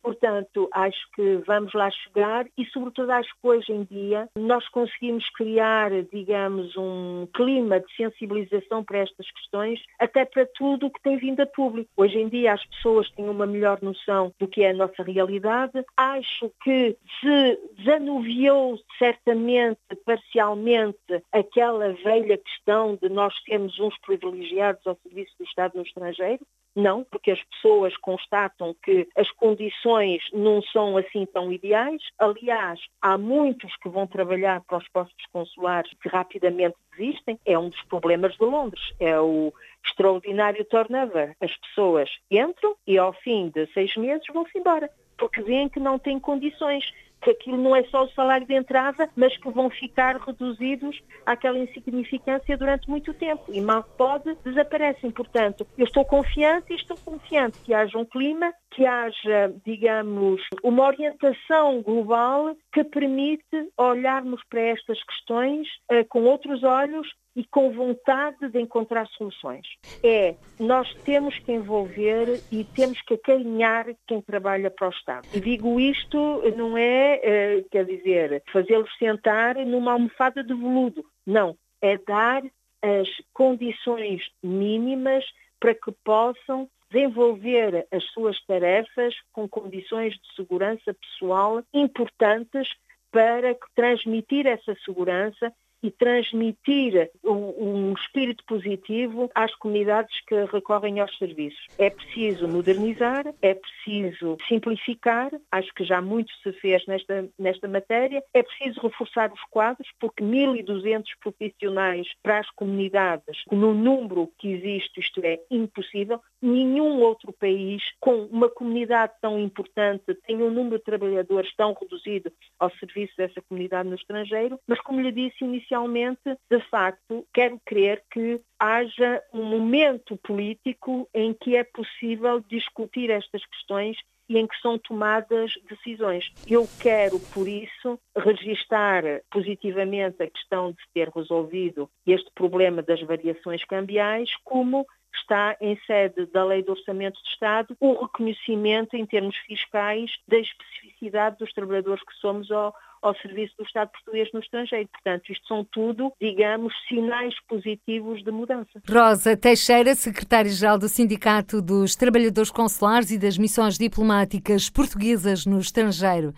Portanto, 0.00 0.68
acho 0.72 1.00
que 1.16 1.42
vamos 1.44 1.74
lá 1.74 1.90
chegar 1.90 2.46
e 2.56 2.64
sobretudo 2.66 3.10
acho 3.10 3.28
que 3.28 3.48
hoje 3.48 3.72
em 3.72 3.82
dia 3.84 4.28
nós 4.38 4.66
conseguimos 4.68 5.28
criar, 5.30 5.90
digamos, 6.12 6.76
um 6.76 7.26
clima 7.34 7.80
de 7.80 7.96
sensibilização 7.96 8.71
para 8.80 8.98
estas 8.98 9.28
questões, 9.32 9.82
até 9.98 10.24
para 10.24 10.46
tudo 10.54 10.86
o 10.86 10.90
que 10.90 11.02
tem 11.02 11.16
vindo 11.16 11.40
a 11.40 11.46
público. 11.46 11.90
Hoje 11.96 12.18
em 12.18 12.28
dia 12.28 12.52
as 12.52 12.64
pessoas 12.66 13.10
têm 13.10 13.28
uma 13.28 13.44
melhor 13.44 13.82
noção 13.82 14.32
do 14.38 14.46
que 14.46 14.62
é 14.62 14.70
a 14.70 14.74
nossa 14.74 15.02
realidade. 15.02 15.84
Acho 15.96 16.48
que 16.62 16.96
se 17.20 17.58
desanuviou 17.76 18.78
certamente, 18.98 19.80
parcialmente, 20.04 20.96
aquela 21.32 21.92
velha 21.94 22.38
questão 22.38 22.96
de 23.00 23.08
nós 23.08 23.34
sermos 23.44 23.78
uns 23.80 23.98
privilegiados 23.98 24.86
ao 24.86 24.96
serviço 25.02 25.32
do 25.38 25.44
Estado 25.44 25.72
no 25.74 25.82
estrangeiro. 25.82 26.46
Não, 26.74 27.04
porque 27.04 27.30
as 27.30 27.42
pessoas 27.44 27.96
constatam 27.98 28.74
que 28.82 29.06
as 29.16 29.30
condições 29.32 30.22
não 30.32 30.62
são 30.62 30.96
assim 30.96 31.26
tão 31.26 31.52
ideais. 31.52 32.02
Aliás, 32.18 32.80
há 33.00 33.18
muitos 33.18 33.76
que 33.76 33.88
vão 33.88 34.06
trabalhar 34.06 34.62
para 34.62 34.78
os 34.78 34.88
postos 34.88 35.26
consulares 35.32 35.92
que 36.00 36.08
rapidamente 36.08 36.76
desistem. 36.96 37.38
É 37.44 37.58
um 37.58 37.68
dos 37.68 37.82
problemas 37.82 38.34
de 38.36 38.44
Londres. 38.44 38.82
É 38.98 39.20
o 39.20 39.52
extraordinário 39.84 40.64
turnover. 40.64 41.36
As 41.40 41.54
pessoas 41.58 42.10
entram 42.30 42.74
e 42.86 42.96
ao 42.96 43.12
fim 43.12 43.50
de 43.50 43.66
seis 43.72 43.94
meses 43.96 44.26
vão-se 44.32 44.56
embora, 44.56 44.90
porque 45.18 45.42
veem 45.42 45.68
que 45.68 45.80
não 45.80 45.98
têm 45.98 46.18
condições 46.18 46.84
que 47.22 47.30
aquilo 47.30 47.56
não 47.56 47.74
é 47.74 47.84
só 47.84 48.04
o 48.04 48.10
salário 48.10 48.46
de 48.46 48.54
entrada, 48.54 49.08
mas 49.16 49.36
que 49.36 49.50
vão 49.50 49.70
ficar 49.70 50.16
reduzidos 50.16 51.00
àquela 51.24 51.58
insignificância 51.58 52.56
durante 52.56 52.90
muito 52.90 53.14
tempo 53.14 53.44
e 53.52 53.60
mal 53.60 53.84
pode, 53.96 54.36
desaparecem. 54.44 55.10
Portanto, 55.10 55.66
eu 55.78 55.84
estou 55.84 56.04
confiante 56.04 56.72
e 56.72 56.76
estou 56.76 56.96
confiante 57.04 57.58
que 57.60 57.72
haja 57.72 57.96
um 57.96 58.04
clima, 58.04 58.52
que 58.74 58.86
haja, 58.86 59.54
digamos, 59.64 60.42
uma 60.62 60.86
orientação 60.86 61.82
global 61.82 62.56
que 62.72 62.82
permite 62.84 63.68
olharmos 63.76 64.42
para 64.48 64.60
estas 64.60 65.02
questões 65.04 65.68
uh, 65.90 66.06
com 66.08 66.24
outros 66.24 66.62
olhos 66.62 67.06
e 67.34 67.44
com 67.44 67.70
vontade 67.72 68.48
de 68.48 68.60
encontrar 68.60 69.06
soluções. 69.08 69.66
É, 70.02 70.34
nós 70.60 70.92
temos 71.04 71.38
que 71.38 71.52
envolver 71.52 72.40
e 72.50 72.64
temos 72.64 73.00
que 73.02 73.14
acarinhar 73.14 73.86
quem 74.06 74.20
trabalha 74.20 74.70
para 74.70 74.88
o 74.88 74.90
Estado. 74.90 75.26
E 75.32 75.40
digo 75.40 75.80
isto, 75.80 76.42
não 76.56 76.76
é, 76.76 77.20
eh, 77.22 77.64
quer 77.70 77.86
dizer, 77.86 78.42
fazê-los 78.52 78.90
sentar 78.98 79.56
numa 79.64 79.92
almofada 79.92 80.44
de 80.44 80.54
veludo. 80.54 81.04
Não, 81.26 81.56
é 81.80 81.96
dar 81.96 82.42
as 82.82 83.08
condições 83.32 84.22
mínimas 84.42 85.24
para 85.58 85.74
que 85.74 85.92
possam 86.04 86.68
desenvolver 86.92 87.86
as 87.90 88.04
suas 88.12 88.38
tarefas 88.44 89.14
com 89.32 89.48
condições 89.48 90.12
de 90.12 90.34
segurança 90.36 90.94
pessoal 90.94 91.62
importantes 91.72 92.68
para 93.10 93.56
transmitir 93.74 94.46
essa 94.46 94.74
segurança 94.84 95.52
e 95.82 95.90
transmitir 95.90 97.10
um, 97.24 97.92
espírito 97.94 98.44
positivo 98.44 99.30
às 99.34 99.54
comunidades 99.56 100.20
que 100.26 100.44
recorrem 100.44 101.00
aos 101.00 101.16
serviços. 101.18 101.66
É 101.78 101.90
preciso 101.90 102.46
modernizar, 102.48 103.24
é 103.42 103.54
preciso 103.54 104.36
simplificar, 104.46 105.30
acho 105.50 105.72
que 105.74 105.84
já 105.84 106.00
muito 106.00 106.32
se 106.42 106.52
fez 106.52 106.86
nesta, 106.86 107.28
nesta 107.38 107.66
matéria, 107.66 108.22
é 108.32 108.42
preciso 108.42 108.80
reforçar 108.80 109.32
os 109.32 109.42
quadros, 109.50 109.88
porque 109.98 110.22
1.200 110.22 111.04
profissionais 111.20 112.06
para 112.22 112.38
as 112.38 112.50
comunidades, 112.50 113.42
no 113.50 113.74
número 113.74 114.30
que 114.38 114.52
existe, 114.52 115.00
isto 115.00 115.20
é 115.24 115.40
impossível, 115.50 116.20
nenhum 116.40 117.00
outro 117.00 117.32
país 117.32 117.82
com 118.00 118.24
uma 118.26 118.48
comunidade 118.48 119.12
tão 119.20 119.38
importante 119.38 120.14
tem 120.26 120.36
um 120.36 120.50
número 120.50 120.78
de 120.78 120.84
trabalhadores 120.84 121.54
tão 121.56 121.74
reduzido 121.74 122.32
ao 122.58 122.70
serviço 122.76 123.14
dessa 123.16 123.40
comunidade 123.42 123.88
no 123.88 123.94
estrangeiro, 123.94 124.58
mas 124.66 124.80
como 124.80 125.00
lhe 125.00 125.12
disse 125.12 125.44
inicialmente, 125.44 125.71
inicialmente, 125.72 126.38
de 126.50 126.60
facto, 126.68 127.26
quero 127.32 127.58
crer 127.64 128.02
que 128.10 128.40
haja 128.58 129.22
um 129.32 129.44
momento 129.44 130.16
político 130.18 131.08
em 131.14 131.32
que 131.32 131.56
é 131.56 131.64
possível 131.64 132.40
discutir 132.40 133.10
estas 133.10 133.44
questões 133.46 133.96
e 134.28 134.38
em 134.38 134.46
que 134.46 134.56
são 134.60 134.78
tomadas 134.78 135.52
decisões. 135.68 136.30
Eu 136.46 136.68
quero, 136.80 137.18
por 137.34 137.48
isso, 137.48 137.98
registar 138.16 139.02
positivamente 139.30 140.22
a 140.22 140.30
questão 140.30 140.70
de 140.70 140.78
ter 140.94 141.08
resolvido 141.08 141.90
este 142.06 142.30
problema 142.34 142.82
das 142.82 143.02
variações 143.02 143.64
cambiais 143.64 144.30
como 144.44 144.86
está 145.18 145.56
em 145.60 145.78
sede 145.86 146.26
da 146.26 146.44
Lei 146.44 146.62
do 146.62 146.72
Orçamento 146.72 147.22
de 147.22 147.28
Estado 147.30 147.76
o 147.80 148.02
reconhecimento 148.02 148.96
em 148.96 149.06
termos 149.06 149.36
fiscais 149.38 150.10
da 150.26 150.38
especificidade 150.38 151.36
dos 151.38 151.52
trabalhadores 151.52 152.02
que 152.04 152.14
somos 152.14 152.50
ao, 152.50 152.74
ao 153.00 153.14
serviço 153.16 153.54
do 153.58 153.64
Estado 153.64 153.90
português 153.90 154.28
no 154.32 154.40
estrangeiro. 154.40 154.88
Portanto, 154.88 155.30
isto 155.30 155.46
são 155.46 155.64
tudo, 155.64 156.12
digamos, 156.20 156.72
sinais 156.88 157.34
positivos 157.48 158.22
de 158.22 158.30
mudança. 158.30 158.80
Rosa 158.88 159.36
Teixeira, 159.36 159.94
secretária-geral 159.94 160.78
do 160.78 160.88
Sindicato 160.88 161.60
dos 161.60 161.96
Trabalhadores 161.96 162.50
Consulares 162.50 163.10
e 163.10 163.18
das 163.18 163.36
Missões 163.36 163.76
Diplomáticas 163.76 164.70
Portuguesas 164.70 165.44
no 165.44 165.58
Estrangeiro. 165.58 166.32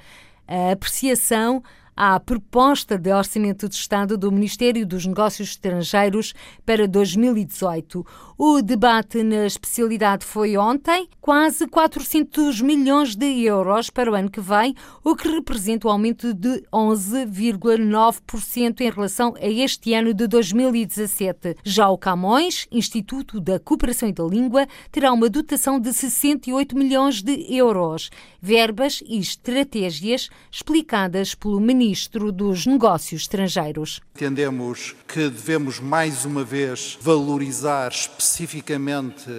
A 0.47 0.73
apreciação 0.73 1.63
à 1.97 2.19
proposta 2.19 2.99
de 2.99 3.13
Orçamento 3.13 3.69
de 3.69 3.75
Estado 3.75 4.17
do 4.17 4.33
Ministério 4.33 4.87
dos 4.87 5.07
Negócios 5.07 5.51
Estrangeiros 5.51 6.35
para 6.65 6.89
2018. 6.89 8.05
O 8.37 8.61
debate 8.61 9.23
na 9.23 9.47
especialidade 9.47 10.25
foi 10.25 10.57
ontem, 10.57 11.09
quase 11.21 11.69
400 11.69 12.61
milhões 12.61 13.15
de 13.15 13.45
euros 13.45 13.91
para 13.91 14.11
o 14.11 14.15
ano 14.15 14.29
que 14.29 14.41
vem, 14.41 14.75
o 15.05 15.15
que 15.15 15.29
representa 15.29 15.87
um 15.87 15.93
aumento 15.93 16.35
de 16.35 16.65
11,9% 16.73 18.81
em 18.81 18.91
relação 18.91 19.35
a 19.41 19.47
este 19.47 19.95
ano 19.95 20.13
de 20.13 20.27
2017. 20.27 21.59
Já 21.63 21.89
o 21.89 21.97
Camões, 21.97 22.67
Instituto 22.73 23.41
da 23.41 23.61
Cooperação 23.61 24.09
e 24.09 24.13
da 24.13 24.25
Língua, 24.25 24.67
terá 24.91 25.13
uma 25.13 25.31
dotação 25.31 25.79
de 25.79 25.93
68 25.93 26.77
milhões 26.77 27.23
de 27.23 27.55
euros, 27.55 28.11
verbas 28.41 29.01
e 29.07 29.19
estratégias 29.19 30.29
explicadas 30.51 31.37
pelo 31.37 31.61
Ministro 31.85 32.33
dos 32.33 32.65
Negócios 32.65 33.23
Estrangeiros. 33.23 34.01
Entendemos 34.15 34.97
que 35.07 35.29
devemos 35.29 35.79
mais 35.79 36.25
uma 36.25 36.43
vez 36.43 36.97
valorizar 36.99 37.91
especificamente 37.93 39.31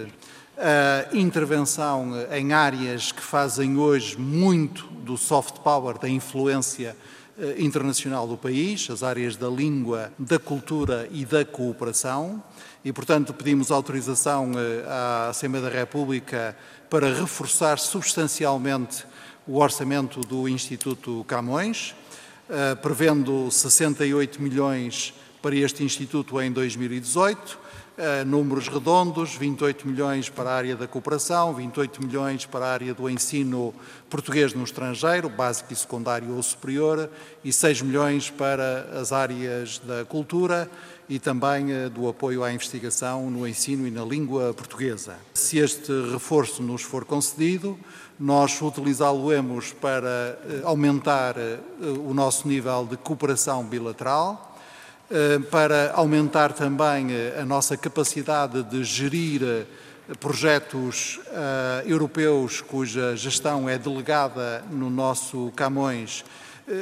a 0.56 1.18
intervenção 1.18 2.12
em 2.32 2.54
áreas 2.54 3.12
que 3.12 3.22
fazem 3.22 3.80
hoje 3.80 4.16
muito 4.20 4.86
do 4.86 5.18
soft 5.18 5.62
power, 5.62 5.98
da 5.98 6.08
influência 6.08 6.96
eh, 7.40 7.56
internacional 7.58 8.28
do 8.28 8.38
país, 8.38 8.88
as 8.92 9.02
áreas 9.02 9.36
da 9.36 9.50
língua, 9.50 10.14
da 10.20 10.38
cultura 10.38 11.10
e 11.12 11.26
da 11.26 11.44
cooperação. 11.44 12.44
E, 12.84 12.94
portanto, 12.94 13.34
pedimos 13.34 13.72
autorização 13.72 14.52
eh, 14.56 14.86
à 14.88 15.30
Assembleia 15.30 15.68
da 15.68 15.76
República 15.80 16.56
para 16.92 17.12
reforçar 17.12 17.80
substancialmente 17.80 19.04
o 19.48 19.58
orçamento 19.58 20.22
do 20.22 20.48
Instituto 20.48 21.24
Camões, 21.28 21.96
prevendo 22.82 23.50
68 23.50 24.42
milhões 24.42 25.14
para 25.42 25.56
este 25.56 25.84
Instituto 25.84 26.42
em 26.42 26.52
2018, 26.52 27.66
Uh, 27.96 28.26
números 28.26 28.68
redondos, 28.68 29.36
28 29.36 29.88
milhões 29.88 30.28
para 30.28 30.50
a 30.50 30.54
área 30.54 30.76
da 30.76 30.86
cooperação, 30.86 31.54
28 31.54 32.04
milhões 32.04 32.46
para 32.46 32.66
a 32.66 32.74
área 32.74 32.94
do 32.94 33.10
ensino 33.10 33.74
português 34.10 34.54
no 34.54 34.66
estrangeiro, 34.66 35.30
básico 35.30 35.72
e 35.72 35.76
secundário 35.78 36.36
ou 36.36 36.44
superior, 36.44 37.10
e 37.42 37.54
6 37.54 37.84
milhões 37.84 38.30
para 38.30 38.82
as 39.00 39.14
áreas 39.14 39.80
da 39.80 40.04
cultura 40.04 40.70
e 41.08 41.20
também 41.20 41.72
uh, 41.72 41.90
do 41.90 42.10
apoio 42.10 42.44
à 42.44 42.52
investigação 42.52 43.32
no 43.32 43.48
ensino 43.48 43.88
e 43.88 43.92
na 43.92 44.04
língua 44.04 44.54
portuguesa. 44.54 45.16
Se 45.34 45.60
este 45.60 45.90
reforço 46.12 46.62
nos 46.62 46.82
for 46.82 47.06
concedido, 47.06 47.80
nós 48.20 48.62
utilizá-lo-emos 48.62 49.74
para 49.74 50.38
uh, 50.64 50.68
aumentar 50.68 51.36
o 52.06 52.14
nosso 52.14 52.48
nível 52.48 52.88
de 52.90 52.98
cooperação 52.98 53.64
bilateral, 53.64 54.56
eh, 55.10 55.38
para 55.52 55.92
aumentar 55.94 56.52
também 56.52 57.12
eh, 57.12 57.38
a 57.40 57.46
nossa 57.46 57.78
capacidade 57.78 58.64
de 58.64 58.84
gerir 58.84 59.44
eh, 59.44 59.66
projetos 60.20 61.20
europeus 61.86 62.62
cuja 62.62 63.16
gestão 63.16 63.68
é 63.68 63.76
delegada 63.76 64.64
no 64.70 64.88
nosso 64.88 65.52
Camões, 65.56 66.24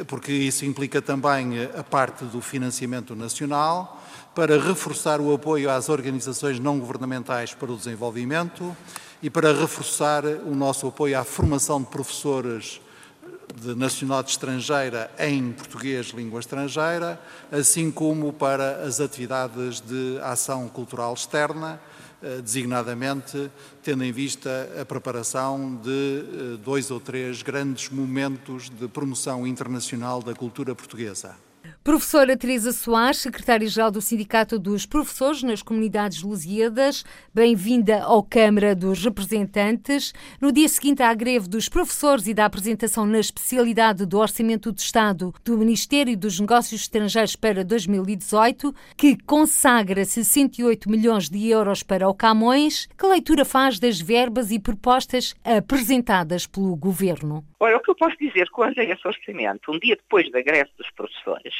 porque 0.08 0.34
isso 0.34 0.66
implica 0.66 1.02
também 1.02 1.54
a 1.78 1.82
parte 1.84 2.26
do 2.26 2.42
financiamento 2.42 3.16
nacional, 3.16 4.04
para 4.36 4.60
reforçar 4.60 5.22
o 5.22 5.34
apoio 5.34 5.70
às 5.70 5.88
organizações 5.88 6.60
não 6.60 6.80
governamentais 6.80 7.54
para 7.54 7.72
o 7.72 7.78
desenvolvimento 7.78 8.76
e 9.24 9.30
para 9.30 9.54
reforçar 9.54 10.26
o 10.26 10.54
nosso 10.54 10.86
apoio 10.86 11.18
à 11.18 11.24
formação 11.24 11.82
de 11.82 11.88
professores 11.88 12.82
de 13.56 13.74
nacionalidade 13.74 14.32
estrangeira 14.32 15.10
em 15.18 15.54
português 15.54 16.08
língua 16.08 16.42
estrangeira, 16.42 17.22
assim 17.50 17.90
como 17.90 18.34
para 18.34 18.84
as 18.84 19.00
atividades 19.00 19.80
de 19.80 20.20
ação 20.22 20.68
cultural 20.68 21.14
externa, 21.14 21.80
eh, 22.22 22.42
designadamente 22.42 23.50
tendo 23.82 24.04
em 24.04 24.12
vista 24.12 24.70
a 24.82 24.84
preparação 24.84 25.74
de 25.82 25.90
eh, 25.90 26.58
dois 26.62 26.92
ou 26.92 27.00
três 27.00 27.42
grandes 27.42 27.90
momentos 27.90 28.70
de 28.70 28.90
promoção 28.90 29.48
internacional 29.48 30.22
da 30.22 30.34
cultura 30.34 30.76
portuguesa. 30.76 31.34
Professora 31.84 32.38
Teresa 32.38 32.72
Soares, 32.72 33.18
secretária-geral 33.18 33.92
do 33.92 34.00
Sindicato 34.00 34.58
dos 34.58 34.86
Professores 34.86 35.44
nas 35.44 35.62
Comunidades 35.62 36.24
Lusíadas, 36.24 37.04
bem-vinda 37.34 38.02
ao 38.04 38.24
Câmara 38.24 38.74
dos 38.74 39.04
Representantes. 39.04 40.14
No 40.40 40.54
dia 40.54 40.70
seguinte 40.70 41.04
à 41.04 41.14
greve 41.14 41.50
dos 41.50 41.68
professores 41.68 42.26
e 42.26 42.34
da 42.34 42.46
apresentação 42.46 43.06
na 43.06 43.20
especialidade 43.20 44.06
do 44.06 44.18
Orçamento 44.18 44.72
de 44.72 44.80
Estado 44.80 45.34
do 45.44 45.58
Ministério 45.58 46.16
dos 46.16 46.40
Negócios 46.40 46.84
Estrangeiros 46.84 47.36
para 47.36 47.66
2018, 47.66 48.74
que 48.96 49.18
consagra 49.18 50.06
68 50.06 50.90
milhões 50.90 51.30
de 51.30 51.50
euros 51.50 51.84
para 51.84 52.08
o 52.08 52.14
Camões, 52.14 52.88
que 52.98 53.06
leitura 53.06 53.44
faz 53.44 53.78
das 53.78 54.00
verbas 54.00 54.52
e 54.52 54.58
propostas 54.58 55.36
apresentadas 55.44 56.48
pelo 56.48 56.78
Governo? 56.78 57.44
Olha, 57.60 57.78
o 57.78 57.80
que 57.82 57.92
eu 57.92 57.96
posso 57.96 58.18
dizer 58.18 58.50
quanto 58.50 58.80
a 58.80 58.84
esse 58.84 59.08
orçamento, 59.08 59.72
um 59.72 59.80
dia 59.80 59.96
depois 59.96 60.30
da 60.32 60.42
greve 60.42 60.70
dos 60.78 60.90
professores, 60.92 61.54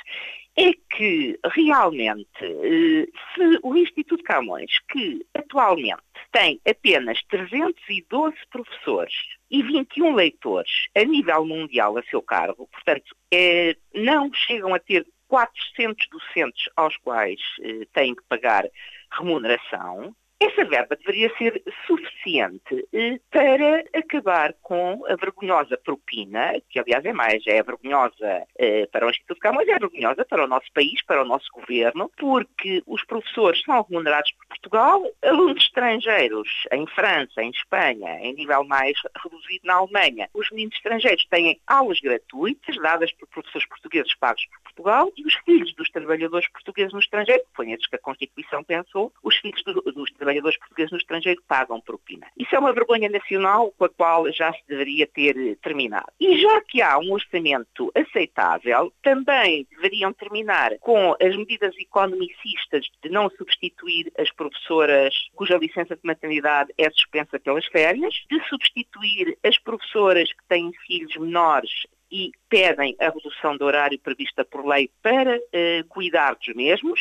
é 0.56 0.72
que 0.96 1.40
realmente, 1.46 2.28
eh, 2.42 3.08
se 3.34 3.60
o 3.64 3.76
Instituto 3.76 4.24
Camões, 4.24 4.72
que 4.92 5.26
atualmente 5.34 6.02
tem 6.32 6.60
apenas 6.68 7.22
312 7.30 8.36
professores 8.52 9.14
e 9.50 9.64
21 9.64 10.14
leitores 10.14 10.88
a 10.96 11.04
nível 11.04 11.46
mundial 11.46 11.98
a 11.98 12.04
seu 12.04 12.22
cargo, 12.22 12.68
portanto, 12.68 13.16
é, 13.32 13.76
não 13.94 14.32
chegam 14.34 14.74
a 14.74 14.80
ter 14.80 15.06
400 15.28 16.08
docentes 16.10 16.70
aos 16.76 16.96
quais 16.98 17.40
eh, 17.62 17.88
têm 17.92 18.14
que 18.14 18.24
pagar 18.30 18.68
remuneração, 19.12 20.16
essa 20.46 20.66
verba 20.66 20.96
deveria 20.96 21.36
ser 21.38 21.62
suficiente 21.88 22.88
eh, 22.94 23.20
para 23.32 23.84
acabar 23.94 24.54
com 24.62 25.04
a 25.08 25.16
vergonhosa 25.16 25.78
propina, 25.78 26.54
que 26.70 26.80
aliás 26.80 27.04
é 27.06 27.14
mais, 27.14 27.46
é 27.48 27.62
vergonhosa 27.62 28.44
eh, 28.58 28.88
para 28.92 29.06
o 29.06 29.10
Instituto 29.10 29.40
Camões, 29.40 29.68
é 29.68 29.80
vergonhosa 29.80 30.26
para 30.26 30.44
o 30.44 30.48
nosso 30.48 30.72
país, 30.74 31.02
para 31.04 31.22
o 31.22 31.26
nosso 31.26 31.48
governo, 31.54 32.12
porque 32.18 32.84
os 32.86 33.04
professores 33.06 33.62
são 33.64 33.82
remunerados 33.82 34.32
por 34.32 34.48
Portugal, 34.48 35.04
alunos 35.22 35.64
estrangeiros 35.64 36.50
em 36.72 36.86
França, 36.88 37.42
em 37.42 37.50
Espanha, 37.50 38.20
em 38.22 38.34
nível 38.34 38.64
mais 38.64 38.98
reduzido 39.24 39.66
na 39.66 39.76
Alemanha. 39.76 40.30
Os 40.34 40.50
meninos 40.52 40.76
estrangeiros 40.76 41.26
têm 41.26 41.60
aulas 41.68 42.00
gratuitas, 42.00 42.76
dadas 42.78 43.12
por 43.14 43.28
professores 43.28 43.68
portugueses 43.68 44.14
pagos 44.16 44.46
por 44.48 44.62
Portugal, 44.64 45.12
e 45.16 45.26
os 45.26 45.36
filhos 45.46 45.74
dos 45.76 45.90
trabalhadores 45.90 46.50
portugueses 46.50 46.94
no 46.94 47.00
estrangeiro, 47.00 47.42
que 47.42 47.56
foi 47.56 47.72
esses 47.72 47.88
que 47.88 47.96
a 47.96 48.00
Constituição 48.00 48.64
pensou, 48.64 49.14
os 49.24 49.36
filhos 49.38 49.64
do, 49.64 49.82
dos 49.82 50.12
trabalhadores 50.12 50.33
trabalhadores 50.34 50.58
portugueses 50.58 50.92
no 50.92 50.98
estrangeiro 50.98 51.42
pagam 51.48 51.80
propina. 51.80 52.28
Isso 52.38 52.56
é 52.56 52.60
uma 52.60 52.74
vergonha 52.74 53.10
nacional 53.10 53.72
com 53.78 53.86
a 53.86 53.90
qual 53.90 54.32
já 54.32 54.52
se 54.52 54.62
deveria 54.68 55.08
ter 55.08 55.38
eh, 55.38 55.56
terminado. 55.62 56.08
E 56.20 56.38
já 56.42 56.62
que 56.62 56.82
há 56.82 56.98
um 56.98 57.12
orçamento 57.12 57.92
aceitável, 57.96 58.92
também 59.02 59.68
deveriam 59.72 60.12
terminar 60.14 60.78
com 60.80 61.16
as 61.22 61.36
medidas 61.36 61.76
economicistas 61.78 62.88
de 63.04 63.10
não 63.10 63.30
substituir 63.32 64.12
as 64.18 64.32
professoras 64.32 65.14
cuja 65.36 65.58
licença 65.58 65.96
de 65.96 66.02
maternidade 66.04 66.74
é 66.78 66.90
suspensa 66.90 67.40
pelas 67.40 67.66
férias, 67.68 68.14
de 68.30 68.44
substituir 68.48 69.38
as 69.44 69.58
professoras 69.60 70.32
que 70.32 70.44
têm 70.48 70.72
filhos 70.86 71.16
menores 71.16 71.72
e 72.12 72.32
pedem 72.48 72.96
a 73.00 73.10
redução 73.10 73.58
do 73.58 73.66
horário 73.66 74.00
prevista 74.00 74.46
por 74.46 74.66
lei 74.66 74.90
para 75.02 75.38
uh, 75.38 75.88
cuidar 75.90 76.36
dos 76.36 76.54
mesmos, 76.56 77.00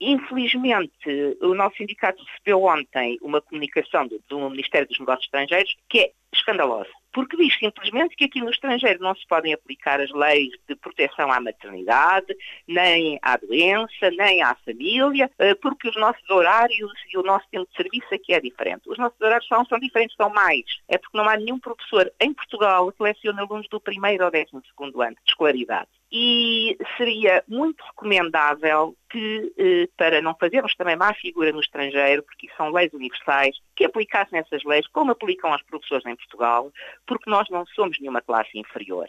infelizmente, 0.00 1.38
o 1.40 1.54
nosso 1.54 1.76
sindicato 1.76 2.22
recebeu 2.24 2.64
ontem 2.64 3.18
uma 3.22 3.40
comunicação 3.40 4.08
do, 4.28 4.50
Ministério 4.50 4.88
dos 4.88 4.98
Negócios 4.98 5.24
Estrangeiros 5.24 5.76
que 5.88 6.00
é 6.00 6.12
escandalosa 6.32 6.90
porque 7.12 7.36
diz 7.36 7.54
simplesmente 7.58 8.16
que 8.16 8.24
aqui 8.24 8.40
no 8.40 8.50
estrangeiro 8.50 9.00
não 9.00 9.14
se 9.14 9.26
podem 9.26 9.52
aplicar 9.52 10.00
as 10.00 10.10
leis 10.10 10.50
de 10.66 10.74
proteção 10.74 11.30
à 11.30 11.38
maternidade, 11.38 12.34
nem 12.66 13.18
à 13.22 13.36
doença, 13.36 14.10
nem 14.16 14.42
à 14.42 14.54
família, 14.64 15.30
eh, 15.38 15.54
porque 15.54 15.88
os 15.88 15.96
nossos 15.96 16.28
horários 16.30 16.90
e 17.12 17.18
o 17.18 17.22
nosso 17.22 17.46
tempo 17.50 17.68
de 17.70 17.76
serviço 17.76 18.14
aqui 18.14 18.32
é 18.32 18.40
diferente. 18.40 18.88
Os 18.88 18.98
nossos 18.98 19.20
horários 19.20 19.46
são, 19.46 19.64
são 19.66 19.78
diferentes, 19.78 20.16
são 20.16 20.30
mais. 20.30 20.64
É 20.88 20.96
porque 20.96 21.16
não 21.16 21.28
há 21.28 21.36
nenhum 21.36 21.58
professor 21.58 22.10
em 22.18 22.32
Portugal 22.32 22.90
que 22.90 23.02
lecione 23.02 23.40
alunos 23.40 23.68
do 23.68 23.80
primeiro 23.80 24.24
ou 24.24 24.30
décimo 24.30 24.62
segundo 24.66 25.02
ano 25.02 25.16
de 25.16 25.30
escolaridade 25.30 25.90
e 26.14 26.76
seria 26.98 27.42
muito 27.48 27.82
recomendável 27.82 28.94
que, 29.08 29.50
eh, 29.58 29.88
para 29.96 30.20
não 30.20 30.34
fazermos 30.34 30.74
também 30.74 30.94
má 30.94 31.14
figura 31.14 31.50
no 31.52 31.60
estrangeiro, 31.60 32.22
porque 32.22 32.50
são 32.54 32.70
leis 32.70 32.92
universais, 32.92 33.56
que 33.74 33.86
aplicassem 33.86 34.38
essas 34.38 34.62
leis 34.64 34.86
como 34.88 35.12
aplicam 35.12 35.50
aos 35.50 35.62
professores 35.62 36.04
em 36.04 36.14
Portugal, 36.14 36.70
porque 37.06 37.30
nós 37.30 37.48
não 37.48 37.64
somos 37.66 37.98
nenhuma 37.98 38.20
classe 38.20 38.58
inferior. 38.58 39.08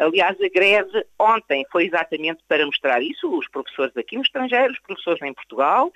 Aliás, 0.00 0.40
a 0.40 0.48
greve 0.48 1.06
ontem 1.16 1.64
foi 1.70 1.86
exatamente 1.86 2.42
para 2.48 2.66
mostrar 2.66 3.00
isso, 3.00 3.30
os 3.32 3.48
professores 3.48 3.96
aqui 3.96 4.16
no 4.16 4.22
estrangeiro, 4.22 4.72
os 4.72 4.80
professores 4.80 5.22
em 5.22 5.32
Portugal, 5.32 5.92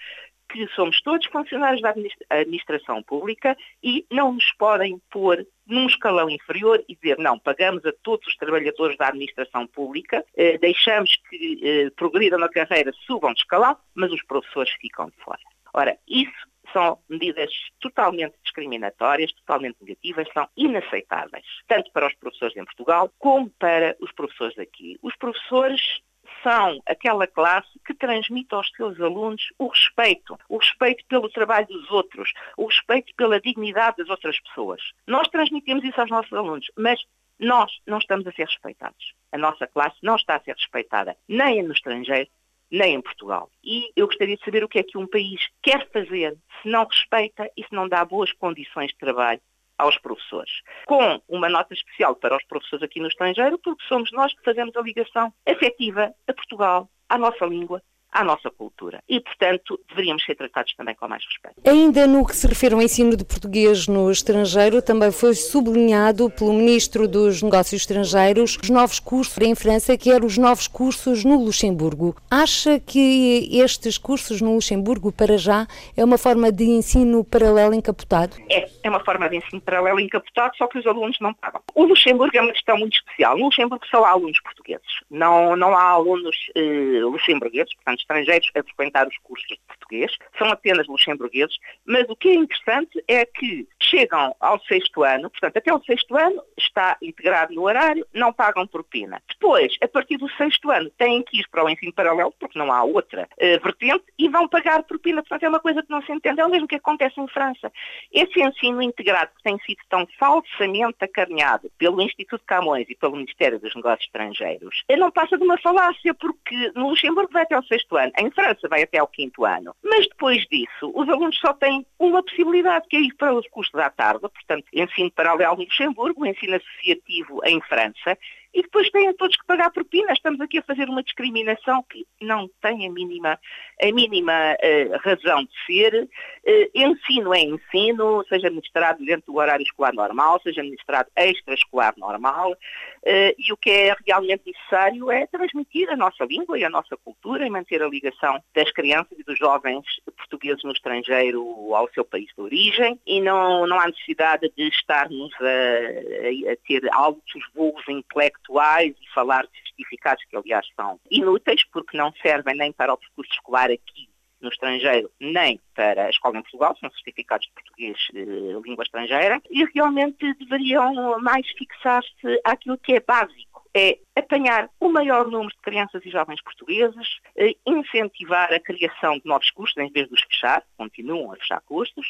que 0.49 0.67
somos 0.69 1.01
todos 1.03 1.27
funcionários 1.27 1.83
da 1.83 1.95
administração 2.31 3.03
pública 3.03 3.57
e 3.83 4.07
não 4.11 4.33
nos 4.33 4.53
podem 4.53 5.01
pôr 5.11 5.47
num 5.67 5.87
escalão 5.87 6.29
inferior 6.29 6.83
e 6.89 6.95
dizer 6.95 7.19
não, 7.19 7.39
pagamos 7.39 7.85
a 7.87 7.93
todos 8.03 8.27
os 8.27 8.37
trabalhadores 8.37 8.97
da 8.97 9.09
administração 9.09 9.67
pública, 9.67 10.25
eh, 10.37 10.59
deixamos 10.59 11.17
que 11.29 11.61
eh, 11.63 11.91
progridam 11.97 12.39
na 12.39 12.49
carreira, 12.49 12.93
subam 13.07 13.33
de 13.33 13.41
escalão, 13.41 13.77
mas 13.95 14.13
os 14.13 14.23
professores 14.23 14.73
ficam 14.81 15.07
de 15.07 15.17
fora. 15.25 15.41
Ora, 15.73 15.99
isso 16.07 16.33
são 16.73 16.99
medidas 17.09 17.51
totalmente 17.81 18.35
discriminatórias, 18.43 19.33
totalmente 19.33 19.77
negativas, 19.81 20.29
são 20.33 20.49
inaceitáveis, 20.57 21.45
tanto 21.67 21.91
para 21.93 22.07
os 22.07 22.15
professores 22.15 22.57
em 22.57 22.65
Portugal 22.65 23.11
como 23.19 23.51
para 23.51 23.97
os 24.01 24.13
professores 24.13 24.59
aqui. 24.59 24.99
Os 25.03 25.17
professores 25.17 26.01
são 26.43 26.81
aquela 26.87 27.27
classe 27.27 27.69
que 27.87 27.95
transmite 27.95 28.55
aos 28.55 28.71
seus 28.77 29.01
alunos 29.01 29.43
o 29.59 29.69
respeito, 29.69 30.39
o 30.49 30.59
respeito 30.59 31.05
pelo 31.07 31.29
trabalho 31.29 31.67
dos 31.67 31.91
outros, 31.91 32.33
o 32.57 32.67
respeito 32.67 33.15
pela 33.17 33.41
dignidade 33.41 33.99
das 33.99 34.09
outras 34.09 34.39
pessoas. 34.41 34.81
Nós 35.07 35.29
transmitimos 35.29 35.85
isso 35.85 36.01
aos 36.01 36.11
nossos 36.11 36.33
alunos, 36.33 36.71
mas 36.77 37.01
nós 37.39 37.71
não 37.87 37.99
estamos 37.99 38.27
a 38.27 38.33
ser 38.33 38.47
respeitados. 38.47 39.15
A 39.33 39.39
nossa 39.39 39.67
classe 39.67 39.97
não 40.03 40.17
está 40.17 40.37
a 40.37 40.41
ser 40.41 40.55
respeitada, 40.55 41.17
nem 41.29 41.63
no 41.63 41.73
estrangeiro, 41.73 42.31
nem 42.71 42.95
em 42.95 43.01
Portugal. 43.01 43.51
E 43.63 43.91
eu 43.97 44.07
gostaria 44.07 44.37
de 44.37 44.45
saber 44.45 44.65
o 44.65 44.69
que 44.69 44.79
é 44.79 44.83
que 44.83 44.99
um 44.99 45.07
país 45.07 45.41
quer 45.63 45.89
fazer 45.91 46.37
se 46.63 46.69
não 46.69 46.85
respeita 46.85 47.51
e 47.57 47.63
se 47.63 47.73
não 47.73 47.89
dá 47.89 48.05
boas 48.05 48.33
condições 48.33 48.89
de 48.89 48.99
trabalho 48.99 49.41
aos 49.79 49.99
professores. 49.99 50.53
Com 50.87 51.21
uma 51.29 51.49
nota 51.49 51.75
especial 51.75 52.17
para 52.17 52.37
os 52.37 52.45
professores 52.45 52.83
aqui 52.83 53.01
no 53.01 53.09
estrangeiro, 53.09 53.59
porque 53.59 53.85
somos 53.89 54.11
nós 54.13 54.33
que 54.35 54.45
fazemos 54.45 54.75
a 54.77 54.83
ligação 54.83 55.33
afetiva 55.47 56.13
a 56.27 56.33
Portugal, 56.33 56.89
à 57.09 57.19
nossa 57.19 57.45
língua 57.45 57.83
à 58.15 58.23
nossa 58.23 58.49
cultura. 58.49 59.03
E, 59.09 59.21
portanto, 59.21 59.79
deveríamos 59.89 60.25
ser 60.25 60.37
tratados 60.37 60.73
também 60.77 60.95
com 60.95 61.09
mais 61.09 61.25
respeito. 61.25 61.57
Ainda 61.69 62.07
no 62.07 62.25
que 62.25 62.37
se 62.37 62.47
refere 62.47 62.75
ao 62.75 62.81
ensino 62.81 63.17
de 63.17 63.25
português 63.25 63.89
no 63.89 64.11
estrangeiro, 64.11 64.81
também 64.81 65.11
foi 65.11 65.35
sublinhado 65.35 66.31
pelo 66.31 66.53
Ministro 66.53 67.09
dos 67.09 67.43
Negócios 67.43 67.83
Estrangeiros 67.83 68.57
os 68.63 68.71
novos 68.71 69.01
cursos 69.01 69.37
em 69.39 69.55
França, 69.55 69.99
que 69.99 70.11
eram 70.11 70.27
os 70.27 70.39
novos 70.39 70.69
cursos 70.69 71.25
no 71.25 71.43
Luxemburgo. 71.43 72.15
Acha 72.31 72.79
que 72.79 73.49
estes 73.53 73.99
cursos 73.99 74.41
no 74.41 74.55
Luxemburgo, 74.55 75.11
para 75.11 75.37
já, 75.37 75.67
é 75.97 76.05
uma 76.05 76.17
forma 76.17 76.53
de 76.53 76.65
ensino 76.65 77.25
paralelo 77.25 77.75
encapotado? 77.75 78.37
É, 78.49 78.69
é 78.83 78.89
uma 78.89 79.01
forma 79.01 79.29
de 79.29 79.39
ensino 79.39 79.61
paralelo 79.61 79.99
encapotado, 79.99 80.57
só 80.57 80.69
que 80.69 80.79
os 80.79 80.87
alunos 80.87 81.19
não 81.21 81.35
pagam. 81.35 81.61
O 81.75 81.85
Luxemburgo 81.85 82.37
é 82.37 82.41
uma 82.41 82.53
questão 82.53 82.79
muito 82.79 82.97
especial. 82.97 83.37
No 83.37 83.47
Luxemburgo 83.47 83.85
só 83.87 84.05
há 84.05 84.11
alunos 84.11 84.41
portugueses. 84.41 84.87
Não, 85.11 85.57
não 85.57 85.77
há 85.77 85.91
alunos 85.91 86.37
eh, 86.55 87.01
luxemburgueses, 87.03 87.75
portanto, 87.75 88.04
estrangeiros 88.05 88.51
a 88.55 88.63
frequentar 88.63 89.09
os 89.09 89.19
cursos 89.19 89.49
de 89.49 89.61
português, 89.67 90.17
são 90.39 90.49
apenas 90.49 90.87
luxemburgueses, 90.87 91.57
mas 91.85 92.09
o 92.09 92.17
que 92.17 92.29
é 92.29 92.35
interessante 92.35 93.03
é 93.09 93.25
que 93.25 93.67
chegam 93.81 94.35
ao 94.41 94.61
sexto 94.65 95.03
ano, 95.03 95.31
portanto, 95.31 95.57
até 95.57 95.73
o 95.73 95.83
sexto 95.83 96.17
ano 96.17 96.43
está 96.59 96.97
integrado 97.03 97.55
no 97.55 97.63
horário, 97.63 98.07
não 98.13 98.33
pagam 98.33 98.67
propina. 98.67 99.23
Depois, 99.29 99.77
a 99.83 99.89
partir 99.89 100.17
do 100.17 100.29
sexto 100.33 100.71
ano, 100.71 100.91
têm 100.91 101.23
que 101.23 101.41
ir 101.41 101.49
para 101.49 101.65
o 101.65 101.69
ensino 101.69 101.93
paralelo, 101.93 102.35
porque 102.39 102.59
não 102.59 102.73
há 102.73 102.83
outra 102.83 103.29
uh, 103.33 103.63
vertente, 103.63 104.05
e 104.19 104.29
vão 104.29 104.49
pagar 104.49 104.83
propina. 104.85 105.23
Portanto, 105.23 105.45
é 105.45 105.49
uma 105.49 105.61
coisa 105.61 105.83
que 105.83 105.91
não 105.91 106.03
se 106.03 106.13
entende. 106.13 106.41
É 106.41 106.47
o 106.47 106.51
mesmo 106.51 106.69
que 106.69 106.77
acontece 106.77 107.21
em 107.21 107.29
França. 107.29 107.73
Esse 108.13 108.41
ensino 108.41 108.83
integrado 108.83 109.31
que 109.37 109.43
tem 109.43 109.59
sido 109.61 109.81
tão 109.89 110.07
falsamente 110.19 110.97
acarinhado 111.01 111.71
pelo 111.79 112.01
Instituto 112.01 112.43
Camões 112.47 112.87
e 112.89 112.95
pelo 112.95 113.17
Ministério 113.17 113.59
dos 113.59 113.75
Negócios 113.75 114.07
Estrangeiros, 114.07 114.83
não 115.05 115.11
passa 115.11 115.37
de 115.37 115.45
uma 115.45 115.59
falácia, 115.59 116.15
porque 116.15 116.73
no 116.75 116.89
Luxemburgo 116.89 117.33
vai 117.33 117.43
até 117.43 117.59
o 117.59 117.63
sexto 117.65 117.94
ano, 117.97 118.13
em 118.19 118.31
França 118.31 118.69
vai 118.69 118.83
até 118.83 119.03
o 119.03 119.07
quinto 119.07 119.45
ano. 119.45 119.75
Mas 119.83 120.07
depois 120.07 120.45
disso, 120.47 120.93
os 120.95 121.09
alunos 121.09 121.39
só 121.39 121.53
têm 121.53 121.87
uma 121.99 122.23
possibilidade, 122.23 122.87
que 122.89 122.97
é 122.97 123.01
ir 123.01 123.15
para 123.15 123.35
os 123.35 123.47
cursos 123.49 123.73
da 123.73 123.91
tarde, 123.91 124.21
portanto, 124.21 124.67
ensino 124.73 125.11
paralelo 125.11 125.61
em 125.61 125.65
Luxemburgo, 125.65 126.27
ensino 126.27 126.57
associativo 126.57 127.41
em 127.45 127.61
França, 127.63 128.19
e 128.55 128.63
depois 128.63 128.89
têm 128.91 129.13
todos 129.15 129.37
que 129.37 129.45
pagar 129.47 129.71
propina. 129.71 130.13
Estamos 130.13 130.41
aqui 130.41 130.59
a 130.59 130.63
fazer 130.63 130.89
uma 130.89 131.03
discriminação 131.03 131.85
que 131.91 132.07
não 132.23 132.49
tem 132.63 132.87
a 132.87 132.91
mínima, 132.91 133.39
a 133.83 133.93
mínima 133.93 134.33
uh, 134.33 134.97
razão 135.03 135.43
de 135.43 135.51
ser. 135.67 136.05
Uh, 136.05 136.71
ensino 136.73 137.35
é 137.35 137.41
ensino, 137.41 138.25
seja 138.29 138.49
ministrado 138.49 139.05
dentro 139.05 139.33
do 139.33 139.39
horário 139.39 139.65
escolar 139.65 139.93
normal, 139.93 140.41
seja 140.43 140.63
ministrado 140.63 141.11
extraescolar 141.17 141.95
normal, 141.97 142.53
uh, 142.53 143.35
e 143.37 143.53
o 143.53 143.57
que 143.57 143.71
é 143.71 143.97
realmente 144.07 144.45
necessário 144.47 145.11
é 145.11 145.27
transmitir 145.27 145.91
a 145.91 145.97
nossa 145.97 146.25
língua 146.25 146.57
e 146.57 146.65
a 146.65 146.71
nossa 146.71 146.97
cultura 146.97 147.45
e 147.45 147.51
manter 147.51 147.83
a 147.83 147.89
ligação 147.89 148.41
das 148.55 148.71
crianças 148.71 149.19
e 149.19 149.25
dos 149.25 149.37
jovens 149.37 149.85
portugueses 150.17 150.63
no 150.63 150.73
estrangeiro 150.73 151.75
ao 151.75 151.91
seu 151.93 152.05
país 152.05 152.29
de 152.37 152.41
origem 152.41 153.01
e 153.05 153.21
não, 153.21 153.67
não 153.67 153.81
há 153.81 153.87
necessidade 153.87 154.53
de 154.57 154.69
estarmos 154.69 155.33
a, 155.41 156.53
a 156.53 156.57
ter 156.67 156.89
altos 156.93 157.43
voos 157.53 157.83
intelectuais 157.89 158.44
e 158.51 158.95
falar 159.15 159.47
de 159.47 159.59
certificados 159.69 160.25
que, 160.25 160.37
aliás, 160.37 160.67
são 160.77 161.01
inúteis, 161.11 161.65
porque 161.73 161.97
não 161.97 162.13
servem 162.23 162.57
nem 162.57 162.73
para 162.73 162.93
o 162.93 162.99
percurso 162.99 163.33
escolar 163.33 163.71
aqui 163.71 164.09
no 164.41 164.51
estrangeiro, 164.51 165.11
nem 165.19 165.59
para 165.75 166.05
a 166.05 166.11
escola 166.11 166.39
em 166.39 166.43
Portugal, 166.43 166.77
são 166.79 166.91
certificados 166.91 167.47
de 167.47 167.53
português 167.53 167.97
de 168.13 168.61
língua 168.63 168.85
estrangeira, 168.85 169.41
e 169.51 169.65
realmente 169.75 170.35
deveriam 170.35 171.19
mais 171.21 171.49
fixar-se 171.53 172.41
àquilo 172.45 172.79
que 172.79 172.93
é 172.93 173.01
básico 173.01 173.54
é 173.75 173.99
apanhar 174.17 174.71
o 174.79 174.89
maior 174.89 175.27
número 175.27 175.51
de 175.51 175.61
crianças 175.61 176.01
e 176.05 176.11
jovens 176.11 176.41
portugueses, 176.43 177.19
eh, 177.37 177.55
incentivar 177.67 178.53
a 178.53 178.61
criação 178.61 179.19
de 179.19 179.23
novos 179.25 179.51
cursos 179.51 179.77
em 179.77 179.91
vez 179.91 180.09
de 180.09 180.15
os 180.15 180.23
fechar, 180.23 180.63
continuam 180.77 181.33
a 181.33 181.37
fechar 181.37 181.61
cursos, 181.63 182.07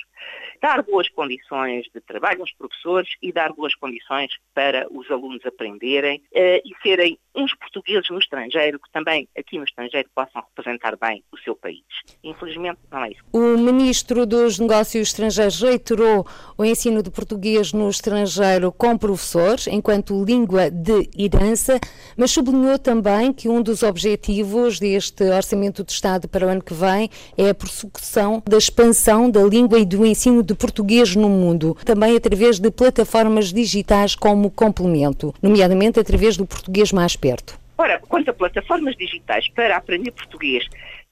dar 0.60 0.82
boas 0.82 1.08
condições 1.08 1.86
de 1.94 2.00
trabalho 2.02 2.42
aos 2.42 2.52
professores 2.52 3.08
e 3.22 3.32
dar 3.32 3.52
boas 3.54 3.74
condições 3.74 4.30
para 4.52 4.86
os 4.90 5.10
alunos 5.10 5.44
aprenderem 5.46 6.22
eh, 6.34 6.60
e 6.64 6.74
serem 6.82 7.18
uns 7.34 7.54
portugueses 7.54 8.10
no 8.10 8.18
estrangeiro 8.18 8.78
que 8.78 8.92
também 8.92 9.26
aqui 9.36 9.58
no 9.58 9.64
estrangeiro 9.64 10.08
possam 10.14 10.42
representar 10.42 10.96
bem 10.96 11.24
o 11.32 11.38
seu 11.38 11.56
país. 11.56 11.82
Infelizmente 12.22 12.78
não 12.90 13.04
é 13.04 13.10
isso. 13.10 13.22
O 13.32 13.56
Ministro 13.56 14.26
dos 14.26 14.58
Negócios 14.58 15.08
Estrangeiros 15.08 15.60
reiterou 15.60 16.26
o 16.56 16.64
ensino 16.64 17.02
de 17.02 17.10
português 17.10 17.72
no 17.72 17.88
estrangeiro 17.88 18.70
com 18.70 18.96
professores, 18.96 19.66
enquanto 19.66 20.22
língua 20.24 20.70
de 20.70 21.08
herança 21.18 21.53
mas 22.16 22.30
sublinhou 22.30 22.78
também 22.78 23.32
que 23.32 23.48
um 23.48 23.62
dos 23.62 23.82
objetivos 23.82 24.78
deste 24.78 25.24
Orçamento 25.24 25.84
de 25.84 25.92
Estado 25.92 26.28
para 26.28 26.46
o 26.46 26.48
ano 26.50 26.62
que 26.62 26.74
vem 26.74 27.10
é 27.36 27.50
a 27.50 27.54
persecução 27.54 28.42
da 28.46 28.58
expansão 28.58 29.30
da 29.30 29.42
língua 29.42 29.78
e 29.78 29.84
do 29.84 30.04
ensino 30.04 30.42
de 30.42 30.54
português 30.54 31.16
no 31.16 31.28
mundo, 31.28 31.76
também 31.84 32.16
através 32.16 32.58
de 32.58 32.70
plataformas 32.70 33.52
digitais 33.52 34.14
como 34.14 34.50
complemento, 34.50 35.34
nomeadamente 35.42 35.98
através 36.00 36.36
do 36.36 36.46
português 36.46 36.92
mais 36.92 37.16
perto. 37.16 37.58
Ora, 37.76 38.00
quanto 38.08 38.30
a 38.30 38.34
plataformas 38.34 38.96
digitais 38.96 39.48
para 39.48 39.76
aprender 39.76 40.12
português 40.12 40.64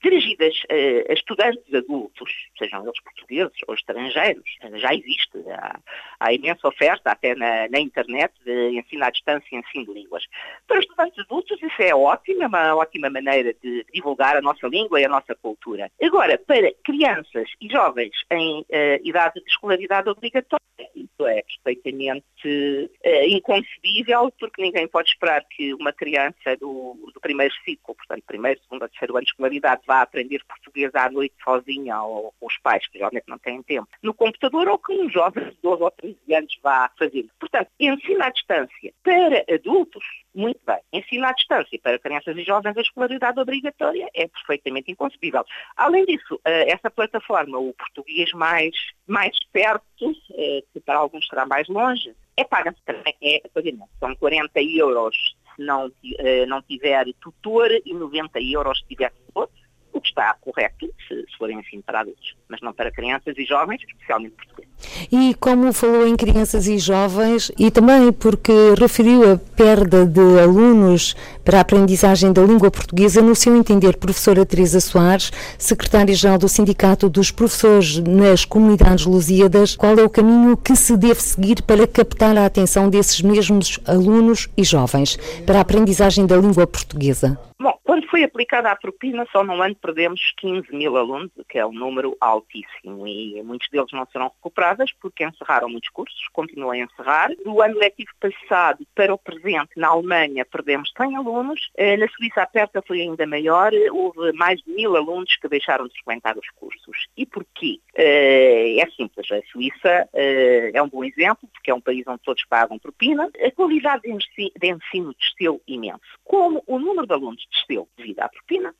dirigidas 0.02 0.54
a, 0.68 1.12
estudantes 1.12 1.72
adultos, 1.74 2.30
sejam 2.58 2.82
eles 2.82 3.00
portugueses 3.00 3.56
ou 3.66 3.74
estrangeiros, 3.74 4.44
já 4.74 4.94
existe, 4.94 5.38
há, 5.50 5.80
há 6.20 6.32
imensa 6.32 6.66
oferta 6.68 7.10
até 7.10 7.34
na, 7.34 7.68
na, 7.68 7.78
internet 7.78 8.32
de 8.44 8.78
ensino 8.78 9.04
à 9.04 9.10
distância 9.10 9.46
e 9.52 9.58
ensino 9.58 9.86
de 9.86 10.00
línguas. 10.00 10.24
Para 10.66 10.80
estudantes 10.80 11.18
adultos 11.18 11.62
isso 11.62 11.82
é 11.82 11.94
ótimo, 11.94 12.42
é 12.42 12.46
uma 12.46 12.74
ótima 12.74 13.08
maneira 13.10 13.54
de 13.62 13.84
divulgar 13.92 14.36
a 14.36 14.42
nossa 14.42 14.66
língua 14.66 15.00
e 15.00 15.04
a 15.04 15.08
nossa 15.08 15.34
cultura. 15.34 15.90
Agora, 16.02 16.38
para 16.38 16.72
crianças 16.84 17.48
e 17.60 17.68
jovens 17.68 18.12
em 18.30 18.60
uh, 18.60 18.64
idade 19.02 19.40
de 19.40 19.50
escolaridade 19.50 20.08
obrigatória, 20.08 20.62
isso 20.94 21.26
é 21.26 21.42
perfeitamente 21.42 22.90
uh, 23.04 23.28
inconcebível, 23.28 24.32
porque 24.38 24.62
ninguém 24.62 24.88
pode 24.88 25.10
esperar 25.10 25.44
que 25.48 25.74
uma 25.74 25.92
criança 25.92 26.56
do, 26.58 27.10
do 27.14 27.20
primeiro 27.20 27.54
ciclo, 27.64 27.94
portanto, 27.94 28.22
primeiro, 28.26 28.60
segundo 28.62 28.82
ou 28.82 28.88
terceiro 28.88 29.16
ano 29.16 29.24
de 29.24 29.30
escolaridade, 29.30 29.82
vá 29.92 30.00
aprender 30.00 30.42
português 30.48 30.90
à 30.94 31.10
noite 31.10 31.34
sozinha 31.44 32.00
ou 32.00 32.32
com 32.40 32.46
os 32.46 32.56
pais, 32.58 32.86
que 32.88 32.96
geralmente 32.96 33.28
não 33.28 33.38
têm 33.38 33.62
tempo, 33.62 33.88
no 34.02 34.14
computador, 34.14 34.66
ou 34.68 34.78
que 34.78 34.92
um 34.92 35.10
jovem 35.10 35.50
de 35.50 35.58
12 35.62 35.82
ou 35.82 35.90
13 35.90 36.34
anos 36.34 36.58
vá 36.62 36.90
fazer. 36.98 37.26
Portanto, 37.38 37.68
ensino 37.78 38.22
à 38.22 38.30
distância 38.30 38.94
para 39.02 39.44
adultos, 39.54 40.04
muito 40.34 40.60
bem. 40.66 40.78
Ensino 40.92 41.26
à 41.26 41.32
distância 41.32 41.78
para 41.82 41.98
crianças 41.98 42.34
e 42.36 42.42
jovens 42.42 42.76
a 42.76 42.80
escolaridade 42.80 43.38
obrigatória 43.38 44.08
é 44.14 44.26
perfeitamente 44.26 44.90
inconcebível. 44.90 45.44
Além 45.76 46.06
disso, 46.06 46.40
eh, 46.44 46.72
essa 46.72 46.90
plataforma, 46.90 47.58
o 47.58 47.74
português 47.74 48.32
mais, 48.32 48.74
mais 49.06 49.36
perto, 49.52 50.16
eh, 50.34 50.62
que 50.72 50.80
para 50.80 50.96
alguns 50.96 51.26
será 51.28 51.44
mais 51.44 51.68
longe, 51.68 52.14
é 52.34 52.44
paga 52.44 52.74
também, 52.86 53.14
é 53.22 53.42
pagamento. 53.52 53.90
São 54.00 54.16
40 54.16 54.62
euros 54.62 55.36
se 55.54 55.62
não, 55.62 55.92
eh, 56.18 56.46
não 56.46 56.62
tiver 56.62 57.04
tutor 57.20 57.70
e 57.84 57.92
90 57.92 58.40
euros 58.40 58.78
se 58.78 58.86
tiver 58.86 59.10
tutor 59.10 59.50
o 59.92 60.00
que 60.00 60.08
está 60.08 60.34
correto 60.40 60.86
se, 61.06 61.14
se 61.14 61.36
forem 61.38 61.58
ensino 61.58 61.82
para 61.82 62.00
adultos, 62.00 62.34
mas 62.48 62.60
não 62.60 62.72
para 62.72 62.90
crianças 62.90 63.36
e 63.36 63.44
jovens, 63.44 63.80
especialmente 63.86 64.34
portugueses. 64.34 64.72
E 65.10 65.34
como 65.34 65.72
falou 65.72 66.06
em 66.06 66.16
crianças 66.16 66.66
e 66.66 66.78
jovens, 66.78 67.52
e 67.58 67.70
também 67.70 68.12
porque 68.12 68.52
referiu 68.78 69.32
a 69.32 69.36
perda 69.36 70.04
de 70.06 70.40
alunos 70.40 71.14
para 71.44 71.58
a 71.58 71.60
aprendizagem 71.60 72.32
da 72.32 72.42
língua 72.42 72.70
portuguesa, 72.70 73.20
no 73.20 73.34
seu 73.34 73.56
entender, 73.56 73.96
professora 73.96 74.46
Teresa 74.46 74.80
Soares, 74.80 75.30
secretária-geral 75.58 76.38
do 76.38 76.48
Sindicato 76.48 77.08
dos 77.08 77.30
Professores 77.30 77.98
nas 77.98 78.44
Comunidades 78.44 79.06
Lusíadas, 79.06 79.76
qual 79.76 79.98
é 79.98 80.02
o 80.02 80.10
caminho 80.10 80.56
que 80.56 80.76
se 80.76 80.96
deve 80.96 81.20
seguir 81.20 81.62
para 81.62 81.86
captar 81.86 82.36
a 82.36 82.46
atenção 82.46 82.88
desses 82.88 83.20
mesmos 83.20 83.78
alunos 83.86 84.48
e 84.56 84.64
jovens 84.64 85.16
para 85.46 85.58
a 85.58 85.62
aprendizagem 85.62 86.26
da 86.26 86.36
língua 86.36 86.66
portuguesa? 86.66 87.38
Bom, 87.62 87.78
quando 87.84 88.08
foi 88.08 88.24
aplicada 88.24 88.72
a 88.72 88.74
propina, 88.74 89.24
só 89.30 89.44
num 89.44 89.62
ano 89.62 89.76
perdemos 89.76 90.20
15 90.38 90.74
mil 90.74 90.96
alunos, 90.96 91.30
que 91.48 91.58
é 91.58 91.64
um 91.64 91.72
número 91.72 92.16
altíssimo, 92.20 93.06
e 93.06 93.40
muitos 93.44 93.68
deles 93.70 93.92
não 93.92 94.04
serão 94.06 94.32
recuperados 94.34 94.92
porque 95.00 95.24
encerraram 95.24 95.68
muitos 95.68 95.88
cursos, 95.90 96.26
continuam 96.32 96.72
a 96.72 96.78
encerrar. 96.78 97.30
Do 97.44 97.62
ano 97.62 97.78
letivo 97.78 98.10
passado 98.18 98.84
para 98.96 99.14
o 99.14 99.18
presente, 99.18 99.70
na 99.76 99.90
Alemanha, 99.90 100.44
perdemos 100.44 100.92
100 100.96 101.16
alunos, 101.16 101.31
eh, 101.76 101.96
na 101.96 102.08
Suíça 102.08 102.42
a 102.42 102.46
perda 102.46 102.82
foi 102.86 103.00
ainda 103.00 103.26
maior, 103.26 103.72
houve 103.90 104.32
mais 104.32 104.60
de 104.62 104.70
mil 104.72 104.96
alunos 104.96 105.36
que 105.36 105.48
deixaram 105.48 105.86
de 105.86 105.94
frequentar 105.94 106.36
os 106.36 106.48
cursos. 106.50 107.06
E 107.16 107.24
porquê? 107.26 107.80
Eh, 107.94 108.78
é 108.78 108.90
simples, 108.90 109.30
a 109.30 109.40
Suíça 109.50 110.08
eh, 110.12 110.70
é 110.74 110.82
um 110.82 110.88
bom 110.88 111.04
exemplo, 111.04 111.48
porque 111.52 111.70
é 111.70 111.74
um 111.74 111.80
país 111.80 112.04
onde 112.06 112.22
todos 112.22 112.44
pagam 112.44 112.78
propina, 112.78 113.30
a 113.44 113.50
qualidade 113.50 114.02
de 114.02 114.68
ensino 114.68 115.14
desceu 115.18 115.60
imenso. 115.66 116.00
Como 116.24 116.62
o 116.66 116.78
número 116.78 117.06
de 117.06 117.14
alunos 117.14 117.44
desceu 117.50 117.88
devido 117.96 118.20
à 118.20 118.28
propina. 118.28 118.74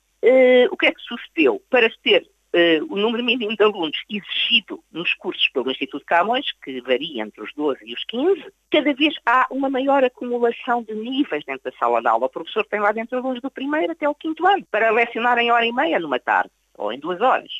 O 0.70 0.76
que 0.76 0.86
é 0.86 0.92
que 0.92 1.00
sucedeu? 1.03 1.61
Para 1.68 1.90
se 1.90 1.98
ter 2.00 2.24
uh, 2.55 2.92
o 2.92 2.96
número 2.96 3.24
mínimo 3.24 3.57
de 3.57 3.62
alunos 3.62 3.96
exigido 4.09 4.82
nos 4.92 5.12
cursos 5.14 5.48
pelo 5.48 5.70
Instituto 5.70 6.05
Camões, 6.05 6.46
que 6.62 6.80
varia 6.80 7.22
entre 7.22 7.42
os 7.42 7.53
12 7.55 7.80
e 7.84 7.94
os 7.94 8.05
15, 8.05 8.44
cada 8.70 8.92
vez 8.94 9.14
há 9.26 9.46
uma 9.50 9.68
maior 9.68 10.05
acumulação 10.05 10.82
de 10.82 10.94
níveis 10.94 11.44
dentro 11.44 11.70
da 11.70 11.76
sala 11.78 12.00
de 12.00 12.09
aula. 12.09 12.26
O 12.26 12.30
professor 12.30 12.64
tem 12.66 12.80
lá 12.80 12.92
dentro 12.92 13.18
alunos 13.18 13.40
do 13.40 13.50
primeiro 13.50 13.92
até 13.92 14.09
o 14.09 14.14
quinto 14.14 14.46
ano, 14.46 14.66
para 14.70 14.90
lecionar 14.90 15.38
em 15.38 15.50
hora 15.50 15.66
e 15.66 15.72
meia 15.72 15.98
numa 15.98 16.18
tarde, 16.18 16.50
ou 16.76 16.92
em 16.92 16.98
duas 16.98 17.20
horas 17.20 17.50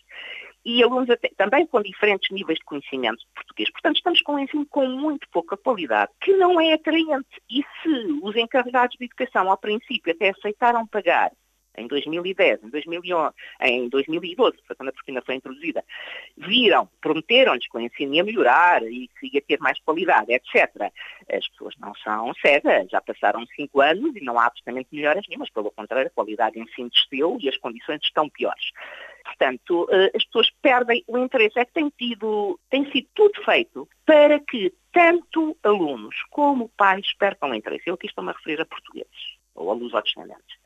e 0.65 0.83
alunos 0.83 1.11
até, 1.11 1.29
também 1.37 1.67
com 1.67 1.83
diferentes 1.83 2.31
níveis 2.31 2.59
de 2.59 2.65
conhecimento 2.65 3.19
de 3.19 3.27
português. 3.35 3.71
Portanto, 3.71 3.97
estamos 3.97 4.23
com 4.23 4.35
um 4.35 4.39
ensino 4.39 4.67
com 4.67 4.87
muito 4.87 5.29
pouca 5.31 5.57
qualidade, 5.57 6.13
que 6.21 6.33
não 6.35 6.61
é 6.61 6.73
atraente. 6.73 7.43
E 7.51 7.65
se 7.83 8.21
os 8.23 8.37
encarregados 8.37 8.97
de 8.97 9.05
educação, 9.05 9.51
ao 9.51 9.59
princípio, 9.59 10.13
até 10.13 10.31
aceitaram 10.31 10.87
pagar 10.87 11.33
em 11.77 11.87
2010, 11.87 12.65
em 12.65 12.69
2011, 12.69 13.35
em 13.61 13.89
2012, 13.89 14.59
quando 14.77 14.89
a 14.89 14.93
Portina 14.93 15.23
foi 15.23 15.37
introduzida, 15.37 15.85
viram, 16.37 16.89
prometeram-lhes 17.01 17.67
que 17.67 17.77
o 17.77 17.81
ensino 17.81 18.15
ia 18.15 18.25
melhorar 18.25 18.83
e 18.83 19.09
que 19.19 19.31
ia 19.35 19.43
ter 19.43 19.59
mais 19.59 19.81
qualidade, 19.81 20.33
etc. 20.33 20.93
As 21.31 21.49
pessoas 21.49 21.75
não 21.79 21.95
são 21.97 22.33
cegas, 22.35 22.89
já 22.91 23.01
passaram 23.01 23.47
cinco 23.57 23.81
anos 23.81 24.15
e 24.17 24.25
não 24.25 24.39
há 24.39 24.47
absolutamente 24.47 24.89
melhoras 24.93 25.25
nenhumas, 25.29 25.51
pelo 25.51 25.71
contrário, 25.71 26.09
a 26.09 26.15
qualidade 26.15 26.57
de 26.57 26.63
ensino 26.63 26.91
desceu 26.91 27.39
e 27.41 27.49
as 27.49 27.57
condições 27.57 28.01
estão 28.03 28.29
piores. 28.29 28.71
Portanto, 29.25 29.89
eh, 29.91 30.11
as 30.15 30.25
pessoas 30.25 30.51
perdem 30.61 31.05
o 31.07 31.17
interesse. 31.17 31.59
É 31.59 31.65
que 31.65 31.73
tem, 31.73 31.89
tido, 31.91 32.59
tem 32.69 32.91
sido 32.91 33.07
tudo 33.15 33.43
feito 33.45 33.89
para 34.05 34.41
que 34.41 34.75
tanto 34.93 35.57
alunos 35.63 36.17
como 36.31 36.69
pais 36.71 37.15
percam 37.15 37.51
o 37.51 37.55
interesse. 37.55 37.85
Eu 37.87 37.95
aqui 37.95 38.07
estou-me 38.07 38.31
a 38.31 38.33
referir 38.33 38.61
a 38.61 38.67
portugueses, 38.67 39.39
ou 39.55 39.71
a 39.71 39.75
lusodescendentes 39.75 40.62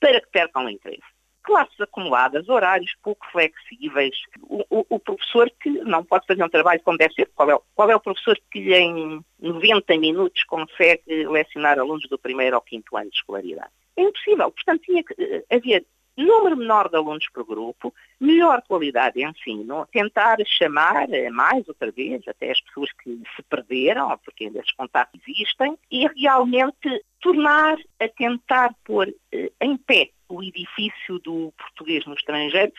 para 0.00 0.20
que 0.20 0.28
percam 0.30 0.66
o 0.66 0.70
interesse. 0.70 1.02
Classes 1.42 1.78
acumuladas, 1.78 2.48
horários 2.48 2.94
pouco 3.02 3.26
flexíveis, 3.30 4.16
o, 4.42 4.64
o, 4.70 4.86
o, 4.88 4.98
professor 4.98 5.50
que 5.60 5.68
não 5.68 6.02
pode 6.02 6.26
fazer 6.26 6.42
um 6.42 6.48
trabalho 6.48 6.80
como 6.82 6.96
deve 6.96 7.12
ser, 7.12 7.30
qual 7.34 7.50
é, 7.50 7.58
qual 7.74 7.90
é 7.90 7.96
o 7.96 8.00
professor 8.00 8.38
que 8.50 8.74
em 8.74 9.22
90 9.38 9.98
minutos 9.98 10.42
consegue 10.44 11.26
lecionar 11.26 11.78
alunos 11.78 12.08
do 12.08 12.18
primeiro 12.18 12.56
ao 12.56 12.62
quinto 12.62 12.96
ano 12.96 13.10
de 13.10 13.16
escolaridade? 13.16 13.70
É 13.96 14.02
impossível. 14.02 14.50
Portanto, 14.50 14.82
tinha 14.82 15.04
que 15.04 15.12
uh, 15.12 15.44
haver 15.54 15.84
número 16.16 16.56
menor 16.56 16.88
de 16.88 16.96
alunos 16.96 17.26
por 17.32 17.44
grupo, 17.44 17.94
melhor 18.20 18.62
qualidade 18.62 19.16
de 19.16 19.26
ensino, 19.26 19.86
tentar 19.92 20.36
chamar 20.46 21.08
mais 21.32 21.66
outra 21.68 21.90
vez 21.90 22.26
até 22.28 22.50
as 22.52 22.60
pessoas 22.60 22.90
que 22.92 23.20
se 23.34 23.42
perderam, 23.42 24.16
porque 24.24 24.44
esses 24.44 24.72
contatos 24.72 25.20
existem, 25.26 25.76
e 25.90 26.06
realmente 26.06 27.04
tornar 27.20 27.76
a 28.00 28.08
tentar 28.08 28.74
pôr 28.84 29.12
eh, 29.32 29.50
em 29.60 29.76
pé 29.76 30.10
o 30.28 30.42
edifício 30.42 31.18
do 31.18 31.52
português 31.56 32.04
no 32.06 32.14
estrangeiro 32.14 32.72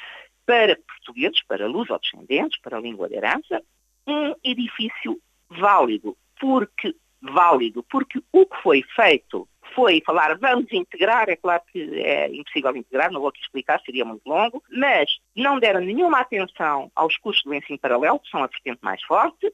para 0.45 0.77
portugueses, 0.87 1.41
para 1.43 1.67
luso-descendentes, 1.67 2.59
para 2.61 2.77
a 2.77 2.81
língua 2.81 3.09
de 3.09 3.15
herança, 3.15 3.61
um 4.07 4.35
edifício 4.43 5.19
válido, 5.49 6.15
porque 6.39 6.95
válido, 7.21 7.83
porque 7.83 8.21
o 8.31 8.45
que 8.45 8.61
foi 8.61 8.83
feito 8.95 9.47
foi 9.75 10.01
falar 10.05 10.37
vamos 10.37 10.71
integrar, 10.71 11.29
é 11.29 11.35
claro 11.35 11.61
que 11.71 12.01
é 12.01 12.27
impossível 12.33 12.75
integrar, 12.75 13.11
não 13.11 13.19
vou 13.19 13.29
aqui 13.29 13.41
explicar, 13.41 13.81
seria 13.85 14.05
muito 14.05 14.25
longo, 14.25 14.63
mas 14.71 15.17
não 15.35 15.59
deram 15.59 15.81
nenhuma 15.81 16.21
atenção 16.21 16.89
aos 16.95 17.17
custos 17.17 17.43
do 17.43 17.53
ensino 17.53 17.77
paralelo, 17.77 18.19
que 18.19 18.29
são 18.29 18.43
a 18.43 18.47
vertente 18.47 18.79
mais 18.81 19.03
forte, 19.03 19.51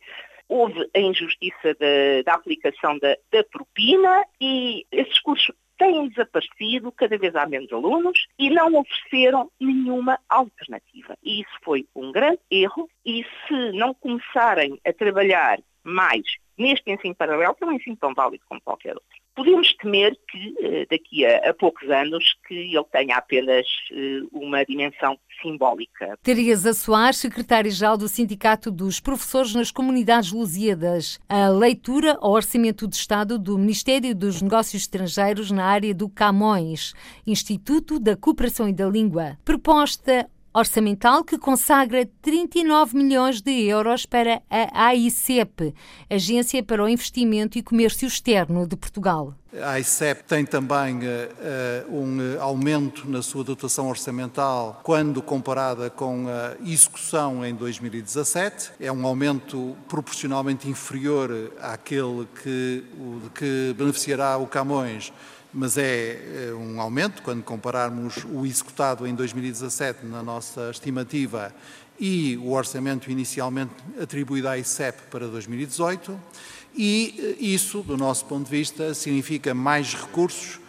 houve 0.47 0.89
a 0.93 0.99
injustiça 0.99 1.74
da, 1.80 2.22
da 2.26 2.34
aplicação 2.34 2.97
da, 2.99 3.17
da 3.32 3.43
propina 3.45 4.24
e 4.39 4.86
esses 4.91 5.19
cursos 5.22 5.55
têm 5.78 6.09
desaparecido, 6.09 6.91
cada 6.91 7.17
vez 7.17 7.36
há 7.36 7.47
menos 7.47 7.72
alunos 7.74 8.28
e 8.38 8.51
não 8.51 8.76
ofereceram 8.76 9.49
nenhuma 9.59 10.19
alternativa. 10.30 11.17
E 11.24 11.41
isso 11.41 11.57
foi 11.63 11.88
um 11.95 12.11
grande 12.11 12.39
erro 12.51 12.88
e 13.03 13.26
se 13.47 13.72
não 13.72 13.93
começarem 13.95 14.80
a 14.86 14.93
trabalhar 14.93 15.59
mais 15.84 16.22
neste 16.55 16.91
ensino 16.91 17.15
paralelo, 17.15 17.55
que 17.55 17.63
é 17.63 17.67
um 17.67 17.72
ensino 17.72 17.97
tão 17.97 18.13
válido 18.13 18.43
como 18.47 18.61
qualquer 18.61 18.93
outro, 18.93 19.20
podemos 19.36 19.73
temer 19.75 20.17
que 20.29 20.55
eh, 20.59 20.86
daqui 20.89 21.25
a, 21.25 21.53
poucos 21.53 21.89
anos 21.89 22.36
que 22.47 22.53
ele 22.53 22.84
tenha 22.91 23.17
apenas 23.17 23.65
uh, 23.91 24.27
uma 24.32 24.63
dimensão 24.65 25.17
simbólica. 25.41 26.17
Teresa 26.21 26.73
Soares, 26.73 27.17
secretária-geral 27.17 27.97
do 27.97 28.07
Sindicato 28.07 28.71
dos 28.71 28.99
Professores 28.99 29.53
nas 29.53 29.71
Comunidades 29.71 30.32
Lusíadas. 30.32 31.19
A 31.27 31.49
leitura 31.49 32.17
ao 32.21 32.32
Orçamento 32.32 32.88
de 32.88 32.95
Estado 32.95 33.39
do 33.39 33.57
Ministério 33.57 34.15
dos 34.15 34.41
Negócios 34.41 34.84
Estrangeiros 34.84 35.51
na 35.51 35.65
área 35.65 35.93
do 35.93 36.09
Camões, 36.09 36.93
Instituto 37.25 37.99
da 37.99 38.15
Cooperação 38.15 38.67
e 38.67 38.73
da 38.73 38.88
Língua. 38.88 39.38
Proposta 39.43 40.29
orçamental 40.54 41.24
que 41.24 41.38
consagra 41.38 42.08
39 42.22 42.97
milhões 42.97 43.41
de 43.41 43.52
euros 43.64 44.06
para 44.06 44.41
a 44.49 44.88
AICEP, 44.88 45.74
Agência 46.10 46.62
para 46.64 46.84
o 46.84 46.89
Investimento 46.89 47.58
e 47.58 47.64
Comércio 47.64 48.08
Externo 48.08 48.68
de 48.68 48.76
Portugal. 48.76 49.34
A 49.62 49.72
AICEP 49.72 50.24
tem 50.24 50.45
também 50.45 50.99
uh, 50.99 51.93
um 51.93 52.41
aumento 52.41 53.10
na 53.10 53.22
sua 53.22 53.43
dotação 53.43 53.89
orçamental 53.89 54.80
quando 54.82 55.22
comparada 55.22 55.89
com 55.89 56.26
a 56.30 56.56
execução 56.66 57.45
em 57.45 57.54
2017. 57.54 58.72
É 58.80 58.89
um 58.91 59.06
aumento 59.06 59.76
proporcionalmente 59.89 60.70
inferior 60.70 61.52
àquele 61.60 62.28
que, 62.41 62.84
que 63.36 63.76
beneficiará 63.78 64.38
o 64.38 64.47
Camões 64.47 65.12
mas 65.54 65.78
é, 65.78 66.49
é 66.49 66.54
um 66.54 66.80
aumento 66.80 67.22
quando 67.22 67.43
compararmos 67.43 68.26
o 68.32 68.45
executado 68.45 69.06
em 69.06 69.14
2017 69.14 70.06
na 70.06 70.24
nossa 70.24 70.70
estimativa 70.70 71.54
e 71.99 72.38
o 72.38 72.52
orçamento 72.52 73.12
inicialmente 73.12 73.74
atribuído 74.02 74.47
à 74.47 74.58
ICEP 74.58 75.04
para 75.12 75.28
2018, 75.28 76.20
e 76.76 77.14
eh, 77.18 77.36
isso, 77.43 77.82
do 77.84 77.97
nosso 77.97 78.26
ponto 78.26 78.45
de 78.45 78.52
vista, 78.52 78.93
significa 78.93 79.54
mais 79.54 79.93
recursos 79.93 80.61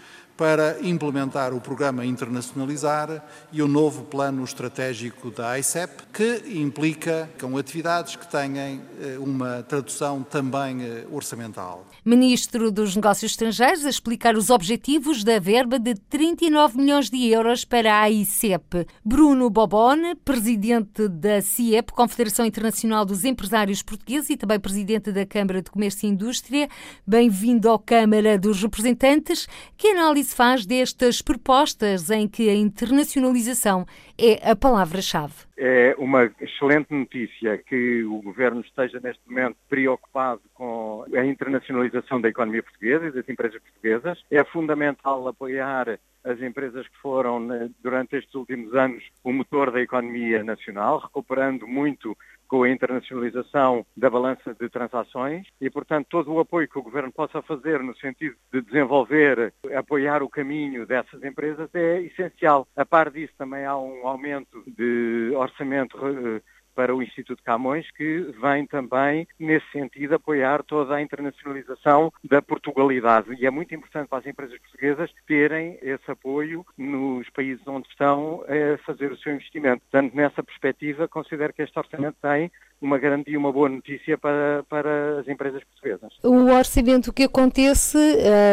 para 0.43 0.77
implementar 0.83 1.55
o 1.55 1.61
programa 1.61 2.05
Internacionalizar 2.05 3.25
e 3.53 3.63
o 3.63 3.69
novo 3.69 4.03
plano 4.03 4.43
estratégico 4.43 5.31
da 5.31 5.57
ICEP, 5.57 6.03
que 6.13 6.43
implica 6.59 7.31
com 7.41 7.57
atividades 7.57 8.17
que 8.17 8.27
tenham 8.27 8.81
eh, 9.01 9.19
uma 9.21 9.63
tradução 9.63 10.21
também 10.25 10.83
eh, 10.83 11.07
orçamental. 11.13 11.87
Ministro 12.05 12.73
dos 12.73 12.97
Negócios 12.97 13.31
Estrangeiros 13.31 13.87
a 13.87 13.89
explicar 13.89 14.35
os 14.35 14.51
objetivos 14.51 15.23
da 15.23 15.39
verba 15.39 15.79
de 15.79 15.95
39 15.95 16.77
milhões 16.77 17.09
de 17.09 17.29
euros 17.29 17.65
para 17.65 18.01
a 18.01 18.11
ICEP. 18.11 18.85
Bruno 19.05 19.49
Bobone, 19.49 20.17
presidente 20.17 21.07
da 21.07 21.41
CIEP, 21.41 21.93
Confederação 21.93 22.45
Internacional 22.45 23.05
dos 23.05 23.25
Empresários 23.25 23.81
Portugueses 23.81 24.31
e 24.31 24.37
também 24.37 24.59
presidente 24.59 25.13
da 25.13 25.25
Câmara 25.25 25.63
de 25.63 25.71
Comércio 25.71 26.09
e 26.09 26.11
Indústria, 26.11 26.69
bem-vindo 27.07 27.71
à 27.71 27.79
Câmara 27.79 28.37
dos 28.37 28.61
Representantes. 28.61 29.47
Que 29.77 29.93
análise 29.93 30.32
se 30.33 30.37
faz 30.37 30.65
destas 30.65 31.21
propostas 31.21 32.11
em 32.11 32.27
que 32.27 32.49
a 32.49 32.55
internacionalização 32.55 33.85
é 34.19 34.51
a 34.51 34.57
palavra-chave? 34.57 35.35
É 35.59 35.95
uma 35.99 36.31
excelente 36.41 36.91
notícia 36.91 37.59
que 37.59 38.03
o 38.05 38.23
Governo 38.23 38.63
esteja 38.63 38.99
neste 38.99 39.21
momento 39.29 39.57
preocupado 39.69 40.41
com 40.55 41.05
a 41.15 41.25
internacionalização 41.27 42.19
da 42.19 42.31
economia 42.31 42.63
portuguesa 42.63 43.09
e 43.09 43.13
das 43.13 43.29
empresas 43.29 43.61
portuguesas. 43.61 44.19
É 44.31 44.43
fundamental 44.45 45.29
apoiar 45.29 45.99
as 46.25 46.41
empresas 46.41 46.89
que 46.89 46.97
foram, 47.03 47.39
né, 47.39 47.69
durante 47.83 48.17
estes 48.17 48.35
últimos 48.35 48.75
anos, 48.75 49.05
o 49.23 49.33
motor 49.33 49.71
da 49.71 49.83
economia 49.83 50.43
nacional, 50.43 50.99
recuperando 50.99 51.67
muito 51.67 52.17
com 52.53 52.65
a 52.65 52.69
internacionalização 52.69 53.87
da 53.97 54.11
balança 54.11 54.53
de 54.53 54.69
transações 54.69 55.47
e, 55.59 55.71
portanto, 55.71 56.07
todo 56.11 56.31
o 56.35 56.39
apoio 56.39 56.69
que 56.69 56.79
o 56.79 56.83
Governo 56.83 57.11
possa 57.11 57.41
fazer 57.41 57.83
no 57.83 57.97
sentido 57.97 58.37
de 58.53 58.61
desenvolver, 58.61 59.55
apoiar 59.75 60.23
o 60.23 60.29
caminho 60.29 60.85
dessas 60.85 61.25
empresas 61.25 61.71
é 61.73 62.03
essencial. 62.03 62.69
A 62.77 62.85
par 62.85 63.11
disso, 63.11 63.33
também 63.39 63.65
há 63.65 63.75
um 63.79 64.07
aumento 64.07 64.63
de 64.67 65.33
orçamento 65.35 65.97
eh, 66.07 66.43
para 66.75 66.95
o 66.95 67.03
Instituto 67.03 67.43
Camões, 67.43 67.91
que 67.93 68.33
vem 68.41 68.67
também, 68.67 69.27
nesse 69.39 69.71
sentido, 69.71 70.15
apoiar 70.15 70.63
toda 70.63 70.95
a 70.95 71.03
internacionalização 71.03 72.13
da 72.25 72.41
Portugalidade. 72.41 73.35
E 73.39 73.47
é 73.47 73.51
muito 73.51 73.75
importante 73.75 74.09
para 74.09 74.19
as 74.19 74.27
empresas 74.27 74.59
portuguesas 74.59 75.11
terem 75.27 75.79
esse 75.83 76.11
apoio 76.11 76.65
nos 76.77 77.29
países 77.31 77.67
onde 77.67 77.89
estão 77.89 78.45
a 78.47 78.79
fazer 78.85 79.13
o 79.13 79.17
seu 79.19 79.35
investimento. 79.35 79.83
Portanto, 79.91 80.15
nessa 80.15 80.43
perspectiva, 80.43 81.09
considero 81.09 81.53
que 81.53 81.63
este 81.63 81.79
orçamento 81.79 82.17
tem 82.21 82.51
uma 82.81 82.99
grande 82.99 83.31
e 83.31 83.37
uma 83.37 83.53
boa 83.53 83.69
notícia 83.69 84.19
para, 84.19 84.65
para 84.69 85.21
as 85.21 85.29
empresas 85.29 85.63
portuguesas. 85.65 86.13
O 86.25 86.53
orçamento 86.53 87.13
que 87.13 87.23
acontece, 87.23 87.97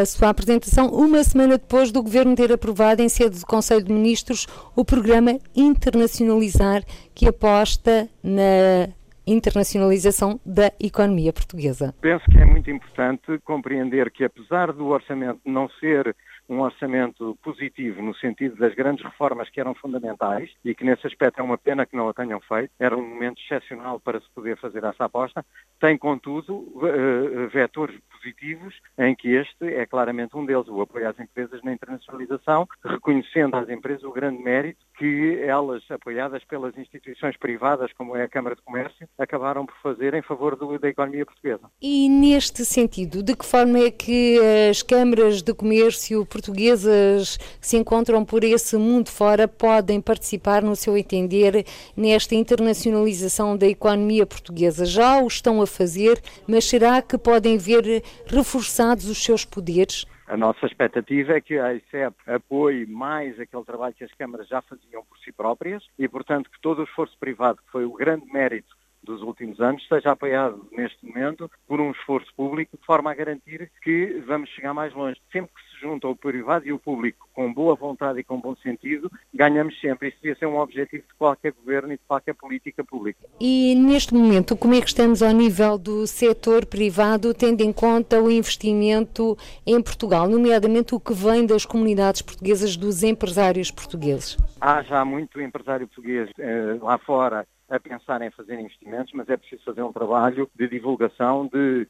a 0.02 0.06
sua 0.06 0.30
apresentação, 0.30 0.88
uma 0.88 1.24
semana 1.24 1.58
depois 1.58 1.92
do 1.92 2.04
Governo 2.04 2.36
ter 2.36 2.52
aprovado 2.52 3.02
em 3.02 3.10
sede 3.10 3.40
do 3.40 3.46
Conselho 3.46 3.84
de 3.84 3.92
Ministros 3.92 4.48
o 4.76 4.86
programa 4.86 5.40
Internacionalizar, 5.56 6.84
que 7.16 7.28
aposta 7.28 8.09
na 8.24 8.90
internacionalização 9.26 10.40
da 10.46 10.72
economia 10.80 11.32
portuguesa. 11.32 11.94
Penso 12.02 12.26
que 12.26 12.38
é 12.38 12.46
muito 12.46 12.70
importante 12.72 13.38
compreender 13.44 14.10
que, 14.12 14.24
apesar 14.24 14.74
do 14.74 14.88
orçamento 14.88 15.40
não 15.46 15.70
ser 15.80 16.16
um 16.50 16.62
orçamento 16.62 17.38
positivo 17.44 18.02
no 18.02 18.16
sentido 18.16 18.56
das 18.56 18.74
grandes 18.74 19.06
reformas 19.06 19.50
que 19.50 19.60
eram 19.60 19.76
fundamentais 19.76 20.50
e 20.66 20.74
que 20.74 20.84
nesse 20.84 21.06
aspecto 21.06 21.40
é 21.40 21.44
uma 21.44 21.60
pena 21.60 21.86
que 21.86 21.96
não 21.96 22.08
o 22.08 22.14
tenham 22.14 22.42
feito. 22.42 22.72
Era 22.80 22.98
um 22.98 23.08
momento 23.08 23.40
excepcional 23.40 24.00
para 24.00 24.20
se 24.20 24.26
poder 24.34 24.58
fazer 24.58 24.84
essa 24.84 25.06
aposta. 25.06 25.46
Tem, 25.80 25.96
contudo, 25.96 26.66
eh, 26.84 27.48
vetores 27.48 27.96
positivos 28.12 28.76
em 28.98 29.16
que 29.16 29.30
este 29.30 29.64
é 29.76 29.86
claramente 29.86 30.36
um 30.36 30.44
deles, 30.44 30.68
o 30.68 30.82
apoio 30.82 31.08
às 31.08 31.20
empresas 31.20 31.62
na 31.62 31.72
internacionalização, 31.72 32.68
reconhecendo 32.84 33.56
às 33.56 33.70
empresas 33.70 34.04
o 34.04 34.12
grande 34.12 34.42
mérito 34.42 34.84
que 35.00 35.40
elas, 35.42 35.82
apoiadas 35.90 36.44
pelas 36.44 36.78
instituições 36.78 37.38
privadas, 37.38 37.90
como 37.94 38.18
é 38.18 38.24
a 38.24 38.28
Câmara 38.28 38.54
de 38.54 38.62
Comércio, 38.62 39.08
acabaram 39.18 39.66
por 39.66 39.76
fazer 39.82 40.14
em 40.14 40.22
favor 40.22 40.58
do, 40.58 40.78
da 40.78 40.90
economia 40.90 41.26
portuguesa. 41.26 41.72
E 41.82 42.10
neste 42.10 42.66
sentido, 42.66 43.24
de 43.24 43.34
que 43.34 43.46
forma 43.46 43.80
é 43.80 43.92
que 43.92 44.38
as 44.70 44.84
câmaras 44.84 45.42
de 45.42 45.54
comércio 45.54 46.26
portuguesas 46.26 47.38
que 47.38 47.66
se 47.66 47.78
encontram 47.78 48.26
por 48.26 48.44
esse 48.44 48.76
mundo 48.76 49.10
fora 49.10 49.48
podem 49.48 50.02
participar, 50.02 50.62
no 50.62 50.76
seu 50.76 50.98
entender, 50.98 51.66
nesta 51.96 52.36
internacionalização 52.36 53.56
da 53.56 53.68
economia 53.68 54.26
portuguesa? 54.26 54.86
Já 54.86 55.22
o 55.22 55.28
estão 55.28 55.62
a 55.62 55.68
fazer, 55.68 56.22
mas 56.46 56.66
será 56.66 57.02
que 57.02 57.18
podem 57.18 57.58
ver 57.58 58.04
reforçados 58.28 59.08
os 59.08 59.24
seus 59.24 59.46
poderes? 59.46 60.06
A 60.30 60.38
nossa 60.38 60.68
expectativa 60.68 61.34
é 61.34 61.42
que 61.42 61.58
a 61.58 61.74
ICEP 61.74 62.16
apoie 62.28 62.86
mais 62.86 63.40
aquele 63.40 63.66
trabalho 63.66 63.96
que 63.96 64.04
as 64.04 64.14
câmaras 64.14 64.48
já 64.48 64.62
faziam 64.62 65.04
por 65.04 65.18
si 65.18 65.32
próprias 65.32 65.84
e, 65.98 66.08
portanto, 66.08 66.52
que 66.52 66.62
todo 66.62 66.82
o 66.82 66.84
esforço 66.84 67.18
privado, 67.20 67.58
que 67.58 67.72
foi 67.72 67.84
o 67.84 67.94
grande 67.94 68.32
mérito 68.32 68.78
dos 69.02 69.24
últimos 69.24 69.60
anos, 69.60 69.84
seja 69.88 70.12
apoiado 70.12 70.70
neste 70.72 71.04
momento 71.04 71.50
por 71.68 71.82
um 71.82 71.90
esforço 71.90 72.32
público 72.36 72.78
de 72.78 72.86
forma 72.86 73.10
a 73.10 73.16
garantir 73.16 73.72
que 73.82 74.22
vamos 74.28 74.52
chegar 74.52 74.72
mais 74.72 74.94
longe. 74.94 75.20
Sempre 75.32 75.52
que 75.52 75.69
se 75.80 75.86
junta 75.86 76.08
o 76.08 76.16
privado 76.16 76.68
e 76.68 76.74
o 76.74 76.80
público 76.80 77.28
com 77.34 77.54
boa 77.54 77.76
vontade 77.76 78.20
e 78.20 78.24
com 78.24 78.40
bom 78.40 78.56
sentido, 78.58 79.10
ganhamos 79.34 79.80
sempre. 79.80 80.10
Isso 80.10 80.18
devia 80.22 80.38
ser 80.38 80.46
um 80.46 80.60
objetivo 80.60 81.04
de 81.08 81.14
qualquer 81.16 81.54
governo 81.54 81.94
e 81.94 81.98
de 81.98 82.04
qualquer 82.08 82.34
política 82.34 82.84
pública. 82.84 83.20
E 83.40 83.76
neste 83.76 84.14
momento, 84.14 84.56
como 84.58 84.74
é 84.74 84.82
que 84.82 84.88
estamos 84.88 85.24
ao 85.24 85.32
nível 85.32 85.78
do 85.78 86.06
setor 86.06 86.66
privado, 86.66 87.34
tendo 87.34 87.62
em 87.62 87.72
conta 87.72 88.22
o 88.22 88.30
investimento 88.30 89.38
em 89.66 89.82
Portugal, 89.82 90.28
nomeadamente 90.28 90.94
o 90.94 91.00
que 91.00 91.14
vem 91.14 91.46
das 91.46 91.66
comunidades 91.66 92.22
portuguesas, 92.22 92.76
dos 92.76 93.04
empresários 93.04 93.72
portugueses? 93.72 94.38
Há 94.60 94.82
já 94.84 95.06
muito 95.06 95.40
empresário 95.42 95.88
português 95.88 96.30
eh, 96.38 96.78
lá 96.82 96.98
fora 96.98 97.48
a 97.70 97.80
pensar 97.80 98.22
em 98.22 98.32
fazer 98.32 98.60
investimentos, 98.60 99.14
mas 99.14 99.30
é 99.30 99.38
preciso 99.38 99.64
fazer 99.64 99.84
um 99.84 99.94
trabalho 99.94 100.50
de 100.56 100.68
divulgação, 100.68 101.48
de 101.48 101.88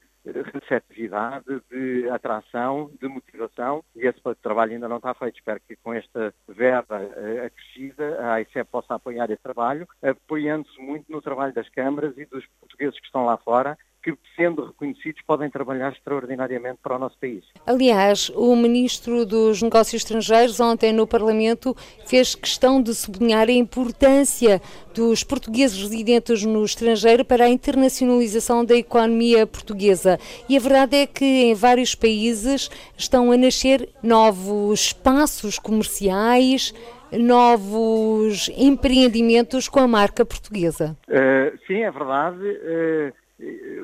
receptividade, 0.53 1.45
de 1.69 2.09
atração, 2.09 2.91
de 2.99 3.07
motivação 3.07 3.84
e 3.95 4.05
esse 4.05 4.19
trabalho 4.41 4.73
ainda 4.73 4.88
não 4.88 4.97
está 4.97 5.13
feito. 5.13 5.38
Espero 5.38 5.59
que 5.67 5.75
com 5.77 5.93
esta 5.93 6.34
verba 6.47 7.01
eh, 7.01 7.45
acrescida 7.45 8.19
a 8.21 8.34
AICEP 8.34 8.69
possa 8.69 8.95
apoiar 8.95 9.30
esse 9.30 9.41
trabalho, 9.41 9.88
apoiando-se 10.01 10.80
muito 10.82 11.11
no 11.11 11.21
trabalho 11.21 11.53
das 11.53 11.69
câmaras 11.69 12.17
e 12.17 12.25
dos 12.25 12.45
portugueses 12.59 12.99
que 12.99 13.05
estão 13.05 13.25
lá 13.25 13.38
fora 13.38 13.77
que, 14.16 14.30
sendo 14.36 14.66
reconhecidos, 14.66 15.22
podem 15.26 15.49
trabalhar 15.49 15.91
extraordinariamente 15.91 16.80
para 16.82 16.95
o 16.95 16.99
nosso 16.99 17.18
país. 17.20 17.43
Aliás, 17.66 18.30
o 18.36 18.55
Ministro 18.55 19.26
dos 19.26 19.62
Negócios 19.62 20.01
Estrangeiros, 20.01 20.60
ontem 20.60 20.93
no 20.93 21.07
Parlamento, 21.07 21.76
fez 22.05 22.36
questão 22.36 22.82
de 22.82 22.93
sublinhar 22.93 23.47
a 23.47 23.51
importância 23.51 24.62
dos 24.93 25.24
portugueses 25.24 25.82
residentes 25.82 26.43
no 26.43 26.64
estrangeiro 26.64 27.24
para 27.24 27.45
a 27.45 27.49
internacionalização 27.49 28.66
da 28.66 28.76
economia 28.76 29.45
portuguesa. 29.45 30.20
E 30.47 30.57
a 30.57 30.60
verdade 30.60 30.97
é 30.97 31.07
que 31.07 31.26
em 31.26 31.53
vários 31.53 31.95
países 31.95 32.70
estão 32.97 33.32
a 33.32 33.38
nascer 33.38 33.89
novos 34.01 34.88
espaços 34.88 35.57
comerciais, 35.60 36.74
novos 37.12 38.49
empreendimentos 38.55 39.68
com 39.68 39.80
a 39.80 39.88
marca 39.88 40.26
portuguesa. 40.26 40.97
Uh, 41.07 41.57
sim, 41.66 41.82
é 41.82 41.91
verdade. 41.91 42.43
Uh, 42.43 43.14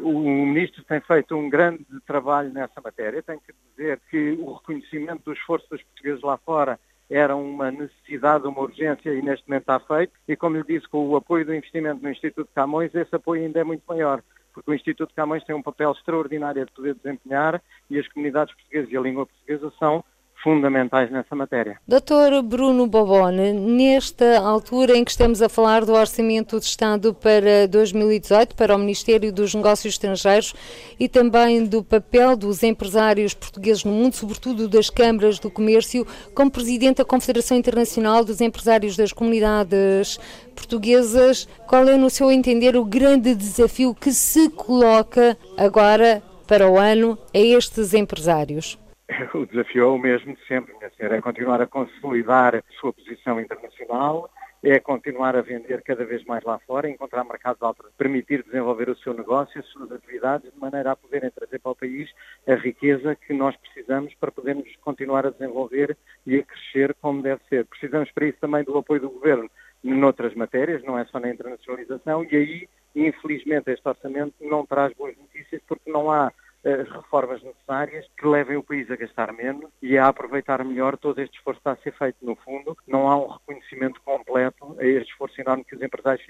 o 0.03 0.20
Ministro 0.45 0.84
tem 0.84 0.99
feito 1.01 1.36
um 1.36 1.49
grande 1.49 1.86
trabalho 2.06 2.51
nessa 2.51 2.82
matéria. 2.82 3.24
Tenho 3.24 3.39
que 3.39 3.53
dizer 3.72 3.99
que 4.10 4.32
o 4.39 4.53
reconhecimento 4.53 5.24
do 5.24 5.34
esforço 5.34 5.68
dos 5.70 5.82
portugueses 5.82 6.22
lá 6.22 6.38
fora 6.38 6.80
era 7.10 7.36
uma 7.36 7.72
necessidade, 7.72 8.47
uma 8.47 8.62
urgência 8.62 9.14
e 9.14 9.22
neste 9.22 9.47
momento 9.47 9.62
está 9.62 9.80
feito. 9.80 10.14
E 10.28 10.36
como 10.36 10.58
lhe 10.58 10.64
disse, 10.64 10.88
com 10.89 11.08
o 11.08 11.16
apoio 11.16 11.45
do 11.45 11.53
investimento 11.53 12.01
no 12.01 12.10
Instituto 12.10 12.49
Camões, 12.53 12.93
esse 12.93 13.16
apoio 13.16 13.43
ainda 13.43 13.60
é 13.60 13.64
muito 13.64 13.84
maior, 13.88 14.22
porque 14.53 14.72
o 14.72 14.74
Instituto 14.74 15.14
Camões 15.16 15.43
tem 15.43 15.56
um 15.56 15.62
papel 15.62 15.91
extraordinário 15.91 16.66
de 16.66 16.72
poder 16.72 16.95
desempenhar 16.95 17.62
e 17.89 17.99
as 17.99 18.08
comunidades 18.08 18.53
portuguesas 18.56 18.91
e 18.91 18.97
a 18.97 19.01
língua 19.01 19.26
portuguesa 19.26 19.72
são 19.80 20.03
fundamentais 20.45 21.09
nessa 21.09 21.35
matéria. 21.35 21.79
Doutor 21.87 22.43
Bruno 22.43 22.85
Bobone, 22.85 23.51
nesta 23.51 24.37
altura 24.37 24.95
em 24.95 25.03
que 25.03 25.09
estamos 25.09 25.41
a 25.41 25.49
falar 25.49 25.83
do 25.83 25.93
Orçamento 25.93 26.59
de 26.59 26.65
Estado 26.67 27.15
para 27.15 27.67
2018 27.67 28.55
para 28.55 28.75
o 28.75 28.77
Ministério 28.77 29.33
dos 29.33 29.55
Negócios 29.55 29.95
Estrangeiros 29.95 30.53
e 30.99 31.09
também 31.09 31.65
do 31.65 31.83
papel 31.83 32.37
dos 32.37 32.61
empresários 32.61 33.33
portugueses 33.33 33.83
no 33.83 33.91
mundo, 33.91 34.13
sobretudo 34.13 34.69
das 34.69 34.87
câmaras 34.87 35.39
do 35.39 35.49
comércio, 35.49 36.05
como 36.35 36.51
Presidente 36.51 36.97
da 36.97 37.05
Confederação 37.05 37.57
Internacional 37.57 38.23
dos 38.23 38.39
Empresários 38.39 38.95
das 38.95 39.11
Comunidades 39.11 40.19
Portuguesas, 40.53 41.47
qual 41.65 41.89
é, 41.89 41.97
no 41.97 42.11
seu 42.11 42.31
entender, 42.31 42.77
o 42.77 42.85
grande 42.85 43.33
desafio 43.33 43.95
que 43.95 44.11
se 44.13 44.47
coloca 44.51 45.35
agora 45.57 46.21
para 46.45 46.69
o 46.69 46.77
ano 46.77 47.17
a 47.33 47.39
estes 47.39 47.95
empresários? 47.95 48.77
o 49.34 49.45
desafio 49.45 49.84
é 49.84 49.86
o 49.86 49.97
mesmo 49.97 50.36
de 50.36 50.45
sempre, 50.47 50.74
minha 50.76 50.89
senhora, 50.91 51.18
é 51.18 51.22
continuar 51.22 51.62
a 51.62 51.68
consolidar 51.68 52.56
a 52.56 52.64
sua 52.80 52.91
posição 52.91 53.39
internacional, 53.39 54.30
é 54.64 54.80
continuar 54.80 55.36
a 55.36 55.41
vender 55.41 55.84
cada 55.84 56.03
vez 56.03 56.24
mais 56.26 56.43
lá 56.43 56.58
fora, 56.60 56.89
encontrar 56.89 57.24
mercados 57.24 57.62
altos, 57.62 57.91
permitir 57.97 58.43
desenvolver 58.43 58.89
o 58.89 58.97
seu 58.97 59.14
negócio, 59.14 59.60
as 59.60 59.68
suas 59.68 59.91
atividades, 59.91 60.51
de 60.51 60.60
maneira 60.60 60.91
a 60.91 60.95
poderem 60.95 61.30
trazer 61.30 61.60
para 61.60 61.72
o 61.72 61.76
país 61.76 62.10
a 62.47 62.56
riqueza 62.56 63.16
que 63.16 63.32
nós 63.32 63.56
precisamos 63.58 64.14
para 64.16 64.32
podermos 64.32 64.68
continuar 64.78 65.28
a 65.28 65.30
desenvolver 65.30 65.95
e 66.26 66.38
a 66.38 66.43
crescer 66.43 66.95
como 66.99 67.22
deve 67.22 67.41
ser. 67.47 67.66
Precisamos 67.66 68.12
para 68.12 68.26
isso 68.26 68.39
também 68.41 68.64
do 68.64 68.76
apoio 68.76 69.01
do 69.01 69.12
Governo 69.12 69.49
noutras 69.84 70.34
matérias, 70.34 70.84
não 70.84 70.97
é 70.97 71.06
só 71.06 71.20
na 71.20 71.30
internacionalização, 71.30 72.24
e 72.24 72.36
aí, 72.36 72.70
infelizmente, 72.95 73.70
este 73.70 73.88
orçamento 73.88 74.34
não 74.41 74.66
traz 74.66 74.91
boas 74.93 75.16
notícias 75.16 75.62
porque 75.68 75.91
não 75.91 76.10
há 76.10 76.32
as 76.66 76.89
reformas 76.89 77.41
necessárias 77.43 78.05
que 78.18 78.28
levem 78.28 78.57
o 78.57 78.63
país 78.63 78.89
a 78.89 78.95
gastar 78.95 79.32
menos 79.32 79.70
e 79.82 79.97
a 79.97 80.07
aproveitar 80.07 80.63
melhor 80.66 80.97
todo 80.97 81.22
este 81.22 81.38
esforço 81.38 81.61
que 81.61 81.70
está 81.70 81.80
a 81.80 81.84
ser 81.84 81.97
feito. 81.97 82.18
No 82.22 82.36
fundo, 82.36 82.76
não 82.88 83.07
há 83.07 83.18
um 83.18 83.28
reconhecimento 83.28 84.01
completo 84.03 84.76
a 84.80 84.84
este 84.84 85.11
esforço 85.11 85.39
enorme 85.39 85.63
que 85.63 85.76
os 85.76 85.82
empresários 85.82 86.26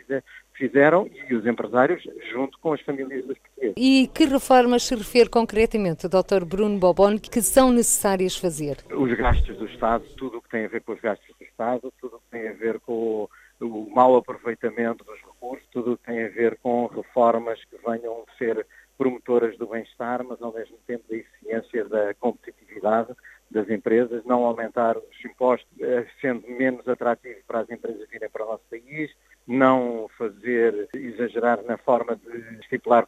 fizeram 0.53 1.09
e 1.29 1.33
os 1.33 1.45
empresários 1.45 2.03
junto 2.31 2.59
com 2.59 2.73
as 2.73 2.81
famílias 2.81 3.25
dos 3.25 3.37
portugueses. 3.37 3.75
E 3.77 4.07
que 4.13 4.25
reformas 4.25 4.83
se 4.83 4.95
refere 4.95 5.29
concretamente, 5.29 6.07
Dr. 6.07 6.43
Bruno 6.45 6.77
Bobon, 6.77 7.17
que 7.17 7.41
são 7.41 7.71
necessárias 7.71 8.35
fazer? 8.35 8.77
Os 8.91 9.13
gastos 9.13 9.57
do 9.57 9.65
Estado, 9.65 10.03
tudo 10.17 10.37
o 10.37 10.41
que 10.41 10.49
tem 10.49 10.65
a 10.65 10.67
ver 10.67 10.81
com 10.81 10.91
os 10.91 10.99
gastos 10.99 11.33
do 11.37 11.45
Estado, 11.45 11.93
tudo 12.01 12.17
o 12.17 12.19
que 12.19 12.29
tem 12.31 12.47
a 12.49 12.53
ver 12.53 12.79
com 12.81 13.29
o 13.61 13.89
mau 13.95 14.15
aproveitamento 14.17 15.03
dos 15.05 15.19
recursos, 15.21 15.65
tudo 15.71 15.93
o 15.93 15.97
que 15.97 16.05
tem 16.05 16.25
a 16.25 16.29
ver 16.29 16.57
com 16.61 16.87
reformas 16.87 17.63
que 17.65 17.77
venham 17.87 18.25
a 18.27 18.37
ser 18.37 18.65
promotoras 18.97 19.57
do 19.57 19.67
bem-estar, 19.67 20.23
mas 20.23 20.41
ao 20.41 20.53
mesmo 20.53 20.77
tempo 20.87 21.03
da 21.09 21.15
eficiência, 21.15 21.85
da 21.85 22.13
competitividade, 22.15 23.13
das 23.49 23.69
empresas, 23.69 24.23
não 24.25 24.43
aumentar 24.43 24.97
os 24.97 25.25
impostos, 25.25 25.67
eh, 25.79 26.05
sendo 26.19 26.47
menos 26.47 26.87
atrativo 26.87 27.39
para 27.47 27.59
as 27.61 27.69
empresas 27.69 28.09
virem 28.09 28.29
para 28.29 28.43
o 28.43 28.47
nosso 28.47 28.63
país, 28.69 29.11
não 29.47 30.09
fazer 30.17 30.89
exagerar 30.95 31.61
na 31.63 31.77
forma 31.77 32.15
de 32.15 32.59
estipular 32.59 33.07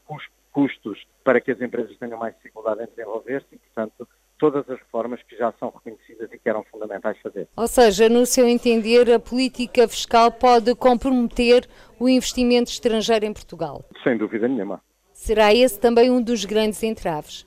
custos 0.51 1.05
para 1.23 1.41
que 1.41 1.51
as 1.51 1.61
empresas 1.61 1.97
tenham 1.97 2.19
mais 2.19 2.35
dificuldade 2.35 2.83
em 2.83 2.87
desenvolver-se 2.87 3.47
e, 3.51 3.57
portanto, 3.57 4.07
todas 4.37 4.69
as 4.69 4.79
reformas 4.79 5.21
que 5.23 5.35
já 5.35 5.51
são 5.59 5.69
reconhecidas 5.69 6.31
e 6.31 6.37
que 6.37 6.47
eram 6.49 6.63
fundamentais 6.63 7.17
fazer. 7.21 7.47
Ou 7.55 7.67
seja, 7.67 8.07
no 8.07 8.25
seu 8.25 8.47
entender, 8.47 9.11
a 9.11 9.19
política 9.19 9.87
fiscal 9.87 10.31
pode 10.31 10.75
comprometer 10.75 11.67
o 11.99 12.07
investimento 12.07 12.69
estrangeiro 12.69 13.25
em 13.25 13.33
Portugal? 13.33 13.83
Sem 14.03 14.17
dúvida 14.17 14.47
nenhuma. 14.47 14.81
Será 15.17 15.51
esse 15.51 15.79
também 15.79 16.11
um 16.11 16.21
dos 16.21 16.45
grandes 16.45 16.81
entraves? 16.83 17.45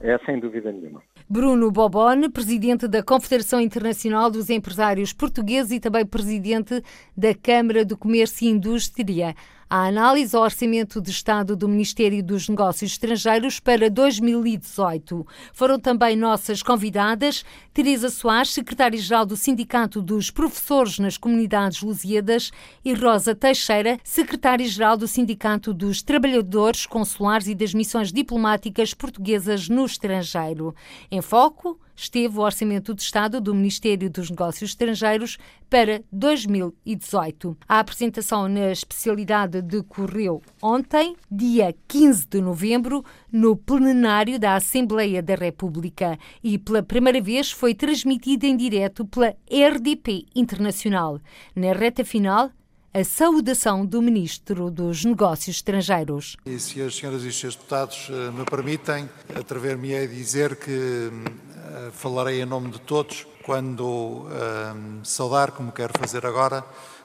É, 0.00 0.18
sem 0.26 0.40
dúvida 0.40 0.72
nenhuma. 0.72 1.00
Bruno 1.30 1.70
Bobone, 1.70 2.28
presidente 2.28 2.88
da 2.88 3.00
Confederação 3.00 3.60
Internacional 3.60 4.28
dos 4.28 4.50
Empresários 4.50 5.12
Portugueses 5.12 5.70
e 5.70 5.80
também 5.80 6.04
presidente 6.04 6.82
da 7.16 7.32
Câmara 7.32 7.84
do 7.84 7.96
Comércio 7.96 8.44
e 8.44 8.50
Indústria 8.50 9.34
a 9.72 9.86
análise 9.86 10.36
ao 10.36 10.42
Orçamento 10.42 11.00
de 11.00 11.10
Estado 11.10 11.56
do 11.56 11.66
Ministério 11.66 12.22
dos 12.22 12.46
Negócios 12.46 12.92
Estrangeiros 12.92 13.58
para 13.58 13.88
2018. 13.88 15.26
Foram 15.54 15.80
também 15.80 16.14
nossas 16.14 16.62
convidadas 16.62 17.42
Teresa 17.72 18.10
Soares, 18.10 18.52
secretária-geral 18.52 19.24
do 19.24 19.34
Sindicato 19.34 20.02
dos 20.02 20.30
Professores 20.30 20.98
nas 20.98 21.16
Comunidades 21.16 21.80
Lusíadas, 21.80 22.52
e 22.84 22.92
Rosa 22.92 23.34
Teixeira, 23.34 23.98
secretária-geral 24.04 24.94
do 24.94 25.08
Sindicato 25.08 25.72
dos 25.72 26.02
Trabalhadores 26.02 26.84
Consulares 26.84 27.46
e 27.46 27.54
das 27.54 27.72
Missões 27.72 28.12
Diplomáticas 28.12 28.92
Portuguesas 28.92 29.70
no 29.70 29.86
Estrangeiro. 29.86 30.74
Em 31.10 31.22
foco, 31.22 31.80
esteve 32.02 32.36
o 32.36 32.42
Orçamento 32.42 32.94
de 32.94 33.02
Estado 33.02 33.40
do 33.40 33.54
Ministério 33.54 34.10
dos 34.10 34.28
Negócios 34.28 34.70
Estrangeiros 34.70 35.38
para 35.70 36.02
2018. 36.12 37.56
A 37.68 37.78
apresentação 37.78 38.48
na 38.48 38.72
especialidade 38.72 39.62
decorreu 39.62 40.42
ontem, 40.60 41.14
dia 41.30 41.74
15 41.86 42.26
de 42.26 42.40
novembro, 42.40 43.04
no 43.30 43.56
plenário 43.56 44.38
da 44.38 44.56
Assembleia 44.56 45.22
da 45.22 45.36
República 45.36 46.18
e 46.42 46.58
pela 46.58 46.82
primeira 46.82 47.20
vez 47.20 47.52
foi 47.52 47.72
transmitida 47.72 48.46
em 48.46 48.56
direto 48.56 49.04
pela 49.06 49.36
RDP 49.48 50.26
Internacional. 50.34 51.20
Na 51.54 51.72
reta 51.72 52.04
final, 52.04 52.50
a 52.94 53.04
saudação 53.04 53.86
do 53.86 54.02
Ministro 54.02 54.70
dos 54.70 55.02
Negócios 55.02 55.56
Estrangeiros. 55.56 56.36
E 56.44 56.58
se 56.58 56.82
as 56.82 56.94
senhoras 56.94 57.24
e 57.24 57.28
os 57.28 57.38
senhores 57.38 57.56
deputados 57.56 58.08
eh, 58.10 58.30
me 58.30 58.44
permitem, 58.44 59.08
atrever-me 59.34 59.96
a 59.96 60.06
dizer 60.06 60.56
que 60.56 60.70
eh, 60.70 61.90
falarei 61.92 62.42
em 62.42 62.44
nome 62.44 62.70
de 62.70 62.78
todos 62.82 63.26
quando 63.44 64.26
um, 64.26 65.02
saudar, 65.02 65.52
como 65.52 65.72
quero 65.72 65.94
fazer 65.98 66.26
agora, 66.26 66.62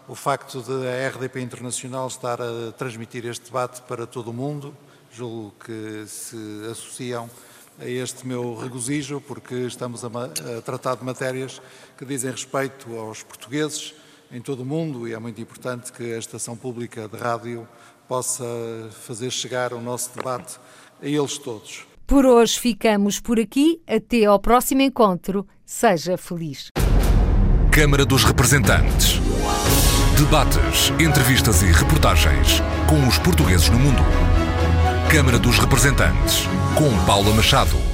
o 0.10 0.14
facto 0.14 0.62
de 0.62 0.88
a 0.88 1.10
RDP 1.10 1.40
Internacional 1.40 2.08
estar 2.08 2.42
a 2.42 2.74
transmitir 2.74 3.26
este 3.26 3.46
debate 3.46 3.82
para 3.84 4.06
todo 4.06 4.32
o 4.32 4.34
mundo. 4.34 4.76
Julgo 5.12 5.54
que 5.66 6.04
se 6.06 6.38
associam 6.70 7.30
a 7.80 7.86
este 7.86 8.28
meu 8.28 8.56
regozijo, 8.56 9.22
porque 9.22 9.56
estamos 9.56 10.04
a, 10.04 10.08
a 10.08 10.62
tratar 10.62 10.98
de 10.98 11.06
matérias 11.06 11.62
que 11.98 12.04
dizem 12.04 12.30
respeito 12.30 12.94
aos 12.98 13.24
portugueses 13.24 13.96
em 14.32 14.42
todo 14.42 14.62
o 14.62 14.66
mundo 14.66 15.08
e 15.08 15.14
é 15.14 15.20
muito 15.20 15.40
importante 15.42 15.92
que 15.92 16.14
a 16.14 16.18
estação 16.18 16.56
pública 16.56 17.08
de 17.08 17.18
rádio 17.18 17.68
possa 18.08 18.46
fazer 19.02 19.32
chegar 19.32 19.74
o 19.74 19.82
nosso 19.82 20.16
debate 20.16 20.58
a 21.02 21.06
eles 21.06 21.38
todos. 21.38 21.86
Por 22.06 22.26
hoje 22.26 22.58
ficamos 22.60 23.20
por 23.20 23.40
aqui. 23.40 23.82
Até 23.86 24.26
ao 24.26 24.40
próximo 24.40 24.82
encontro. 24.82 25.46
Seja 25.66 26.18
feliz. 26.18 26.72
Câmara 27.72 28.06
dos 28.06 28.24
Representantes. 28.24 29.20
Debates, 30.18 30.90
entrevistas 31.00 31.62
e 31.62 31.66
reportagens 31.66 32.62
com 32.90 33.08
os 33.08 33.20
portugueses 33.20 33.70
no 33.70 33.78
mundo. 33.78 34.02
Câmara 35.12 35.38
dos 35.38 35.60
Representantes, 35.60 36.48
com 36.76 37.06
Paula 37.06 37.34
Machado. 37.36 37.87